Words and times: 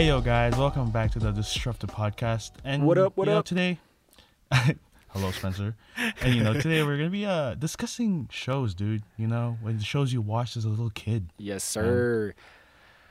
Hey 0.00 0.06
yo 0.06 0.22
guys, 0.22 0.56
welcome 0.56 0.90
back 0.90 1.10
to 1.10 1.18
the 1.18 1.30
Disruptive 1.30 1.90
Podcast. 1.90 2.52
And 2.64 2.86
What 2.86 2.96
up, 2.96 3.18
what 3.18 3.26
you 3.28 3.34
know, 3.34 3.40
up? 3.40 3.44
today 3.44 3.78
Hello 5.08 5.30
Spencer. 5.30 5.76
and 6.22 6.34
you 6.34 6.42
know, 6.42 6.54
today 6.54 6.82
we're 6.82 6.96
gonna 6.96 7.10
be 7.10 7.26
uh 7.26 7.52
discussing 7.56 8.26
shows, 8.32 8.72
dude. 8.72 9.02
You 9.18 9.26
know, 9.26 9.58
when 9.60 9.76
the 9.76 9.84
shows 9.84 10.10
you 10.10 10.22
watched 10.22 10.56
as 10.56 10.64
a 10.64 10.70
little 10.70 10.88
kid. 10.88 11.28
Yes, 11.36 11.64
sir. 11.64 12.32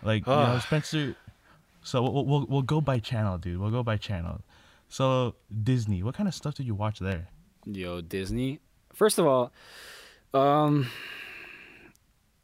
Like 0.01 0.25
you 0.25 0.33
know, 0.33 0.39
Ah. 0.39 0.59
Spencer 0.65 1.15
so 1.83 2.01
we'll, 2.01 2.25
we'll 2.25 2.45
we'll 2.49 2.61
go 2.63 2.81
by 2.81 2.97
channel, 2.97 3.37
dude. 3.37 3.59
We'll 3.59 3.69
go 3.69 3.83
by 3.83 3.97
channel. 3.97 4.41
So 4.87 5.35
Disney, 5.63 6.01
what 6.01 6.15
kind 6.15 6.27
of 6.27 6.33
stuff 6.33 6.55
did 6.55 6.65
you 6.65 6.73
watch 6.73 6.97
there? 6.97 7.27
Yo, 7.67 8.01
Disney. 8.01 8.61
First 8.95 9.19
of 9.19 9.27
all, 9.27 9.53
um, 10.33 10.87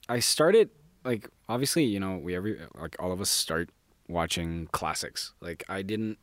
I 0.07 0.19
started 0.19 0.69
like 1.03 1.31
obviously, 1.49 1.85
you 1.85 1.99
know, 1.99 2.17
we 2.17 2.35
every 2.35 2.59
like 2.79 2.95
all 2.99 3.11
of 3.11 3.19
us 3.19 3.31
start 3.31 3.71
watching 4.07 4.67
classics. 4.71 5.33
Like 5.41 5.63
I 5.69 5.81
didn't 5.81 6.17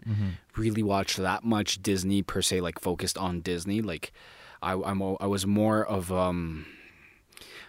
really 0.57 0.83
watch 0.83 1.17
that 1.17 1.45
much 1.45 1.83
Disney 1.83 2.23
per 2.23 2.43
se, 2.43 2.61
like 2.61 2.79
focused 2.81 3.19
on 3.19 3.41
Disney. 3.41 3.83
Like 3.83 4.13
I 4.63 4.73
I'm 4.75 5.03
I 5.21 5.27
was 5.27 5.47
more 5.47 5.85
of 5.85 6.13
um, 6.13 6.67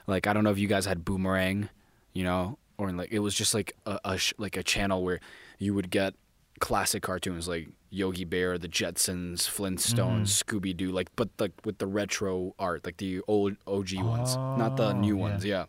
like 0.07 0.27
I 0.27 0.33
don't 0.33 0.43
know 0.43 0.51
if 0.51 0.59
you 0.59 0.67
guys 0.67 0.85
had 0.85 1.03
Boomerang, 1.05 1.69
you 2.13 2.23
know, 2.23 2.57
or 2.77 2.91
like 2.91 3.11
it 3.11 3.19
was 3.19 3.35
just 3.35 3.53
like 3.53 3.75
a, 3.85 3.99
a 4.05 4.17
sh- 4.17 4.33
like 4.37 4.57
a 4.57 4.63
channel 4.63 5.03
where 5.03 5.19
you 5.59 5.73
would 5.73 5.89
get 5.89 6.13
classic 6.59 7.03
cartoons 7.03 7.47
like 7.47 7.69
Yogi 7.89 8.25
Bear, 8.25 8.57
the 8.57 8.67
Jetsons, 8.67 9.39
Flintstones, 9.49 10.27
Scooby 10.43 10.75
Doo, 10.75 10.91
like 10.91 11.09
but 11.15 11.29
like 11.39 11.51
with 11.65 11.77
the 11.79 11.87
retro 11.87 12.53
art, 12.59 12.85
like 12.85 12.97
the 12.97 13.21
old 13.27 13.55
OG 13.67 13.95
ones, 13.95 14.35
not 14.35 14.77
the 14.77 14.89
Oh, 14.89 14.91
new 14.99 15.15
yeah. 15.15 15.21
ones. 15.21 15.45
Yeah. 15.45 15.65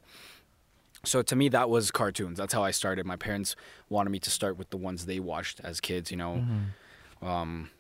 So 1.05 1.23
to 1.23 1.37
me, 1.37 1.49
that 1.51 1.69
was 1.71 1.91
cartoons. 1.91 2.39
That's 2.39 2.53
how 2.53 2.63
I 2.63 2.71
started. 2.71 3.07
My 3.07 3.17
parents 3.17 3.57
wanted 3.89 4.11
me 4.11 4.19
to 4.21 4.31
start 4.31 4.57
with 4.57 4.71
the 4.71 4.77
ones 4.77 5.07
they 5.07 5.21
watched 5.21 5.61
as 5.63 5.81
kids. 5.81 6.11
You 6.11 6.17
know, 6.17 6.45
um, 7.23 7.71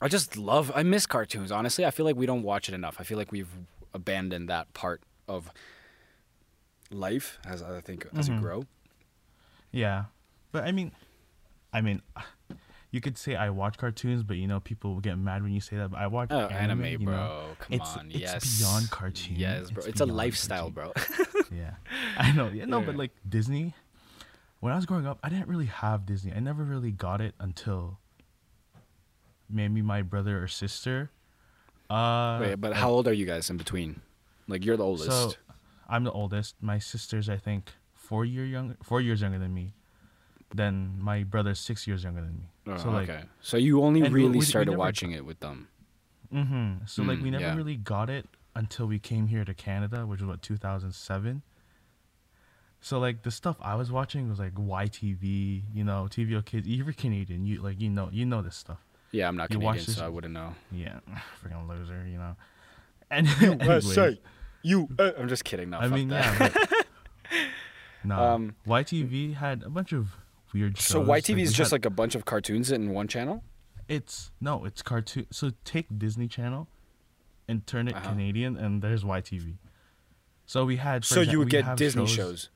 I 0.00 0.08
just 0.08 0.36
love. 0.36 0.72
I 0.74 0.82
miss 0.82 1.06
cartoons. 1.06 1.52
Honestly, 1.52 1.84
I 1.84 1.90
feel 1.90 2.06
like 2.06 2.16
we 2.16 2.26
don't 2.26 2.42
watch 2.42 2.68
it 2.68 2.74
enough. 2.74 2.96
I 2.98 3.04
feel 3.04 3.18
like 3.18 3.32
we've 3.32 3.50
abandoned 3.92 4.48
that 4.48 4.72
part 4.74 5.02
of 5.28 5.50
life 6.90 7.38
as 7.46 7.62
I 7.62 7.80
think 7.80 8.06
as 8.16 8.28
we 8.30 8.36
grow. 8.36 8.64
Yeah. 9.70 10.04
But 10.52 10.64
I 10.64 10.72
mean 10.72 10.92
I 11.72 11.80
mean 11.80 12.02
you 12.94 13.00
could 13.00 13.18
say 13.18 13.34
I 13.34 13.50
watch 13.50 13.76
cartoons, 13.76 14.22
but 14.22 14.36
you 14.36 14.46
know, 14.46 14.60
people 14.60 14.94
will 14.94 15.00
get 15.00 15.18
mad 15.18 15.42
when 15.42 15.52
you 15.52 15.60
say 15.60 15.76
that. 15.76 15.90
But 15.90 16.00
I 16.00 16.06
watch 16.06 16.28
Oh, 16.30 16.46
anime, 16.46 16.84
anime, 16.84 17.04
bro. 17.04 17.14
know. 17.14 17.44
Come 17.58 17.72
it's, 17.72 17.96
on. 17.96 18.06
it's 18.12 18.20
yes. 18.20 18.58
beyond 18.58 18.90
cartoon. 18.90 19.34
Yes, 19.36 19.70
bro. 19.72 19.84
It's, 19.84 20.00
a 20.00 20.06
lifestyle, 20.06 20.70
cartoon. 20.70 20.92
bro. 20.94 21.42
Yeah, 21.52 21.74
I 22.16 22.30
know. 22.32 22.48
Yeah, 22.48 22.66
no, 22.66 22.80
but 22.80 22.96
like 22.96 23.10
Disney. 23.28 23.74
When 24.60 24.72
I 24.72 24.76
was 24.76 24.86
growing 24.86 25.06
up, 25.06 25.18
I 25.22 25.28
didn't 25.28 25.48
really 25.48 25.66
have 25.66 26.06
Disney. 26.06 26.32
I 26.32 26.38
never 26.38 26.62
really 26.62 26.90
got 26.92 27.20
it 27.20 27.34
until 27.38 27.98
maybe 29.50 29.82
my 29.82 30.00
brother 30.02 30.42
or 30.42 30.48
sister. 30.48 31.10
Uh, 31.90 32.38
Wait, 32.40 32.54
but 32.54 32.72
how 32.74 32.90
old 32.90 33.06
are 33.06 33.12
you 33.12 33.26
guys 33.26 33.50
in 33.50 33.56
between? 33.56 34.00
Like 34.48 34.64
you're 34.64 34.76
the 34.76 34.84
oldest. 34.84 35.10
So, 35.10 35.32
I'm 35.88 36.04
the 36.04 36.12
oldest. 36.12 36.54
My 36.62 36.78
sister's, 36.78 37.28
I 37.28 37.36
think, 37.36 37.72
four 37.92 38.24
year 38.24 38.44
younger, 38.44 38.76
four 38.82 39.00
years 39.00 39.20
younger 39.20 39.38
than 39.38 39.52
me. 39.52 39.74
Then 40.56 40.94
my 41.00 41.24
brother's 41.24 41.58
six 41.58 41.86
years 41.88 42.04
younger 42.04 42.20
than 42.20 42.36
me. 42.36 42.44
Oh, 42.68 42.76
so 42.76 42.90
like, 42.90 43.08
okay. 43.10 43.24
So 43.40 43.56
you 43.56 43.82
only 43.82 44.02
and 44.02 44.12
we- 44.14 44.20
we- 44.20 44.26
really 44.28 44.38
we 44.38 44.44
started 44.44 44.70
never- 44.70 44.78
watching 44.78 45.10
it 45.10 45.24
with 45.26 45.40
them. 45.40 45.66
Mm-hmm. 46.32 46.86
So 46.86 47.02
like 47.02 47.18
Mm, 47.18 47.22
we 47.22 47.30
never 47.30 47.44
yeah. 47.44 47.56
really 47.56 47.76
got 47.76 48.08
it 48.08 48.26
until 48.54 48.86
we 48.86 48.98
came 49.00 49.26
here 49.26 49.44
to 49.44 49.52
Canada, 49.54 50.06
which 50.06 50.20
was 50.20 50.28
what 50.28 50.42
2007. 50.42 51.42
So 52.80 52.98
like 52.98 53.22
the 53.22 53.30
stuff 53.30 53.56
I 53.60 53.74
was 53.74 53.90
watching 53.90 54.28
was 54.28 54.38
like 54.38 54.54
YTV, 54.54 55.62
you 55.74 55.84
know, 55.84 56.06
TVO 56.10 56.44
Kids. 56.44 56.68
You're 56.68 56.92
Canadian, 56.92 57.46
you 57.46 57.60
like 57.62 57.80
you 57.80 57.90
know 57.90 58.08
you 58.12 58.24
know 58.26 58.40
this 58.42 58.56
stuff. 58.56 58.78
Yeah, 59.10 59.26
I'm 59.28 59.36
not 59.36 59.50
You 59.52 59.58
watch 59.58 59.76
Canadian, 59.78 59.86
this- 59.86 59.96
so 59.96 60.04
I 60.06 60.08
wouldn't 60.08 60.34
know. 60.34 60.54
Yeah, 60.70 61.00
freaking 61.42 61.68
loser, 61.68 62.06
you 62.06 62.18
know. 62.18 62.36
And 63.10 63.28
anyways, 63.42 63.98
You. 64.62 64.88
Uh, 64.98 65.10
I'm 65.18 65.28
just 65.28 65.44
kidding. 65.44 65.70
No, 65.70 65.78
I 65.78 65.82
fuck 65.82 65.92
mean, 65.92 66.08
that. 66.08 66.40
yeah. 66.40 66.48
But, 66.64 66.84
no, 68.02 68.18
Um, 68.18 68.56
YTV 68.66 69.34
had 69.34 69.62
a 69.62 69.68
bunch 69.68 69.92
of 69.92 70.16
weird 70.54 70.78
shows. 70.78 70.86
So 70.86 71.04
YTV 71.04 71.40
is 71.42 71.52
just 71.52 71.70
had- 71.70 71.76
like 71.76 71.84
a 71.84 71.90
bunch 71.90 72.14
of 72.14 72.24
cartoons 72.24 72.70
in 72.72 72.90
one 72.90 73.08
channel. 73.08 73.42
it's 73.88 74.30
no, 74.40 74.64
it's 74.64 74.80
cartoon. 74.80 75.26
So 75.30 75.50
take 75.64 75.86
Disney 75.98 76.26
Channel 76.28 76.68
and 77.46 77.66
turn 77.66 77.88
it 77.88 77.94
Uh-huh. 77.96 78.08
Canadian, 78.10 78.56
and 78.56 78.80
there's 78.80 79.04
YTV. 79.04 79.58
So 80.46 80.64
we 80.64 80.76
had. 80.76 81.04
So 81.04 81.22
exa- 81.22 81.32
you 81.32 81.38
would 81.40 81.50
get 81.50 81.76
Disney 81.76 82.06
shows. 82.06 82.48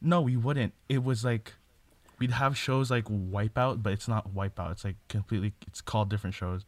No, 0.00 0.20
we 0.20 0.36
wouldn't. 0.36 0.74
It 0.88 1.04
was 1.04 1.24
like 1.24 1.52
we'd 2.18 2.32
have 2.32 2.56
shows 2.56 2.90
like 2.90 3.04
Wipeout, 3.04 3.82
but 3.82 3.92
it's 3.92 4.08
not 4.08 4.34
Wipeout. 4.34 4.72
It's 4.72 4.84
like 4.84 4.96
completely. 5.08 5.54
It's 5.66 5.80
called 5.80 6.08
different 6.10 6.34
shows. 6.34 6.64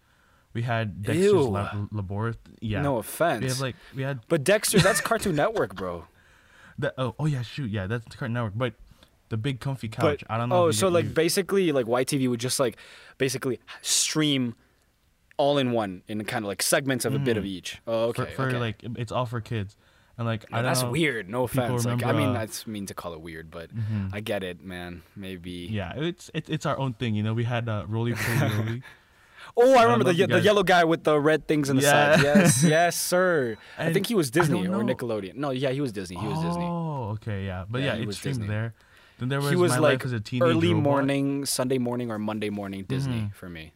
We 0.52 0.62
had 0.62 1.02
Dexter's. 1.02 1.32
Lab- 1.46 1.88
Laboratory. 1.92 2.34
Yeah. 2.60 2.82
No 2.82 2.98
offense. 2.98 3.42
We 3.42 3.48
had 3.48 3.60
like 3.60 3.76
we 3.96 4.02
had 4.02 4.20
but 4.28 4.42
Dexter, 4.44 4.78
that's 4.80 5.00
Cartoon 5.00 5.36
Network, 5.36 5.74
bro. 5.74 6.06
the 6.78 6.92
oh 6.98 7.14
oh 7.18 7.26
yeah 7.26 7.42
shoot 7.42 7.70
yeah 7.70 7.86
that's 7.86 8.16
Cartoon 8.16 8.32
Network 8.34 8.54
but 8.56 8.74
the 9.30 9.36
big 9.36 9.60
comfy 9.60 9.88
couch 9.88 10.22
But 10.26 10.34
I 10.34 10.36
don't 10.38 10.50
know. 10.50 10.66
oh, 10.66 10.70
so 10.70 10.88
like 10.88 11.14
basically, 11.14 11.72
like 11.72 11.86
YTV 11.86 12.28
would 12.28 12.40
just 12.40 12.60
like 12.60 12.76
basically 13.16 13.58
stream 13.80 14.54
all 15.38 15.56
in 15.56 15.72
one 15.72 16.02
in 16.06 16.22
kind 16.24 16.44
of 16.44 16.48
like 16.48 16.62
segments 16.62 17.04
of 17.06 17.14
a 17.14 17.18
bit 17.18 17.36
of 17.38 17.46
each. 17.46 17.80
Oh, 17.86 18.12
for, 18.12 18.22
okay. 18.22 18.34
for 18.34 18.48
okay. 18.48 18.58
like 18.58 18.82
it's 18.96 19.10
all 19.10 19.24
for 19.26 19.40
kids, 19.40 19.76
and 20.18 20.26
like 20.26 20.44
I 20.52 20.56
don't 20.56 20.66
that's 20.66 20.82
know, 20.82 20.90
weird. 20.90 21.28
No 21.30 21.44
offense. 21.44 21.86
Like, 21.86 22.04
I 22.04 22.12
mean, 22.12 22.30
uh, 22.30 22.32
that's 22.34 22.66
mean 22.66 22.84
to 22.86 22.94
call 22.94 23.14
it 23.14 23.20
weird, 23.22 23.50
but 23.50 23.70
I 24.12 24.20
get 24.20 24.42
it, 24.42 24.62
man. 24.62 25.02
Maybe. 25.16 25.68
Yeah, 25.70 25.92
it's 25.96 26.30
it's 26.34 26.50
it's 26.50 26.66
our 26.66 26.78
own 26.78 26.92
thing. 26.92 27.14
You 27.14 27.22
know, 27.22 27.32
we 27.32 27.44
had 27.44 27.68
uh, 27.68 27.86
Rolie 27.88 28.14
Polie. 28.14 28.82
Oh, 29.56 29.74
I 29.74 29.82
remember 29.82 30.04
know 30.04 30.12
the, 30.12 30.26
the 30.26 30.40
yellow 30.40 30.62
guy 30.62 30.84
with 30.84 31.02
the 31.02 31.18
red 31.18 31.48
things 31.48 31.70
in 31.70 31.76
the 31.76 31.82
Yeah. 31.82 32.16
side. 32.16 32.22
Yes, 32.22 32.62
yes, 32.76 33.00
sir. 33.00 33.56
I 33.78 33.92
think 33.92 34.06
he 34.06 34.14
was 34.14 34.30
Disney 34.30 34.66
or. 34.68 34.84
Nickelodeon. 34.84 35.34
No, 35.34 35.50
yeah, 35.50 35.70
he 35.70 35.80
was 35.80 35.90
Disney. 35.92 36.18
He 36.18 36.26
was 36.26 36.38
Disney. 36.40 36.62
Oh, 36.62 37.10
okay, 37.14 37.46
yeah, 37.46 37.64
but 37.68 37.80
Yeah, 37.80 37.94
yeah, 37.94 38.02
it 38.02 38.06
was 38.06 38.16
streamed 38.18 38.40
Disney. 38.40 38.48
there. 38.54 38.74
Then 39.20 39.28
there 39.28 39.40
was, 39.40 39.50
he 39.50 39.56
was 39.56 39.70
My 39.72 39.78
like 39.78 39.98
Life 40.00 40.06
as 40.06 40.12
a 40.12 40.20
Teenage 40.20 40.48
early 40.48 40.68
Robot, 40.74 40.82
morning, 40.82 41.44
Sunday 41.46 41.78
morning, 41.78 42.10
or 42.10 42.18
Monday 42.18 42.50
morning 42.50 42.84
Disney 42.88 43.20
Mhm. 43.20 43.34
for 43.34 43.48
me. 43.48 43.72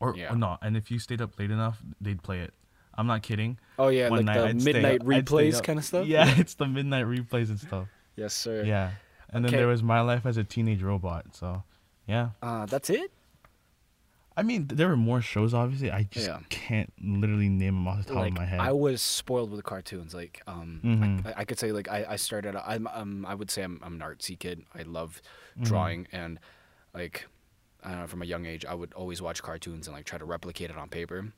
or, 0.00 0.14
yeah. 0.16 0.32
or 0.32 0.36
no, 0.36 0.58
and 0.62 0.76
if 0.76 0.90
you 0.90 0.98
stayed 0.98 1.20
up 1.22 1.38
late 1.38 1.50
enough, 1.50 1.80
they'd 2.00 2.22
play 2.22 2.40
it. 2.40 2.52
I'm 2.94 3.06
not 3.06 3.22
kidding. 3.22 3.58
Oh 3.78 3.88
yeah, 3.88 4.08
One 4.10 4.26
like 4.26 4.36
the 4.36 4.44
I'd 4.46 4.62
midnight 4.62 5.00
replays 5.02 5.62
kind 5.62 5.78
of 5.78 5.84
stuff. 5.84 6.06
Yeah, 6.06 6.26
it's 6.38 6.54
the 6.54 6.66
midnight 6.66 7.06
replays 7.06 7.48
and 7.48 7.58
stuff. 7.60 7.86
Yes, 8.16 8.34
sir. 8.34 8.64
Yeah, 8.64 8.90
and 9.30 9.44
then 9.44 9.52
there 9.52 9.68
was 9.68 9.82
My 9.82 10.00
Life 10.00 10.26
as 10.26 10.36
a 10.36 10.44
Teenage 10.44 10.82
Robot. 10.82 11.34
So, 11.36 11.62
yeah. 12.06 12.30
Uh, 12.42 12.66
that's 12.66 12.90
it. 12.90 13.12
I 14.36 14.42
mean, 14.42 14.68
there 14.68 14.88
were 14.88 14.96
more 14.96 15.20
shows. 15.20 15.52
Obviously, 15.52 15.90
I 15.90 16.04
just 16.04 16.26
Yeah. 16.28 16.38
can't 16.48 16.92
literally 17.02 17.48
name 17.48 17.74
them 17.74 17.88
off 17.88 17.98
the 18.06 18.14
top 18.14 18.22
like 18.22 18.32
of 18.32 18.38
my 18.38 18.44
head. 18.46 18.60
I 18.60 18.72
was 18.72 19.02
spoiled 19.02 19.50
with 19.50 19.62
cartoons. 19.64 20.14
Like, 20.14 20.40
um, 20.46 20.80
Mhm. 20.84 21.26
I, 21.26 21.40
I 21.40 21.44
could 21.44 21.58
say 21.58 21.72
like 21.72 21.88
I, 21.88 22.06
I 22.10 22.16
started. 22.16 22.56
I'm, 22.56 22.86
um, 22.88 23.26
I 23.26 23.34
would 23.34 23.50
say 23.50 23.62
I'm, 23.62 23.80
I'm 23.82 23.94
an 23.94 24.00
artsy 24.00 24.38
kid. 24.38 24.64
I 24.74 24.82
love 24.82 25.20
Mm-hmm. 25.56 25.64
drawing 25.64 26.06
and 26.12 26.38
like, 26.94 27.26
I 27.82 27.90
don't 27.90 28.00
know. 28.00 28.06
From 28.06 28.22
a 28.22 28.24
young 28.24 28.46
age, 28.46 28.64
I 28.64 28.72
would 28.74 28.92
always 28.94 29.20
watch 29.20 29.42
cartoons 29.42 29.88
and 29.88 29.96
like 29.96 30.04
try 30.06 30.18
to 30.18 30.24
replicate 30.24 30.70
it 30.70 30.76
on 30.76 30.88
paper. 30.88 31.32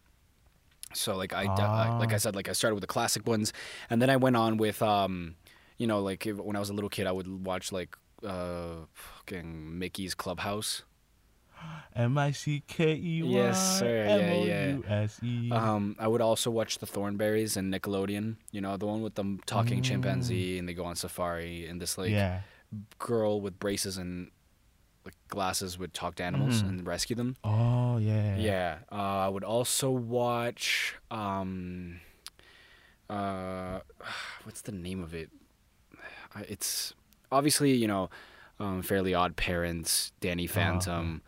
So 0.94 1.16
like 1.16 1.32
I, 1.32 1.44
de- 1.44 1.62
I- 1.62 1.96
like 1.98 2.12
I 2.12 2.16
Ah. 2.16 2.18
said, 2.18 2.36
like 2.36 2.48
I 2.48 2.52
started 2.52 2.74
with 2.74 2.82
the 2.82 2.86
classic 2.88 3.26
ones, 3.26 3.52
and 3.88 4.02
then 4.02 4.10
I 4.10 4.16
went 4.16 4.36
on 4.36 4.58
with 4.58 4.82
um, 4.82 5.36
you 5.78 5.86
know, 5.86 6.00
like 6.00 6.26
if, 6.26 6.36
when 6.36 6.56
I 6.56 6.60
was 6.60 6.68
a 6.68 6.74
little 6.74 6.90
kid, 6.90 7.06
I 7.06 7.12
would 7.12 7.46
watch 7.46 7.72
like 7.72 7.96
uh, 8.24 8.84
fucking 8.92 9.78
Mickey's 9.78 10.14
Clubhouse. 10.14 10.82
M 11.94 12.16
I 12.16 12.30
C 12.30 12.62
K 12.66 12.94
E 12.94 13.22
Y 13.22 13.28
Yes, 13.28 13.78
sir. 13.78 14.04
Yeah, 14.06 14.16
yeah. 14.16 14.54
O 14.72 14.76
U 14.78 14.84
S 14.88 15.20
E. 15.22 15.50
Um, 15.50 15.94
I 15.98 16.08
would 16.08 16.20
also 16.22 16.50
watch 16.50 16.78
the 16.78 16.86
Thornberrys 16.86 17.56
and 17.56 17.72
Nickelodeon. 17.72 18.36
You 18.50 18.60
know, 18.62 18.76
the 18.78 18.86
one 18.86 19.02
with 19.02 19.14
the 19.14 19.38
talking 19.46 19.82
chimpanzee, 19.82 20.58
and 20.58 20.66
they 20.68 20.74
go 20.74 20.84
on 20.86 20.96
safari, 20.96 21.66
and 21.66 21.80
this 21.80 21.98
like 21.98 22.08
Mm. 22.10 22.12
yeah. 22.12 22.40
girl 22.98 23.40
with 23.42 23.58
braces 23.58 23.98
and 23.98 24.30
like 25.04 25.14
glasses 25.28 25.78
would 25.78 25.92
talk 25.92 26.14
to 26.14 26.22
animals 26.24 26.62
Mhm. 26.62 26.68
and 26.68 26.86
rescue 26.86 27.14
them. 27.16 27.36
Oh 27.44 27.98
yeah. 27.98 28.36
Yeah. 28.38 28.78
Uh, 28.90 29.26
I 29.26 29.28
would 29.28 29.44
also 29.44 29.90
watch. 29.90 30.94
Um, 31.10 32.00
uh, 33.10 33.80
what's 34.44 34.62
the 34.62 34.72
name 34.72 35.02
of 35.02 35.14
it? 35.14 35.30
It's 36.48 36.94
obviously 37.30 37.72
you 37.74 37.86
know, 37.88 38.08
um, 38.58 38.80
Fairly 38.82 39.12
Odd 39.14 39.36
Parents, 39.36 40.12
Danny 40.20 40.46
Phantom, 40.46 41.20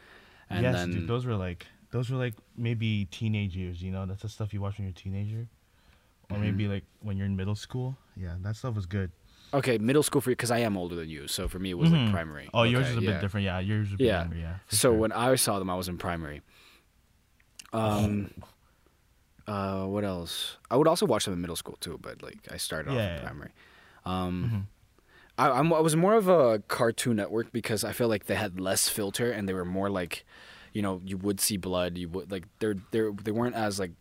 and 0.54 0.62
yes, 0.62 0.74
then 0.74 0.90
dude, 0.92 1.08
those 1.08 1.26
were 1.26 1.36
like 1.36 1.66
those 1.90 2.10
were 2.10 2.16
like 2.18 2.34
maybe 2.56 3.06
teenage 3.10 3.56
years. 3.56 3.82
You 3.82 3.90
know, 3.92 4.06
that's 4.06 4.22
the 4.22 4.28
stuff 4.28 4.52
you 4.54 4.60
watch 4.60 4.78
when 4.78 4.86
you're 4.86 4.90
a 4.92 4.94
teenager, 4.94 5.46
or 6.30 6.36
Mm-hmm. 6.36 6.42
maybe 6.44 6.68
like 6.68 6.84
when 7.00 7.16
you're 7.16 7.26
in 7.26 7.36
middle 7.36 7.54
school. 7.54 7.96
Yeah, 8.16 8.34
that 8.42 8.56
stuff 8.56 8.74
was 8.74 8.86
good. 8.86 9.10
okay, 9.52 9.78
middle 9.78 10.02
school 10.02 10.20
for 10.20 10.30
you 10.30 10.36
because 10.36 10.50
I 10.50 10.58
am 10.60 10.76
older 10.76 10.96
than 10.96 11.08
you, 11.08 11.28
so 11.28 11.46
for 11.48 11.58
me 11.60 11.70
it 11.70 11.78
was 11.78 11.90
Mhm. 11.90 12.04
like 12.06 12.12
primary. 12.12 12.48
Oh, 12.52 12.64
yours 12.64 12.88
is 12.88 12.96
a 12.96 13.00
yeah. 13.00 13.10
bit 13.12 13.20
different. 13.20 13.44
Yeah, 13.44 13.60
yours 13.60 13.92
is 13.92 14.00
Yeah. 14.00 14.22
younger. 14.22 14.36
Yeah. 14.36 14.54
So 14.68 14.76
sure. 14.90 14.92
when 14.94 15.12
I 15.12 15.34
saw 15.36 15.58
them, 15.60 15.70
I 15.70 15.76
was 15.76 15.88
in 15.88 15.96
primary. 15.98 16.40
Um, 17.72 18.30
uh, 19.46 19.84
what 19.86 20.04
else? 20.04 20.56
I 20.70 20.76
would 20.76 20.88
also 20.88 21.06
watch 21.06 21.24
them 21.24 21.34
in 21.34 21.40
middle 21.40 21.56
school 21.56 21.76
too, 21.80 21.98
but 22.00 22.22
like 22.22 22.38
I 22.50 22.56
started 22.56 22.90
off 22.90 22.96
Yeah. 22.96 23.16
in 23.16 23.22
primary. 23.22 23.50
Um, 24.04 24.66
I, 25.38 25.50
I'm, 25.50 25.72
I 25.72 25.80
was 25.80 25.96
more 25.96 26.14
of 26.14 26.28
a 26.28 26.60
Cartoon 26.68 27.16
Network 27.16 27.52
because 27.52 27.82
I 27.84 27.92
feel 27.92 28.08
like 28.08 28.26
they 28.26 28.36
had 28.36 28.60
less 28.60 28.88
filter 28.88 29.30
and 29.32 29.48
they 29.48 29.54
were 29.54 29.64
more 29.64 29.90
like, 29.90 30.24
you 30.72 30.80
know, 30.82 31.00
you 31.04 31.16
would 31.16 31.40
see 31.40 31.56
blood. 31.56 31.98
You 31.98 32.08
would 32.10 32.30
like 32.30 32.44
they're 32.60 32.76
they're 32.90 33.10
they 33.12 33.30
weren't 33.32 33.54
as 33.56 33.78
like 33.78 33.92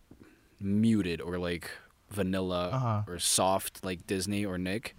muted 0.59 1.21
or 1.21 1.37
like 1.37 1.69
vanilla 2.09 2.69
Uh-huh. 2.69 3.01
or 3.07 3.19
soft 3.19 3.83
like 3.83 4.05
Disney 4.07 4.45
or 4.45 4.57
Nick. 4.57 4.95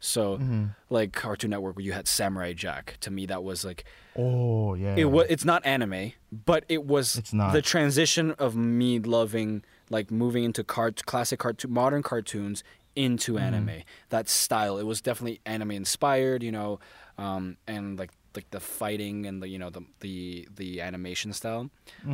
So 0.00 0.36
Mm-hmm. 0.38 0.64
like 0.90 1.12
Cartoon 1.12 1.50
Network 1.50 1.76
where 1.76 1.84
you 1.84 1.92
had 1.92 2.06
Samurai 2.06 2.52
Jack. 2.52 2.96
To 3.00 3.10
me, 3.10 3.26
that 3.26 3.42
was 3.42 3.64
like 3.64 3.84
Oh 4.16 4.74
yeah. 4.74 4.94
it 4.96 5.06
was. 5.10 5.26
It's 5.28 5.44
not 5.44 5.64
anime, 5.66 6.12
but 6.32 6.64
it 6.68 6.84
was. 6.84 7.16
It's 7.16 7.32
not. 7.32 7.52
the 7.52 7.62
transition 7.62 8.32
of 8.32 8.54
me 8.56 8.98
loving 9.00 9.64
like 9.90 10.10
moving 10.10 10.44
into 10.44 10.62
cart 10.62 11.04
classic 11.06 11.38
cartoon 11.40 11.72
modern 11.72 12.02
cartoons 12.02 12.62
into 12.98 13.34
Mm-hmm. 13.34 13.44
anime. 13.54 13.82
That 14.10 14.28
style. 14.28 14.78
It 14.78 14.84
was 14.86 15.00
definitely 15.00 15.40
anime 15.46 15.70
inspired. 15.72 16.42
You 16.42 16.52
know, 16.52 16.80
um, 17.16 17.56
and 17.66 17.98
like 17.98 18.10
like 18.34 18.50
the 18.50 18.60
fighting 18.60 19.26
and 19.26 19.42
the 19.42 19.48
you 19.48 19.58
know 19.58 19.70
the 19.70 19.82
the 20.00 20.48
the 20.56 20.80
animation 20.80 21.32
style. 21.32 21.70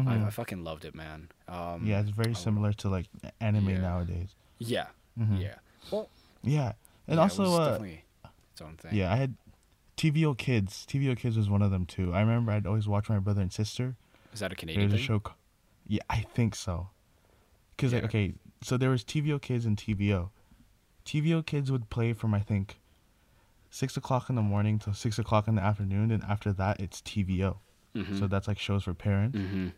I, 0.07 0.27
I 0.27 0.31
fucking 0.31 0.63
loved 0.65 0.85
it, 0.85 0.95
man. 0.95 1.29
Um, 1.49 1.57
Mm-hmm. 1.57 1.87
Yeah, 1.89 2.01
it's 2.01 2.11
very 2.11 2.35
similar 2.35 2.73
to 2.75 2.89
like 2.89 3.07
anime 3.41 3.69
Yeah. 3.71 3.81
nowadays. 3.81 4.31
Yeah. 4.59 4.87
Mhm. 5.19 5.41
Yeah. 5.41 5.57
Well. 5.91 6.09
Yeah, 6.43 6.73
and 7.09 7.17
yeah, 7.17 7.23
also 7.23 7.43
it 7.45 7.49
uh, 7.61 7.65
definitely 7.71 8.05
its 8.53 8.61
own 8.61 8.77
thing. 8.77 8.95
yeah, 8.95 9.13
I 9.13 9.17
had 9.17 9.35
TVO 9.97 10.37
Kids. 10.37 10.85
TVO 10.89 11.17
Kids 11.17 11.37
was 11.37 11.49
one 11.49 11.63
of 11.63 11.71
them 11.71 11.87
too. 11.87 12.13
I 12.13 12.21
remember 12.21 12.53
I'd 12.53 12.67
always 12.67 12.87
watch 12.87 13.09
my 13.09 13.19
brother 13.19 13.41
and 13.43 13.53
sister. 13.53 13.97
Is 14.35 14.41
that 14.41 14.53
a 14.53 14.55
Canadian 14.55 14.89
There's 14.91 15.01
a 15.01 15.05
show. 15.05 15.21
ca- 15.21 15.35
Yeah, 15.87 16.03
I 16.11 16.21
think 16.35 16.55
so. 16.55 16.89
Cause 17.79 17.93
like 17.95 18.05
okay, 18.05 18.35
so 18.63 18.77
there 18.77 18.91
was 18.91 19.03
TVO 19.05 19.41
Kids 19.41 19.65
and 19.67 19.77
TVO. 19.77 20.31
TVO 21.05 21.45
Kids 21.45 21.71
would 21.71 21.91
play 21.91 22.13
from 22.13 22.35
I 22.35 22.41
think 22.41 22.79
six 23.71 23.97
o'clock 23.97 24.29
in 24.31 24.37
the 24.37 24.43
morning 24.43 24.79
till 24.79 24.95
six 24.95 25.19
o'clock 25.19 25.49
in 25.49 25.57
the 25.57 25.63
afternoon, 25.63 26.11
and 26.11 26.23
after 26.25 26.53
that 26.55 26.81
it's 26.81 27.01
TVO. 27.03 27.57
Mhm. 27.95 28.19
So 28.19 28.27
that's 28.27 28.49
like 28.49 28.59
shows 28.59 28.85
for 28.85 28.95
parents. 28.95 29.37
Mhm. 29.39 29.73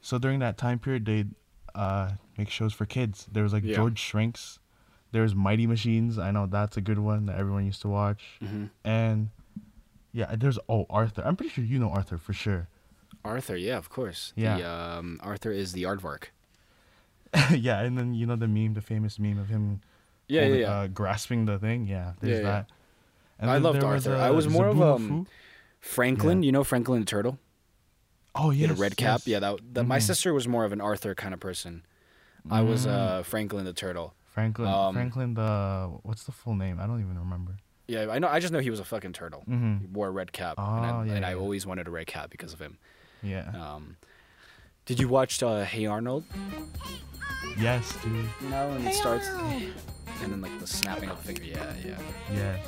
So 0.00 0.18
during 0.18 0.38
that 0.40 0.56
time 0.58 0.78
period, 0.78 1.04
they'd 1.04 1.34
uh, 1.74 2.12
make 2.36 2.50
shows 2.50 2.72
for 2.72 2.84
kids. 2.84 3.28
There 3.30 3.44
was 3.44 3.52
like 3.52 3.62
Yeah. 3.62 3.76
George 3.76 3.98
Shrinks. 3.98 4.58
There 5.12 5.22
was 5.22 5.34
Mighty 5.36 5.66
Machines. 5.68 6.18
I 6.18 6.30
know 6.32 6.46
that's 6.46 6.76
a 6.76 6.80
good 6.80 6.98
one 6.98 7.26
that 7.26 7.36
everyone 7.38 7.64
used 7.66 7.80
to 7.82 7.88
watch. 7.88 8.38
Mhm. 8.42 8.70
And 8.84 9.30
yeah, 10.12 10.34
there's 10.34 10.58
oh 10.68 10.86
Arthur. 10.90 11.22
I'm 11.24 11.36
pretty 11.36 11.50
sure 11.52 11.62
you 11.64 11.78
know 11.78 11.90
Arthur 11.90 12.18
for 12.18 12.32
sure. 12.32 12.68
Arthur, 13.24 13.54
yeah, 13.56 13.76
of 13.76 13.88
course. 13.90 14.32
Yeah. 14.34 14.56
The, 14.58 14.68
um, 14.68 15.20
Arthur 15.22 15.52
is 15.52 15.72
the 15.72 15.82
aardvark. 15.84 16.30
yeah, 17.50 17.80
and 17.80 17.96
then 17.98 18.14
you 18.14 18.26
know 18.26 18.36
the 18.36 18.48
meme, 18.48 18.74
the 18.74 18.80
famous 18.80 19.18
meme 19.18 19.38
of 19.38 19.48
him 19.48 19.80
Yeah, 20.30 20.40
yeah, 20.42 20.46
holding- 20.46 20.60
yeah. 20.62 20.70
Uh, 20.80 20.86
grasping 20.88 21.44
the 21.44 21.58
thing. 21.58 21.86
Yeah, 21.86 22.12
there's 22.20 22.38
Yeah, 22.38 22.44
yeah. 22.44 22.50
that. 22.52 22.66
And 23.38 23.50
I 23.50 23.56
loved 23.58 23.80
there 23.80 23.88
was, 23.88 24.06
Arthur. 24.06 24.20
I 24.20 24.28
uh, 24.28 24.32
was 24.34 24.48
more 24.48 24.66
of, 24.66 24.80
um, 24.80 25.26
Franklin, 25.80 26.42
you 26.42 26.52
know 26.52 26.64
Franklin 26.64 27.00
the 27.00 27.06
turtle? 27.06 27.38
oh 28.36 28.50
yeah, 28.50 28.70
a 28.70 28.74
red 28.74 28.96
cap. 28.96 29.22
Yeah, 29.24 29.40
that, 29.40 29.58
that 29.74 29.84
my 29.84 29.98
Mhm. 29.98 30.02
sister 30.02 30.32
was 30.32 30.46
more 30.46 30.64
of 30.64 30.72
an 30.72 30.80
Arthur 30.80 31.14
kind 31.14 31.34
of 31.34 31.40
person. 31.40 31.84
I 32.50 32.60
was 32.62 32.86
Mm. 32.86 32.90
uh, 32.90 33.22
Franklin 33.24 33.64
the 33.64 33.72
turtle. 33.72 34.14
Franklin. 34.32 34.68
um, 34.68 34.94
Franklin 34.94 35.34
the 35.34 35.90
what's 36.02 36.24
the 36.24 36.32
full 36.32 36.54
name? 36.54 36.78
I 36.80 36.86
don't 36.86 37.00
even 37.00 37.18
remember. 37.18 37.56
Yeah, 37.88 38.06
I 38.10 38.18
know. 38.20 38.28
I 38.28 38.38
just 38.38 38.52
know 38.52 38.60
he 38.60 38.70
was 38.70 38.78
a 38.78 38.84
fucking 38.84 39.14
turtle. 39.14 39.40
hmm 39.42 39.78
He 39.78 39.86
wore 39.86 40.06
a 40.08 40.10
red 40.12 40.32
cap, 40.32 40.56
and, 40.58 40.66
Oh, 40.66 40.70
I, 41.00 41.04
yeah, 41.06 41.12
and 41.14 41.26
I 41.26 41.30
yeah. 41.30 41.36
always 41.36 41.66
wanted 41.66 41.88
a 41.88 41.90
red 41.90 42.06
cap 42.06 42.30
because 42.30 42.52
of 42.52 42.60
him. 42.60 42.78
Yeah. 43.22 43.50
Um, 43.50 43.96
did 44.90 44.98
you 44.98 45.06
watch 45.06 45.40
uh, 45.40 45.62
Hey 45.62 45.86
Arnold? 45.86 46.24
yes, 47.56 47.96
dude. 48.02 48.26
No, 48.50 48.70
and 48.72 48.88
it 48.88 48.92
starts, 48.92 49.28
and 49.28 49.72
then 50.20 50.40
like 50.40 50.58
the 50.58 50.66
snapping 50.66 51.08
of 51.08 51.16
the 51.18 51.32
finger. 51.32 51.44
Yeah, 51.44 51.72
yeah. 51.86 51.98
Yes. 52.34 52.66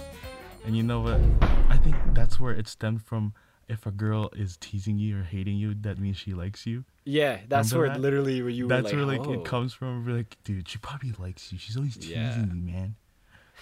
And 0.65 0.77
you 0.77 0.85
know 0.85 1.01
what? 1.01 1.21
I 1.69 1.77
think 1.79 1.97
that's 2.15 2.39
where 2.39 2.53
it 2.55 2.69
stemmed 2.69 3.03
from. 3.03 3.35
If 3.69 3.87
a 3.87 3.91
girl 3.91 4.31
is 4.37 4.57
teasing 4.59 4.99
you 4.99 5.19
or 5.19 5.25
hating 5.25 5.57
you, 5.57 5.75
that 5.81 5.99
means 5.99 6.17
she 6.17 6.33
likes 6.33 6.65
you. 6.65 6.85
Yeah, 7.05 7.39
that's 7.49 7.73
Remember 7.73 7.89
where 7.89 7.97
that? 7.97 8.01
literally 8.01 8.41
where 8.41 8.51
you 8.51 8.69
that's 8.69 8.93
were 8.93 8.99
where 8.99 9.07
like, 9.07 9.27
like 9.27 9.29
oh. 9.29 9.41
it 9.41 9.45
comes 9.45 9.75
from. 9.75 10.07
We're 10.07 10.19
like, 10.19 10.37
dude, 10.45 10.69
she 10.69 10.79
probably 10.79 11.13
likes 11.19 11.51
you. 11.53 11.59
She's 11.59 11.77
always 11.77 11.97
teasing 11.97 12.19
Yeah. 12.23 12.37
me, 12.37 12.73
man. 12.73 12.95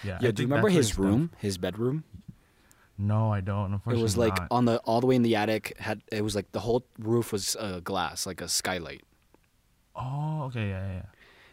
Yeah. 0.03 0.17
I 0.21 0.29
do 0.29 0.43
you 0.43 0.47
remember 0.47 0.55
that's 0.55 0.63
where 0.63 0.71
it 0.71 0.75
his 0.75 0.97
room, 0.99 1.31
his 1.39 1.57
bedroom? 1.57 2.03
No, 3.01 3.33
I 3.33 3.41
don't. 3.41 3.81
It 3.87 3.97
was 3.97 4.15
like 4.15 4.37
not. 4.37 4.47
on 4.51 4.65
the 4.65 4.77
all 4.79 5.01
the 5.01 5.07
way 5.07 5.15
in 5.15 5.23
the 5.23 5.35
attic. 5.35 5.75
Had 5.79 6.01
it 6.11 6.23
was 6.23 6.35
like 6.35 6.51
the 6.51 6.59
whole 6.59 6.85
roof 6.99 7.31
was 7.31 7.55
uh, 7.59 7.79
glass, 7.83 8.27
like 8.27 8.41
a 8.41 8.47
skylight. 8.47 9.01
Oh, 9.95 10.43
okay, 10.43 10.69
yeah, 10.69 10.85
yeah, 10.87 10.93
yeah. 10.93 11.05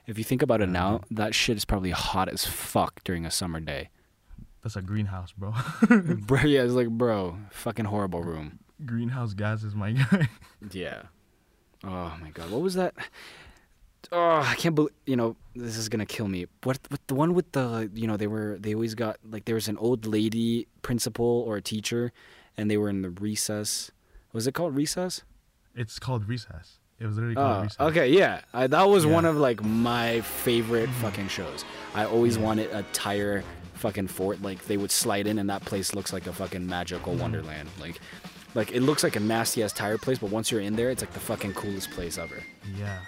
If 0.07 0.19
you 0.19 0.25
think 0.25 0.43
about 0.43 0.61
it 0.61 0.69
now, 0.69 1.01
that 1.11 1.35
shit 1.35 1.57
is 1.57 1.65
probably 1.65 1.91
hot 1.91 2.29
as 2.29 2.45
fuck 2.45 3.03
during 3.03 3.25
a 3.25 3.31
summer 3.31 3.61
day. 3.61 3.89
That's 4.63 4.77
a 4.77 4.83
greenhouse, 4.83 5.33
bro. 5.33 5.55
bro, 5.89 6.41
yeah, 6.43 6.63
it's 6.65 6.75
like, 6.75 6.89
bro, 6.89 7.39
fucking 7.51 7.87
horrible 7.87 8.23
room. 8.23 8.59
greenhouse 8.85 9.33
gases, 9.35 9.75
my 9.75 9.93
guy. 10.11 10.29
Yeah. 10.71 11.03
Oh 11.85 12.15
my 12.21 12.31
god, 12.31 12.51
what 12.51 12.61
was 12.61 12.75
that? 12.75 12.95
Oh, 14.13 14.41
I 14.41 14.55
can't 14.57 14.75
believe 14.75 14.93
you 15.07 15.17
know 15.17 15.37
this 15.55 15.77
is 15.77 15.89
gonna 15.89 16.07
kill 16.07 16.29
me. 16.29 16.47
What, 16.63 16.79
what 16.89 17.01
the 17.09 17.15
one 17.15 17.35
with 17.35 17.53
the 17.53 17.91
you 17.93 18.07
know 18.07 18.17
they 18.17 18.27
were 18.29 18.57
they 18.59 18.75
always 18.75 18.95
got 18.95 19.19
like 19.29 19.45
there 19.45 19.55
was 19.57 19.69
an 19.69 19.77
old 19.79 20.07
lady 20.07 20.67
principal 20.83 21.45
or 21.47 21.57
a 21.57 21.63
teacher, 21.63 22.13
and 22.57 22.71
they 22.71 22.77
were 22.77 22.89
in 22.89 23.03
the 23.03 23.11
recess. 23.11 23.91
Was 24.33 24.47
it 24.47 24.53
called 24.55 24.77
recess? 24.77 25.23
it's 25.75 25.99
called 25.99 26.29
recess. 26.29 26.79
It 26.99 27.07
was 27.07 27.15
literally 27.15 27.37
called 27.37 27.57
Oh, 27.59 27.63
recess. 27.63 27.81
okay, 27.81 28.09
yeah. 28.09 28.41
I, 28.53 28.67
that 28.67 28.89
was 28.89 29.07
one 29.07 29.25
of 29.25 29.37
like 29.37 29.63
my 29.63 30.21
favorite 30.23 30.89
fucking 31.01 31.29
shows. 31.29 31.65
I 31.95 32.05
always 32.05 32.37
Yeah. 32.37 32.43
wanted 32.45 32.71
a 32.73 32.83
tire 32.93 33.45
fucking 33.75 34.09
fort. 34.09 34.43
Like 34.43 34.65
they 34.67 34.77
would 34.77 34.91
slide 34.91 35.27
in, 35.29 35.39
and 35.39 35.49
that 35.51 35.65
place 35.65 35.95
looks 35.95 36.13
like 36.13 36.27
a 36.27 36.33
fucking 36.33 36.67
magical 36.67 37.13
Mm-hmm. 37.13 37.23
wonderland. 37.23 37.69
Like, 37.81 38.01
like 38.57 38.73
it 38.73 38.81
looks 38.81 39.05
like 39.05 39.15
a 39.17 39.21
nasty 39.21 39.63
ass 39.63 39.73
tire 39.73 39.99
place, 39.99 40.19
but 40.19 40.31
once 40.31 40.51
you're 40.51 40.61
in 40.63 40.75
there, 40.75 40.91
it's 40.91 41.03
like 41.03 41.13
the 41.13 41.21
fucking 41.21 41.55
coolest 41.55 41.91
place 41.93 42.19
ever. 42.19 42.43
Yeah. 42.77 42.99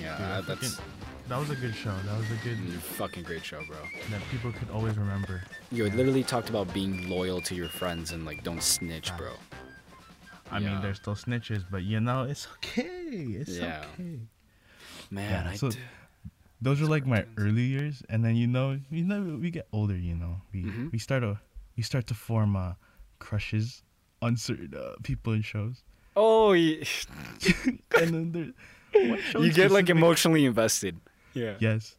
Yeah, 0.00 0.16
Dude, 0.16 0.26
uh, 0.26 0.40
that's 0.54 0.80
that 1.28 1.38
was 1.38 1.50
a 1.50 1.56
good 1.56 1.74
show. 1.74 1.94
That 2.06 2.18
was 2.18 2.30
a 2.30 2.36
good 2.44 2.58
fucking 2.98 3.22
great 3.24 3.44
show, 3.44 3.62
bro. 3.66 3.76
that 4.10 4.20
people 4.30 4.52
could 4.52 4.70
always 4.70 4.96
remember. 4.98 5.42
You 5.72 5.86
Yeah. 5.86 5.94
literally 5.94 6.22
talked 6.22 6.48
about 6.50 6.72
being 6.74 7.08
loyal 7.08 7.40
to 7.42 7.54
your 7.54 7.68
friends 7.68 8.12
and 8.12 8.24
like 8.26 8.42
don't 8.44 8.62
snitch, 8.62 9.10
bro. 9.16 9.32
I 10.50 10.58
Yeah. 10.58 10.72
mean, 10.72 10.82
they're 10.82 10.94
still 10.94 11.14
snitches, 11.14 11.64
but 11.70 11.82
you 11.82 12.00
know, 12.00 12.24
it's 12.24 12.46
okay. 12.56 13.38
It's 13.40 13.56
Yeah. 13.58 13.84
okay. 13.94 14.20
Man, 15.10 15.30
Yeah, 15.46 15.50
I 15.52 15.56
so- 15.56 15.70
d- 15.70 15.78
Those 16.62 16.80
are 16.80 16.86
like 16.86 17.04
my 17.06 17.26
early 17.36 17.62
years, 17.64 18.02
and 18.08 18.24
then 18.24 18.36
you 18.36 18.46
know, 18.46 18.80
you 18.90 19.04
know, 19.04 19.20
we 19.36 19.50
get 19.50 19.68
older. 19.72 19.96
You 19.96 20.14
know, 20.14 20.40
we 20.52 20.62
Mhm. 20.64 20.92
we 20.92 20.98
start 20.98 21.22
to 21.22 21.38
we 21.76 21.82
start 21.82 22.06
to 22.06 22.14
form 22.14 22.56
uh, 22.56 22.74
crushes 23.18 23.82
on 24.22 24.36
certain 24.38 24.72
uh, 24.74 24.94
people 25.02 25.34
in 25.34 25.42
shows, 25.42 25.82
oh, 26.16 26.52
you, 26.52 26.82
and 28.00 28.08
then 28.14 28.32
there, 28.32 28.52
you 28.94 29.52
get 29.52 29.70
like 29.70 29.90
emotionally 29.90 30.44
invested. 30.44 31.00
Yeah. 31.34 31.54
Yes, 31.58 31.96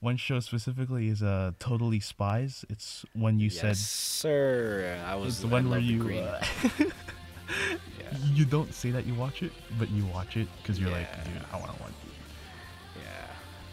one 0.00 0.16
show 0.16 0.40
specifically 0.40 1.08
is 1.08 1.22
uh 1.22 1.52
totally 1.58 2.00
spies. 2.00 2.64
It's 2.68 3.04
when 3.14 3.38
you 3.38 3.46
yes, 3.48 3.60
said 3.60 3.76
sir. 3.76 5.04
I 5.06 5.14
was 5.16 5.34
it's 5.34 5.40
the 5.40 5.48
one 5.48 5.68
where 5.70 5.78
you 5.80 6.02
uh, 6.08 6.42
yeah. 6.78 6.86
you 8.32 8.44
don't 8.44 8.72
say 8.72 8.90
that 8.90 9.06
you 9.06 9.14
watch 9.14 9.42
it, 9.42 9.52
but 9.78 9.90
you 9.90 10.04
watch 10.06 10.36
it 10.36 10.48
because 10.62 10.78
you're 10.78 10.90
like, 10.90 11.08
dude, 11.24 11.42
I 11.52 11.58
want 11.58 11.74
to 11.76 11.82
watch 11.82 11.90
it. 11.90 13.00
Yeah. 13.02 13.26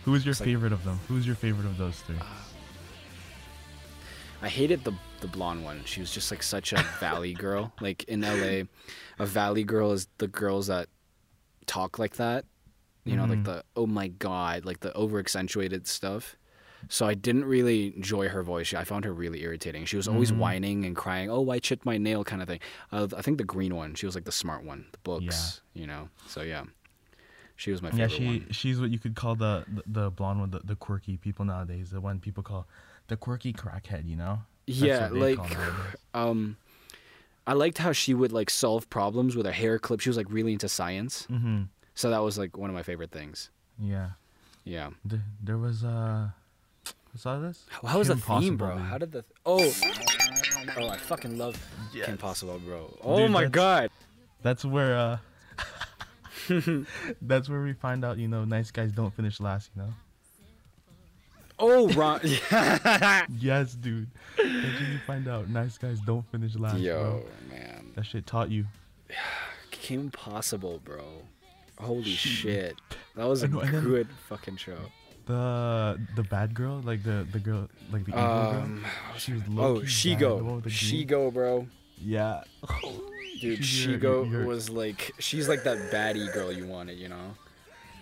Who 0.05 0.15
is 0.15 0.25
your 0.25 0.31
It's 0.31 0.39
like- 0.41 0.47
favorite 0.47 0.73
of 0.73 0.83
them? 0.83 0.99
Who's 1.07 1.25
your 1.25 1.35
favorite 1.35 1.65
of 1.65 1.77
those 1.77 1.99
three? 2.01 2.17
I 4.41 4.49
hated 4.49 4.83
the 4.83 4.93
the 5.21 5.27
blonde 5.27 5.63
one. 5.63 5.81
She 5.85 6.01
was 6.01 6.11
just 6.11 6.29
like 6.29 6.43
such 6.43 6.73
a 6.73 6.77
valley 6.99 7.33
girl. 7.33 7.71
Like 7.79 8.03
in 8.05 8.21
LA, 8.21 8.63
a 9.17 9.25
valley 9.25 9.63
girl 9.63 9.93
is 9.93 10.07
the 10.17 10.27
girls 10.27 10.67
that 10.67 10.89
talk 11.65 11.97
like 11.97 12.17
that. 12.17 12.43
You 13.05 13.17
know, 13.17 13.25
like 13.25 13.39
Mhm. 13.39 13.45
the 13.45 13.63
oh 13.75 13.85
my 13.87 14.07
god, 14.07 14.65
like 14.65 14.79
the 14.79 14.93
over 14.93 15.19
accentuated 15.19 15.87
stuff. 15.87 16.35
So 16.89 17.05
I 17.05 17.13
didn't 17.13 17.45
really 17.45 17.95
enjoy 17.95 18.27
her 18.27 18.43
voice. 18.43 18.73
I 18.73 18.83
found 18.83 19.05
her 19.05 19.13
really 19.13 19.41
irritating. 19.41 19.85
She 19.85 19.95
was 19.95 20.07
always 20.07 20.31
Mhm. 20.33 20.37
whining 20.37 20.85
and 20.85 20.95
crying. 20.95 21.29
Oh, 21.29 21.49
I 21.49 21.59
chipped 21.59 21.85
my 21.85 21.97
nail, 21.97 22.23
kind 22.25 22.41
of 22.41 22.47
thing. 22.49 22.59
Uh, 22.91 23.07
I 23.15 23.21
think 23.21 23.37
the 23.37 23.45
green 23.45 23.73
one. 23.75 23.95
She 23.95 24.05
was 24.05 24.15
like 24.15 24.25
the 24.25 24.31
smart 24.33 24.63
one. 24.65 24.85
The 24.91 24.97
books, 24.99 25.61
yeah. 25.73 25.81
you 25.81 25.87
know. 25.87 26.09
So 26.27 26.41
yeah, 26.41 26.63
she 27.55 27.71
was 27.71 27.81
my 27.81 27.89
favorite. 27.91 28.11
yeah, 28.11 28.17
she 28.17 28.25
one. 28.25 28.47
she's 28.51 28.79
what 28.81 28.89
you 28.89 28.99
could 28.99 29.15
call 29.15 29.35
the 29.35 29.65
the, 29.67 29.83
the 30.03 30.11
blonde 30.11 30.39
one, 30.41 30.51
the, 30.51 30.59
the 30.63 30.75
quirky 30.75 31.15
people 31.17 31.45
nowadays. 31.45 31.89
The 31.91 32.01
one 32.01 32.19
people 32.19 32.43
call 32.43 32.67
the 33.07 33.15
quirky 33.17 33.53
crackhead. 33.53 34.05
You 34.07 34.17
know? 34.17 34.43
That's 34.67 34.79
Yeah, 34.79 35.09
what 35.09 35.19
they 35.19 35.35
call 35.35 35.45
like 35.45 35.57
um, 36.13 36.57
I 37.47 37.53
liked 37.53 37.77
how 37.79 37.91
she 37.91 38.13
would 38.13 38.31
like 38.31 38.49
solve 38.49 38.89
problems 38.89 39.35
with 39.35 39.45
her 39.45 39.51
hair 39.51 39.79
clip. 39.79 39.99
She 40.01 40.09
was 40.09 40.17
like 40.17 40.29
really 40.29 40.53
into 40.53 40.67
science. 40.69 41.27
Mhm. 41.29 41.67
So 41.95 42.09
that 42.09 42.19
was 42.23 42.37
like 42.37 42.57
one 42.57 42.69
of 42.69 42.75
my 42.75 42.83
favorite 42.83 43.11
things. 43.11 43.49
Yeah. 43.79 44.09
Yeah. 44.63 44.89
There, 45.05 45.21
there 45.43 45.57
was 45.57 45.83
uh, 45.83 46.27
I 46.87 47.17
saw 47.17 47.39
this. 47.39 47.65
How 47.83 47.99
was 47.99 48.07
the 48.07 48.15
theme, 48.15 48.57
bro? 48.57 48.77
How 48.77 48.97
did 48.97 49.11
the 49.11 49.21
th- 49.23 49.33
oh 49.45 49.71
oh 50.77 50.87
I 50.89 50.97
fucking 50.97 51.37
love 51.37 51.55
Yes. 51.93 52.07
Kim 52.07 52.17
Possible, 52.17 52.59
bro. 52.59 52.97
Oh 53.03 53.17
Dude, 53.19 53.31
my 53.31 53.45
that's- 53.45 53.51
god. 53.51 53.89
That's 54.41 54.65
where 54.65 54.97
uh, 54.97 55.17
that's 57.21 57.47
where 57.49 57.61
we 57.61 57.73
find 57.73 58.03
out. 58.03 58.17
You 58.17 58.27
know, 58.27 58.43
nice 58.45 58.71
guys 58.71 58.91
don't 58.91 59.13
finish 59.13 59.39
last. 59.39 59.69
You 59.75 59.83
know. 59.83 59.93
Oh, 61.59 61.87
Ron. 61.93 62.19
Yes, 63.39 63.73
dude. 63.73 64.09
That's 64.37 64.49
when 64.49 64.91
you 64.91 64.99
find 65.05 65.27
out 65.27 65.47
nice 65.49 65.77
guys 65.77 65.99
don't 66.01 66.25
finish 66.31 66.55
last, 66.55 66.79
Yo, 66.79 66.99
bro. 66.99 67.23
man. 67.57 67.91
That 67.95 68.05
shit 68.05 68.25
taught 68.25 68.49
you. 68.49 68.65
Kim 69.71 70.09
Possible, 70.11 70.81
bro. 70.83 71.03
Holy 71.79 72.03
shit. 72.03 72.75
That 73.15 73.25
was 73.27 73.43
a 73.43 73.45
and 73.45 73.53
good 73.83 74.07
fucking 74.29 74.57
show. 74.57 74.77
The 75.25 75.99
the 76.15 76.23
bad 76.23 76.53
girl, 76.53 76.81
like 76.83 77.03
the 77.03 77.25
the 77.31 77.39
girl, 77.39 77.69
like 77.91 78.05
the 78.05 78.11
evil 78.11 78.23
girl. 78.23 78.61
Um, 78.61 78.85
She 79.17 79.33
was 79.33 79.41
oh, 79.47 79.51
low-key 79.53 80.13
bad, 80.15 80.19
the 80.19 80.25
one 80.43 80.43
Shego. 80.43 80.55
with 80.55 80.63
the 80.65 80.69
green- 80.69 81.07
Shego, 81.07 81.33
bro. 81.33 81.67
Yeah. 81.97 82.43
Dude, 83.41 83.41
your- 83.41 83.57
Shego 83.99 84.31
your- 84.31 84.45
was 84.45 84.69
like, 84.69 85.11
she's 85.19 85.47
like 85.49 85.63
that 85.63 85.77
baddie 85.91 86.31
girl 86.33 86.51
you 86.51 86.65
wanted, 86.67 86.97
you 86.97 87.09
know? 87.09 87.33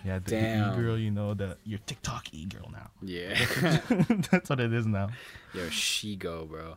Yeah, 0.04 0.18
the, 0.18 0.30
Damn. 0.32 0.72
e 0.72 0.76
girl, 0.82 0.98
you 0.98 1.10
know, 1.12 1.32
the 1.34 1.56
your 1.64 1.78
TikTok 1.86 2.32
e 2.34 2.44
girl 2.46 2.68
now. 2.72 2.90
Yeah. 3.00 3.38
That's 4.30 4.50
what 4.50 4.58
it 4.58 4.72
is 4.72 4.86
now. 4.86 5.10
Yo, 5.54 5.68
Shego, 5.68 6.48
bro. 6.48 6.76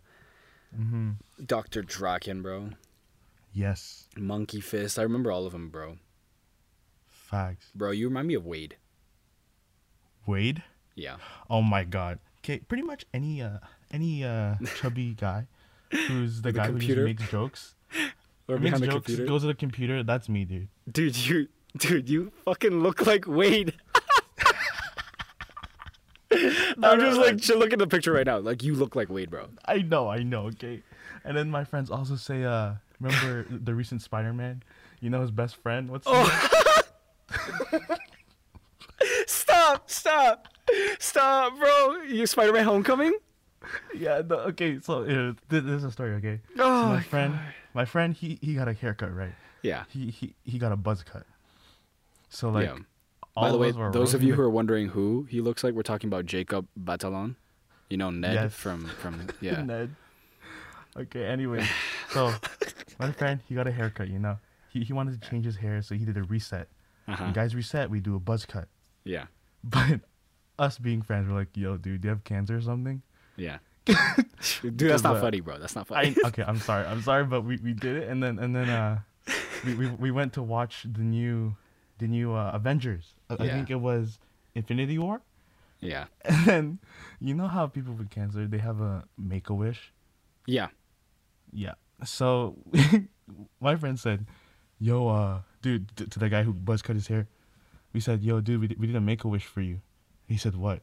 hmm 0.75 1.11
Dr. 1.43 1.81
Drakken, 1.81 2.43
bro. 2.43 2.69
Yes, 3.51 4.07
Monkey 4.17 4.61
Fist. 4.61 4.99
I 4.99 5.03
remember 5.03 5.31
all 5.31 5.45
of 5.47 5.53
them, 5.53 5.69
bro. 5.69 5.97
Facts. 7.35 7.71
Bro, 7.75 7.91
you 7.91 8.07
remind 8.07 8.27
me 8.27 8.33
of 8.35 8.45
Wade. 8.45 8.77
Wade. 10.25 10.63
Yeah. 10.95 11.17
Oh 11.49 11.61
my 11.61 11.83
god. 11.83 12.19
Okay, 12.39 12.59
pretty 12.59 12.83
much 12.83 13.05
any 13.13 13.41
uh 13.41 13.57
any 13.91 14.23
uh 14.23 14.55
chubby 14.79 15.13
guy 15.13 15.47
who's 16.07 16.41
the 16.41 16.49
a 16.49 16.51
guy 16.53 16.67
computer? 16.67 17.01
who 17.01 17.13
just 17.13 17.19
makes 17.21 17.31
jokes. 17.31 17.75
Or 18.47 18.59
makes 18.59 18.77
behind 18.77 18.83
the 18.83 18.87
jokes, 18.87 19.05
computer. 19.07 19.25
goes 19.27 19.41
to 19.41 19.47
the 19.47 19.55
computer. 19.55 20.03
That's 20.03 20.29
me, 20.29 20.45
dude. 20.45 20.67
Dude, 20.91 21.17
you, 21.17 21.47
dude, 21.79 22.07
you 22.07 22.31
fucking 22.43 22.79
look 22.79 23.07
like 23.07 23.25
Wade. 23.25 23.73
I'm 26.31 26.99
just 26.99 27.17
like, 27.19 27.39
ch- 27.41 27.55
look 27.55 27.73
at 27.73 27.79
the 27.79 27.87
picture 27.87 28.11
right 28.11 28.25
now. 28.27 28.37
Like, 28.37 28.61
you 28.61 28.75
look 28.75 28.95
like 28.95 29.09
Wade, 29.09 29.31
bro. 29.31 29.47
I 29.65 29.77
know, 29.79 30.09
I 30.09 30.21
know. 30.21 30.45
Okay, 30.49 30.83
and 31.23 31.35
then 31.35 31.49
my 31.49 31.63
friends 31.63 31.89
also 31.89 32.15
say, 32.15 32.43
uh, 32.43 32.73
remember 32.99 33.47
the 33.49 33.73
recent 33.73 34.03
Spider-Man? 34.03 34.61
You 34.99 35.09
know 35.09 35.21
his 35.21 35.31
best 35.31 35.55
friend. 35.55 35.89
What's 35.89 36.07
his 36.07 36.13
name? 36.15 36.29
Stop, 39.27 39.89
stop, 39.89 40.47
stop, 40.99 41.57
bro. 41.59 42.01
You 42.07 42.25
Spider-Man 42.25 42.63
Homecoming? 42.63 43.17
yeah. 43.95 44.21
The, 44.21 44.37
okay, 44.49 44.79
so 44.79 45.03
uh, 45.03 45.33
th- 45.49 45.63
this 45.63 45.77
is 45.77 45.83
a 45.83 45.91
story. 45.91 46.13
Okay, 46.15 46.39
Oh, 46.57 46.81
so 46.83 46.87
my 46.87 46.95
my 46.95 47.01
friend, 47.01 47.39
my 47.73 47.85
friend, 47.85 48.13
he 48.13 48.39
he 48.41 48.55
got 48.55 48.67
a 48.67 48.73
haircut, 48.73 49.13
right? 49.15 49.33
Yeah. 49.61 49.83
He 49.89 50.09
he 50.11 50.33
he 50.43 50.57
got 50.57 50.71
a 50.71 50.75
buzz 50.75 51.03
cut. 51.03 51.25
So 52.29 52.49
like, 52.49 52.67
yeah. 52.67 52.77
all 53.35 53.43
By 53.43 53.51
the 53.51 53.57
way, 53.57 53.71
those 53.91 54.13
of 54.13 54.23
you 54.23 54.33
who 54.33 54.41
are 54.41 54.49
wondering 54.49 54.87
who 54.89 55.27
he 55.29 55.41
looks 55.41 55.63
like, 55.63 55.73
we're 55.73 55.83
talking 55.83 56.07
about 56.07 56.25
Jacob 56.25 56.67
Batalon. 56.81 57.35
You 57.89 57.97
know 57.97 58.09
Ned 58.09 58.33
Yes. 58.33 58.53
from 58.53 58.85
from 58.87 59.27
yeah. 59.41 59.61
Ned. 59.61 59.95
Okay, 60.97 61.25
anyway. 61.25 61.65
So 62.11 62.33
my 62.97 63.11
friend, 63.11 63.41
he 63.47 63.55
got 63.55 63.67
a 63.67 63.71
haircut, 63.71 64.07
you 64.07 64.19
know. 64.19 64.37
He 64.69 64.83
he 64.83 64.93
wanted 64.93 65.21
to 65.21 65.29
change 65.29 65.45
his 65.45 65.57
hair, 65.57 65.81
so 65.81 65.95
he 65.95 66.05
did 66.05 66.17
a 66.17 66.23
reset. 66.23 66.67
Uh-huh. 67.07 67.31
Guys 67.31 67.55
reset, 67.55 67.89
we 67.89 67.99
do 67.99 68.15
a 68.15 68.19
buzz 68.19 68.45
cut. 68.45 68.67
Yeah. 69.03 69.25
But 69.63 70.01
us 70.59 70.77
being 70.77 71.01
friends, 71.01 71.27
we're 71.27 71.35
like, 71.35 71.55
yo, 71.55 71.77
dude, 71.77 72.01
do 72.01 72.07
you 72.07 72.09
have 72.09 72.23
cancer 72.23 72.57
or 72.57 72.61
something? 72.61 73.01
Yeah. 73.35 73.57
Dude, 74.61 74.77
that's 74.79 75.03
not 75.03 75.21
funny, 75.21 75.41
bro. 75.41 75.59
That's 75.59 75.75
not 75.75 75.85
I, 75.91 76.11
funny. 76.11 76.15
okay, 76.25 76.43
I'm 76.47 76.57
sorry. 76.57 76.85
I'm 76.87 77.03
sorry, 77.03 77.23
but 77.23 77.41
we, 77.41 77.57
we 77.57 77.73
did 77.73 77.97
it 77.97 78.09
and 78.09 78.21
then 78.23 78.39
and 78.39 78.55
then 78.55 78.69
uh 78.69 78.99
we, 79.63 79.75
we, 79.75 79.87
we 79.89 80.11
went 80.11 80.33
to 80.33 80.41
watch 80.43 80.85
the 80.91 81.01
new 81.01 81.55
the 81.99 82.07
new 82.07 82.33
uh, 82.33 82.51
Avengers. 82.53 83.13
I, 83.29 83.35
I 83.35 83.47
think 83.49 83.69
it 83.69 83.75
was 83.75 84.17
Infinity 84.55 84.97
War. 84.97 85.21
yeah. 85.81 86.05
And 86.25 86.45
then 86.47 86.79
you 87.19 87.35
know 87.35 87.47
how 87.47 87.67
people 87.67 87.93
with 87.93 88.09
cancer, 88.09 88.47
they 88.47 88.57
have 88.57 88.81
a 88.81 89.03
make 89.17 89.49
a 89.49 89.53
wish? 89.53 89.93
Yeah. 90.47 90.69
Yeah. 91.53 91.75
So 92.03 92.57
my 93.61 93.75
friend 93.75 93.99
said, 93.99 94.25
"Yo, 94.79 95.07
uh, 95.07 95.39
dude," 95.65 95.89
t- 95.97 96.05
to 96.05 96.19
the 96.19 96.29
guy 96.29 96.43
who 96.43 96.53
buzz 96.53 96.81
cut 96.85 96.95
his 96.95 97.07
hair, 97.07 97.27
we 97.93 97.99
said, 97.99 98.21
"Yo, 98.23 98.39
dude, 98.41 98.61
we, 98.61 98.67
we 98.79 98.85
did 98.87 98.95
a 98.95 99.01
make 99.01 99.23
a 99.25 99.27
wish 99.27 99.45
for 99.45 99.61
you." 99.61 99.81
He 100.27 100.37
said, 100.37 100.55
"What?" 100.55 100.81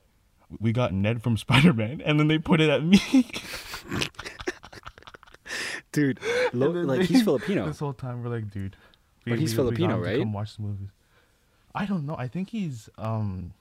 We 0.61 0.73
got 0.73 0.93
Ned 0.93 1.23
from 1.23 1.37
Spider 1.47 1.73
Man, 1.73 2.03
and 2.05 2.19
then 2.19 2.27
they 2.29 2.39
put 2.39 2.61
it 2.61 2.69
at 2.69 2.83
me. 2.85 3.01
Dude, 5.93 6.19
lo- 6.55 6.71
like 6.71 7.01
they- 7.01 7.07
he's 7.07 7.23
Filipino. 7.23 7.67
This 7.73 7.79
whole 7.79 7.93
time 7.93 8.23
we're 8.23 8.31
like, 8.31 8.51
dude. 8.51 8.77
But 9.27 9.39
he's 9.39 9.53
got 9.53 9.63
Filipino, 9.65 9.99
right? 9.99 10.19
Come 10.19 10.33
watch 10.33 10.57
the 10.57 10.63
movies. 10.63 10.89
I 11.75 11.85
don't 11.87 12.07
know. 12.07 12.17
I 12.19 12.29
think 12.29 12.49
he's 12.51 12.89
um 12.99 13.53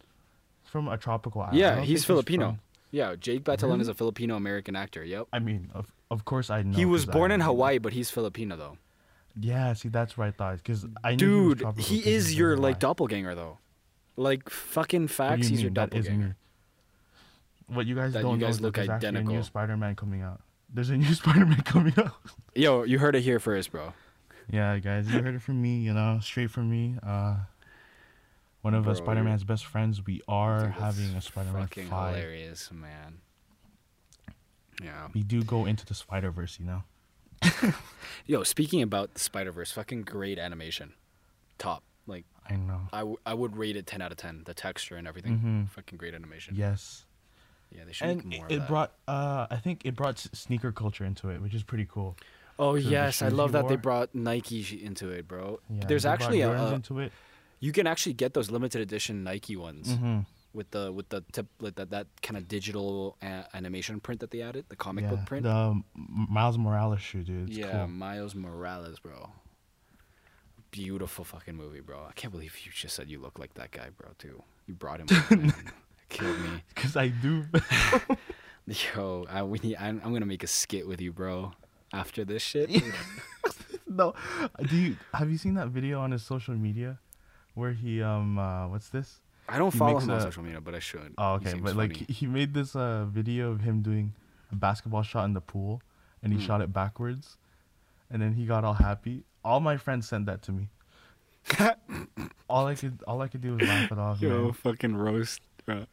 from 0.63 0.87
a 0.87 0.97
tropical 0.97 1.41
island. 1.41 1.57
Yeah, 1.57 1.81
he's 1.81 2.05
Filipino. 2.05 2.45
from- 2.51 2.59
Yeah, 2.91 3.15
Jake 3.19 3.43
Batalon 3.43 3.63
Really? 3.71 3.81
is 3.81 3.87
a 3.89 3.93
Filipino 3.93 4.35
American 4.37 4.75
actor. 4.75 5.03
Yep. 5.03 5.27
I 5.33 5.39
mean, 5.39 5.69
of 5.73 5.91
of 6.09 6.23
course 6.25 6.49
I 6.49 6.61
know. 6.63 6.75
he 6.77 6.85
was 6.85 7.05
born 7.05 7.31
in 7.31 7.41
Hawaii, 7.41 7.77
but 7.79 7.91
he's 7.93 8.09
Filipino 8.09 8.55
though. 8.55 8.77
Yeah, 9.39 9.73
see, 9.73 9.89
that's 9.89 10.17
right, 10.17 10.27
I 10.27 10.31
thought. 10.31 10.57
Because 10.57 10.85
I 11.03 11.15
knew 11.15 11.49
he, 11.49 11.55
Dude, 11.55 11.77
he 11.79 11.97
'cause 11.99 12.07
is 12.07 12.35
your 12.35 12.57
like 12.57 12.79
doppelganger 12.79 13.33
though. 13.35 13.57
Like 14.17 14.49
fucking 14.49 15.07
facts, 15.07 15.43
you 15.43 15.49
he's 15.49 15.61
your 15.61 15.69
mean? 15.69 15.73
That 15.75 15.93
is 15.93 16.05
doppelganger. 16.05 16.27
me. 17.69 17.75
What 17.75 17.85
you 17.85 17.95
guys 17.95 18.11
That 18.13 18.23
don't 18.23 18.33
you 18.33 18.37
know 18.41 18.45
guys 18.47 18.55
is 18.55 18.61
look 18.61 18.73
that 18.75 18.79
there's 18.81 18.89
actually 18.89 19.05
a 19.07 19.09
identical. 19.11 19.35
new 19.35 19.43
Spider-Man 19.43 19.95
coming 19.95 20.21
out. 20.21 20.41
There's 20.73 20.89
a 20.89 20.97
new 20.97 21.13
Spider-Man 21.13 21.61
coming 21.61 21.93
out. 21.97 22.13
Yo, 22.55 22.83
you 22.83 22.99
heard 22.99 23.15
it 23.15 23.21
here 23.21 23.39
first, 23.39 23.71
bro. 23.71 23.93
yeah, 24.49 24.77
guys, 24.79 25.07
you 25.09 25.21
heard 25.23 25.35
it 25.35 25.41
from 25.41 25.61
me. 25.61 25.79
You 25.79 25.93
know, 25.93 26.19
straight 26.21 26.51
from 26.51 26.69
me. 26.69 26.97
Uh, 27.01 27.37
one 28.61 28.73
of 28.73 28.83
Bro, 28.83 28.91
uh, 28.91 28.95
Spider-Man's 28.95 29.43
best 29.45 29.65
friends. 29.65 30.05
We 30.05 30.21
are 30.27 30.65
Dude, 30.65 30.71
having 30.73 31.15
a 31.15 31.21
Spider-Man 31.21 31.61
fucking 31.63 31.87
five. 31.87 32.15
hilarious, 32.17 32.69
man. 32.71 33.19
Yeah. 34.83 35.07
We 35.13 35.23
do 35.23 35.43
go 35.43 35.65
into 35.65 35.85
the 35.85 35.93
Spider-Verse, 35.93 36.59
you 36.59 36.65
know. 36.65 36.83
Yo, 38.25 38.43
speaking 38.43 38.81
about 38.81 39.13
the 39.13 39.19
Spider 39.19 39.51
Verse, 39.51 39.71
fucking 39.71 40.03
great 40.03 40.37
animation, 40.39 40.93
top. 41.57 41.83
Like 42.07 42.25
I 42.49 42.55
know. 42.55 42.81
I, 42.91 42.99
w- 42.99 43.17
I 43.25 43.33
would 43.33 43.55
rate 43.57 43.75
it 43.75 43.87
ten 43.87 44.01
out 44.01 44.11
of 44.11 44.17
ten. 44.17 44.43
The 44.45 44.53
texture 44.53 44.95
and 44.95 45.07
everything, 45.07 45.39
Mhm. 45.39 45.69
fucking 45.69 45.97
great 45.97 46.13
animation. 46.13 46.55
Yes, 46.55 47.05
Yeah, 47.75 47.83
they 47.85 47.93
should 47.93 48.07
and 48.07 48.25
make 48.25 48.39
more 48.39 48.45
it, 48.47 48.51
of 48.51 48.57
it 48.57 48.59
that. 48.59 48.67
brought. 48.67 48.91
Uh, 49.07 49.47
I 49.49 49.57
think 49.57 49.85
it 49.85 49.95
brought 49.95 50.15
s- 50.15 50.29
sneaker 50.33 50.71
culture 50.71 51.05
into 51.05 51.29
it, 51.29 51.41
which 51.41 51.53
is 51.53 51.63
pretty 51.63 51.85
cool. 51.89 52.17
oh 52.59 52.75
yes, 52.75 53.21
I 53.21 53.29
love 53.29 53.53
that 53.53 53.67
they 53.67 53.75
brought 53.75 54.13
Nike 54.13 54.83
into 54.83 55.09
it, 55.09 55.27
bro. 55.27 55.59
Yeah, 55.69 55.85
There's 55.87 56.05
actually 56.05 56.41
a, 56.41 56.49
Jordans 56.49 56.73
into 56.73 56.99
it. 56.99 57.11
you 57.59 57.71
can 57.71 57.87
actually 57.87 58.13
get 58.13 58.33
those 58.33 58.49
limited 58.51 58.81
edition 58.81 59.23
Nike 59.23 59.55
ones 59.55 59.95
hmm 59.95 60.19
with 60.53 60.71
the 60.71 60.91
with 60.91 61.09
the 61.09 61.23
tip 61.31 61.47
like 61.59 61.75
that 61.75 61.89
that 61.91 62.07
kind 62.21 62.37
of 62.37 62.47
digital 62.47 63.17
a- 63.21 63.45
animation 63.53 63.99
print 63.99 64.19
that 64.21 64.31
they 64.31 64.41
added, 64.41 64.65
the 64.69 64.75
comic 64.75 65.03
yeah, 65.03 65.11
book 65.11 65.25
print. 65.25 65.43
the 65.43 65.51
um, 65.51 65.85
Miles 65.95 66.57
Morales 66.57 67.01
shoe, 67.01 67.23
dude. 67.23 67.49
It's 67.49 67.57
yeah, 67.57 67.71
cool. 67.71 67.87
Miles 67.87 68.35
Morales, 68.35 68.99
bro. 68.99 69.29
Beautiful 70.71 71.25
fucking 71.25 71.55
movie, 71.55 71.81
bro. 71.81 72.05
I 72.07 72.13
can't 72.13 72.31
believe 72.31 72.57
you 72.65 72.71
just 72.71 72.95
said 72.95 73.09
you 73.09 73.19
look 73.19 73.39
like 73.39 73.53
that 73.55 73.71
guy, 73.71 73.89
bro. 73.97 74.09
Too. 74.17 74.41
You 74.67 74.73
brought 74.73 75.01
him. 75.01 75.07
up. 75.11 75.55
Killed 76.09 76.39
me. 76.39 76.63
Cause 76.75 76.95
I 76.95 77.07
do. 77.09 77.45
Yo, 78.95 79.25
I, 79.29 79.43
we 79.43 79.59
need, 79.59 79.75
I'm, 79.77 80.01
I'm 80.03 80.13
gonna 80.13 80.25
make 80.25 80.43
a 80.43 80.47
skit 80.47 80.87
with 80.87 81.01
you, 81.01 81.11
bro. 81.11 81.53
After 81.93 82.23
this 82.23 82.41
shit. 82.41 82.69
no, 83.87 84.13
do 84.69 84.77
you 84.77 84.95
have 85.13 85.29
you 85.29 85.37
seen 85.37 85.55
that 85.55 85.67
video 85.69 85.99
on 85.99 86.11
his 86.11 86.23
social 86.23 86.55
media, 86.55 86.99
where 87.53 87.73
he 87.73 88.01
um 88.01 88.39
uh 88.39 88.67
what's 88.69 88.87
this? 88.87 89.19
I 89.51 89.57
don't 89.57 89.71
follow 89.71 89.99
him 89.99 90.09
on 90.09 90.21
social 90.21 90.43
media, 90.43 90.61
but 90.61 90.73
I 90.75 90.79
should. 90.79 91.13
Oh, 91.17 91.33
okay, 91.33 91.53
but 91.53 91.75
like 91.75 91.93
funny. 91.93 92.05
he- 92.07 92.13
he 92.13 92.25
made 92.27 92.53
this 92.53 92.75
uh 92.75 93.05
video 93.05 93.51
of 93.51 93.61
him 93.61 93.81
doing 93.81 94.13
a 94.51 94.55
basketball 94.55 95.03
shot 95.03 95.25
in 95.25 95.33
the 95.33 95.41
pool, 95.41 95.81
and 96.23 96.31
he 96.33 96.39
Hmm. 96.39 96.45
shot 96.45 96.61
it 96.61 96.71
backwards, 96.73 97.37
and 98.09 98.21
then 98.21 98.33
he 98.33 98.45
got 98.45 98.63
all 98.63 98.73
happy. 98.75 99.23
All 99.43 99.59
my 99.59 99.77
friends 99.77 100.07
sent 100.07 100.25
that 100.27 100.41
to 100.43 100.51
me. 100.51 100.69
all 102.49 102.67
I 102.67 102.75
could 102.75 103.01
all 103.07 103.21
I 103.21 103.27
could 103.27 103.41
do 103.41 103.55
was 103.55 103.67
laugh 103.67 103.91
it 103.91 103.97
off. 103.97 104.21
Yo, 104.21 104.43
man. 104.45 104.53
fucking 104.53 104.95
roast. 104.95 105.41
Bro. 105.65 105.85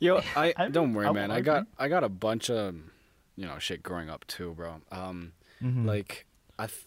Yo, 0.00 0.20
I, 0.36 0.52
don't 0.70 0.94
worry, 0.94 1.12
man. 1.12 1.30
I 1.30 1.40
got. 1.40 1.66
I 1.78 1.88
got 1.88 2.04
a 2.04 2.08
bunch 2.08 2.50
of, 2.50 2.74
you 3.36 3.46
know, 3.46 3.58
shit 3.58 3.82
growing 3.82 4.10
up 4.10 4.26
too, 4.26 4.52
bro. 4.54 4.80
Um, 4.90 5.32
Mhm. 5.62 5.86
like 5.86 6.26
I, 6.58 6.66
th- 6.66 6.86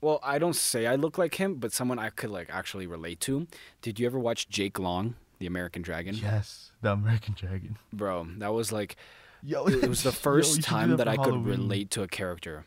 well, 0.00 0.20
I 0.22 0.38
don't 0.38 0.54
say 0.56 0.86
I 0.86 0.94
look 0.94 1.18
like 1.18 1.34
him, 1.36 1.56
but 1.56 1.72
someone 1.72 1.98
I 1.98 2.10
could 2.10 2.30
like 2.30 2.48
actually 2.50 2.86
relate 2.86 3.20
to. 3.20 3.46
Did 3.82 3.98
you 3.98 4.06
ever 4.06 4.18
watch 4.18 4.48
Jake 4.48 4.78
Long, 4.78 5.16
the 5.38 5.46
American 5.46 5.82
Dragon? 5.82 6.14
yes, 6.14 6.70
the 6.82 6.92
American 6.92 7.34
Dragon. 7.38 7.76
Bro, 7.92 8.28
that 8.38 8.52
was 8.52 8.72
like 8.72 8.96
Yo, 9.42 9.66
it 9.66 9.86
was 9.88 10.02
the 10.02 10.12
first 10.28 10.62
time 10.62 10.96
that 10.96 11.06
I 11.08 11.16
could 11.16 11.44
relate. 11.44 11.90
to 11.92 12.02
a 12.02 12.08
character. 12.08 12.64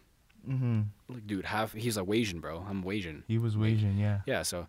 Mm-hmm. 0.47 0.81
Like, 1.09 1.25
dude, 1.27 1.45
half 1.45 1.73
he's 1.73 1.97
a 1.97 2.05
Asian, 2.11 2.39
bro. 2.39 2.63
I'm 2.69 2.87
Asian. 2.89 3.23
He 3.27 3.37
was 3.37 3.55
Asian, 3.57 3.97
yeah. 3.97 4.19
Yeah, 4.27 4.43
so 4.43 4.67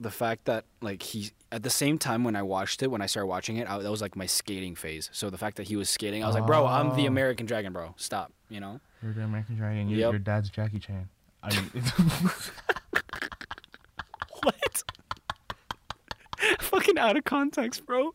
the 0.00 0.10
fact 0.10 0.46
that 0.46 0.64
like 0.80 1.02
he 1.02 1.30
at 1.52 1.62
the 1.62 1.70
same 1.70 1.98
time 1.98 2.24
when 2.24 2.34
I 2.34 2.42
watched 2.42 2.82
it, 2.82 2.90
when 2.90 3.00
I 3.02 3.06
started 3.06 3.26
watching 3.28 3.58
it, 3.58 3.68
I, 3.70 3.78
that 3.78 3.90
was 3.90 4.00
like 4.02 4.16
my 4.16 4.26
skating 4.26 4.74
phase. 4.74 5.10
So 5.12 5.30
the 5.30 5.38
fact 5.38 5.56
that 5.58 5.68
he 5.68 5.76
was 5.76 5.88
skating, 5.90 6.24
I 6.24 6.26
was 6.26 6.34
like, 6.34 6.46
bro, 6.46 6.66
I'm 6.66 6.96
the 6.96 7.04
Oh. 7.04 7.08
American 7.08 7.46
Dragon, 7.46 7.72
bro. 7.72 7.94
Stop, 7.96 8.32
you 8.48 8.58
know? 8.58 8.80
You're 9.02 9.12
the 9.12 9.22
American 9.22 9.56
Dragon. 9.56 9.88
Your, 9.88 10.10
your 10.10 10.18
dad's 10.18 10.48
Jackie 10.50 10.78
Chan. 10.80 11.08
I 11.42 11.50
mean, 11.54 11.70
What? 14.42 14.82
Fucking 16.94 17.10
out 17.10 17.16
of 17.16 17.24
context, 17.24 17.86
bro. 17.86 18.12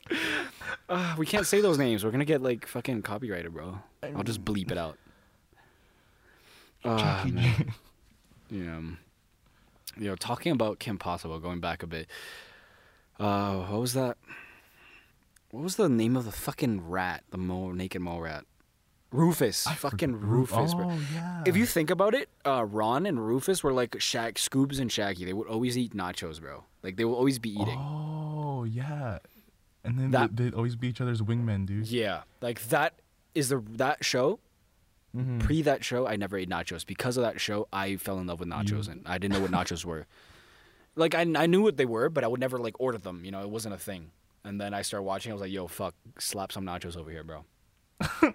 Uh, 0.88 1.16
we 1.18 1.26
can't 1.26 1.46
say 1.46 1.62
those 1.62 1.78
names. 1.78 2.04
We're 2.04 2.12
gonna 2.12 2.26
get 2.26 2.42
like 2.42 2.66
fucking 2.66 3.02
copyrighted, 3.04 3.54
bro. 3.54 3.80
I'll 4.04 4.24
just 4.24 4.44
bleep 4.44 4.72
it 4.72 4.78
out. 4.78 4.98
Jackie 6.84 7.32
man. 7.32 7.74
Yeah. 8.52 8.80
You 9.96 10.08
know, 10.08 10.16
talking 10.16 10.52
about 10.52 10.80
Kim 10.80 10.98
Possible, 10.98 11.38
going 11.40 11.60
back 11.60 11.84
a 11.84 11.88
bit. 11.88 12.08
Uh, 13.20 13.58
what 13.58 13.80
was 13.80 13.94
that? 13.94 14.18
What 15.52 15.62
was 15.62 15.76
the 15.76 15.88
name 15.88 16.16
of 16.18 16.26
the 16.26 16.32
fucking 16.32 16.90
rat? 16.90 17.24
The 17.30 17.38
mole, 17.38 17.74
naked 17.74 18.02
mole 18.02 18.22
rat. 18.22 18.46
Rufus. 19.12 19.68
I 19.68 19.76
fucking 19.76 20.14
forgot- 20.14 20.28
Ru- 20.28 20.38
Rufus, 20.40 20.74
bro. 20.74 20.90
Oh 20.90 21.00
yeah. 21.14 21.44
If 21.46 21.56
you 21.56 21.68
think 21.68 21.92
about 21.92 22.16
it, 22.16 22.30
uh, 22.44 22.66
Ron 22.66 23.06
and 23.06 23.24
Rufus 23.24 23.64
were 23.64 23.72
like 23.74 23.92
Shaq, 23.92 24.36
Scoobs 24.36 24.80
and 24.80 24.92
Shaggy. 24.92 25.26
They 25.26 25.34
would 25.34 25.48
always 25.48 25.78
eat 25.78 25.94
nachos, 25.96 26.42
bro. 26.42 26.64
Like 26.82 26.96
they 26.98 27.06
will 27.06 27.14
always 27.16 27.38
be 27.38 27.52
eating. 27.52 27.78
Oh 27.78 28.19
yeah. 28.64 29.20
And 29.84 29.98
then 29.98 30.12
That- 30.12 30.36
they, 30.36 30.46
would 30.46 30.54
always 30.56 30.76
be 30.76 30.88
each 30.90 31.02
other's 31.02 31.22
wingmen, 31.22 31.66
dude. 31.66 31.88
Yeah, 31.88 32.24
like 32.42 32.68
that 32.70 32.94
is 33.36 33.50
the 33.50 33.60
that 33.72 34.04
show. 34.04 34.40
Mhm. 35.16 35.40
Pre 35.40 35.62
that 35.64 35.84
show, 35.84 36.06
I 36.06 36.16
never 36.18 36.38
ate 36.38 36.50
nachos. 36.50 36.86
Because 36.86 37.18
of 37.18 37.24
that 37.24 37.42
show, 37.42 37.68
I 37.74 37.96
fell 37.96 38.20
in 38.20 38.28
love 38.28 38.40
with 38.40 38.50
nachos, 38.50 38.86
You- 38.86 38.92
and 38.92 39.08
I 39.08 39.18
didn't 39.18 39.34
know 39.34 39.42
what 39.42 39.52
nachos 39.52 39.84
were. 39.86 40.06
Like 40.96 41.16
I, 41.16 41.22
I 41.22 41.46
knew 41.48 41.62
what 41.62 41.78
they 41.78 41.86
were, 41.86 42.10
but 42.10 42.24
I 42.24 42.28
would 42.28 42.40
never 42.40 42.58
like 42.60 42.76
order 42.80 42.98
them. 42.98 43.24
You 43.26 43.32
know, 43.32 43.42
it 43.42 43.50
wasn't 43.50 43.74
a 43.74 43.78
thing. 43.80 44.12
And 44.44 44.60
then 44.60 44.74
I 44.74 44.82
started 44.84 45.04
watching. 45.04 45.32
I 45.32 45.34
was 45.36 45.42
like, 45.42 45.52
"Yo, 45.52 45.68
fuck, 45.68 45.96
slap 46.20 46.52
some 46.52 46.66
nachos 46.66 46.96
over 46.98 47.10
here, 47.10 47.24
bro." 47.24 47.46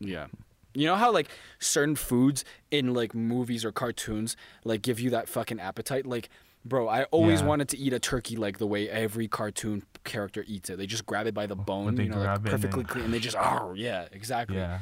yeah. 0.00 0.26
You 0.74 0.86
know 0.88 0.96
how 0.96 1.12
like 1.12 1.28
certain 1.60 1.94
foods 1.94 2.44
in 2.70 2.92
like 2.94 3.14
movies 3.14 3.64
or 3.64 3.70
cartoons 3.72 4.36
like 4.64 4.82
give 4.82 4.98
you 4.98 5.10
that 5.10 5.28
fucking 5.28 5.60
appetite? 5.60 6.04
Like, 6.06 6.28
bro, 6.64 6.88
I 6.88 7.04
always 7.04 7.40
Yeah. 7.40 7.46
wanted 7.46 7.68
to 7.70 7.78
eat 7.78 7.92
a 7.92 7.98
turkey 7.98 8.36
like 8.36 8.58
the 8.58 8.66
way 8.66 8.88
every 8.88 9.28
cartoon 9.28 9.82
character 10.04 10.44
eats 10.46 10.70
it. 10.70 10.78
They 10.78 10.86
just 10.86 11.06
grab 11.06 11.26
it 11.26 11.34
by 11.34 11.46
the 11.46 11.56
bone, 11.56 11.96
you 11.96 12.08
know, 12.08 12.18
like 12.18 12.28
it 12.38 12.40
and 12.42 12.46
perfectly 12.50 12.84
clean, 12.84 13.04
and 13.04 13.14
they 13.14 13.18
just 13.20 13.36
oh 13.38 13.74
yeah, 13.74 14.08
exactly. 14.12 14.56
Yeah. 14.56 14.80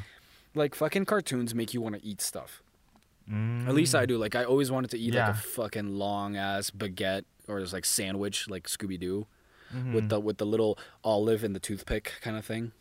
Like 0.55 0.75
fucking 0.75 1.05
cartoons 1.05 1.53
make 1.55 1.73
you 1.73 1.81
want 1.81 1.95
to 1.95 2.05
eat 2.05 2.21
stuff. 2.21 2.61
Mm. 3.29 3.67
At 3.67 3.73
least 3.73 3.95
I 3.95 4.05
do. 4.05 4.17
Like 4.17 4.35
I 4.35 4.43
always 4.43 4.69
wanted 4.71 4.91
to 4.91 4.97
eat 4.99 5.13
Yeah. 5.13 5.27
like 5.27 5.35
a 5.35 5.39
fucking 5.39 5.87
long 5.97 6.35
ass 6.35 6.69
baguette 6.71 7.23
or 7.47 7.59
just 7.59 7.73
like 7.73 7.85
sandwich 7.85 8.47
like 8.49 8.67
Scooby 8.67 8.99
Doo 8.99 9.27
Mhm. 9.73 9.93
with 9.93 10.09
the 10.09 10.19
with 10.19 10.37
the 10.37 10.45
little 10.45 10.77
olive 11.03 11.43
and 11.43 11.55
the 11.55 11.59
toothpick 11.59 12.13
kind 12.21 12.37
of 12.37 12.45
thing. 12.45 12.71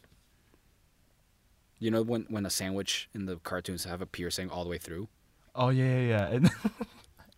You 1.79 1.91
know 1.91 2.03
when 2.03 2.27
when 2.29 2.47
a 2.47 2.51
sandwich 2.51 3.09
in 3.15 3.27
the 3.27 3.37
cartoons 3.39 3.85
have 3.85 4.01
a 4.01 4.07
piercing 4.07 4.51
all 4.51 4.63
the 4.65 4.71
way 4.71 4.79
through, 4.79 5.09
Oh 5.55 5.69
yeah, 5.71 5.85
yeah, 5.99 6.07
yeah. 6.09 6.29
And, 6.35 6.51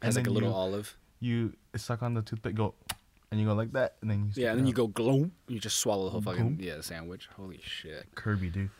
has 0.02 0.16
like 0.16 0.26
a 0.26 0.30
little 0.30 0.50
you, 0.50 0.54
olive. 0.54 0.97
You 1.25 1.54
suck 1.76 2.02
on 2.02 2.14
the 2.14 2.23
toothpick, 2.23 2.54
go, 2.54 2.75
and 3.31 3.40
you 3.40 3.47
go 3.47 3.54
like 3.54 3.73
that, 3.73 3.97
and 4.02 4.11
then 4.11 4.31
you. 4.35 4.43
Yeah, 4.43 4.50
and 4.50 4.61
then 4.61 4.66
you 4.66 4.73
go 4.73 4.87
gloom. 4.87 5.33
You 5.49 5.59
just 5.59 5.78
swallow 5.78 6.04
the 6.04 6.11
whole 6.11 6.21
fucking 6.23 6.57
Gloom. 6.57 6.59
yeah 6.61 6.81
sandwich. 6.81 7.28
Holy 7.37 7.61
shit, 7.64 8.07
Kirby, 8.14 8.50
dude. 8.50 8.71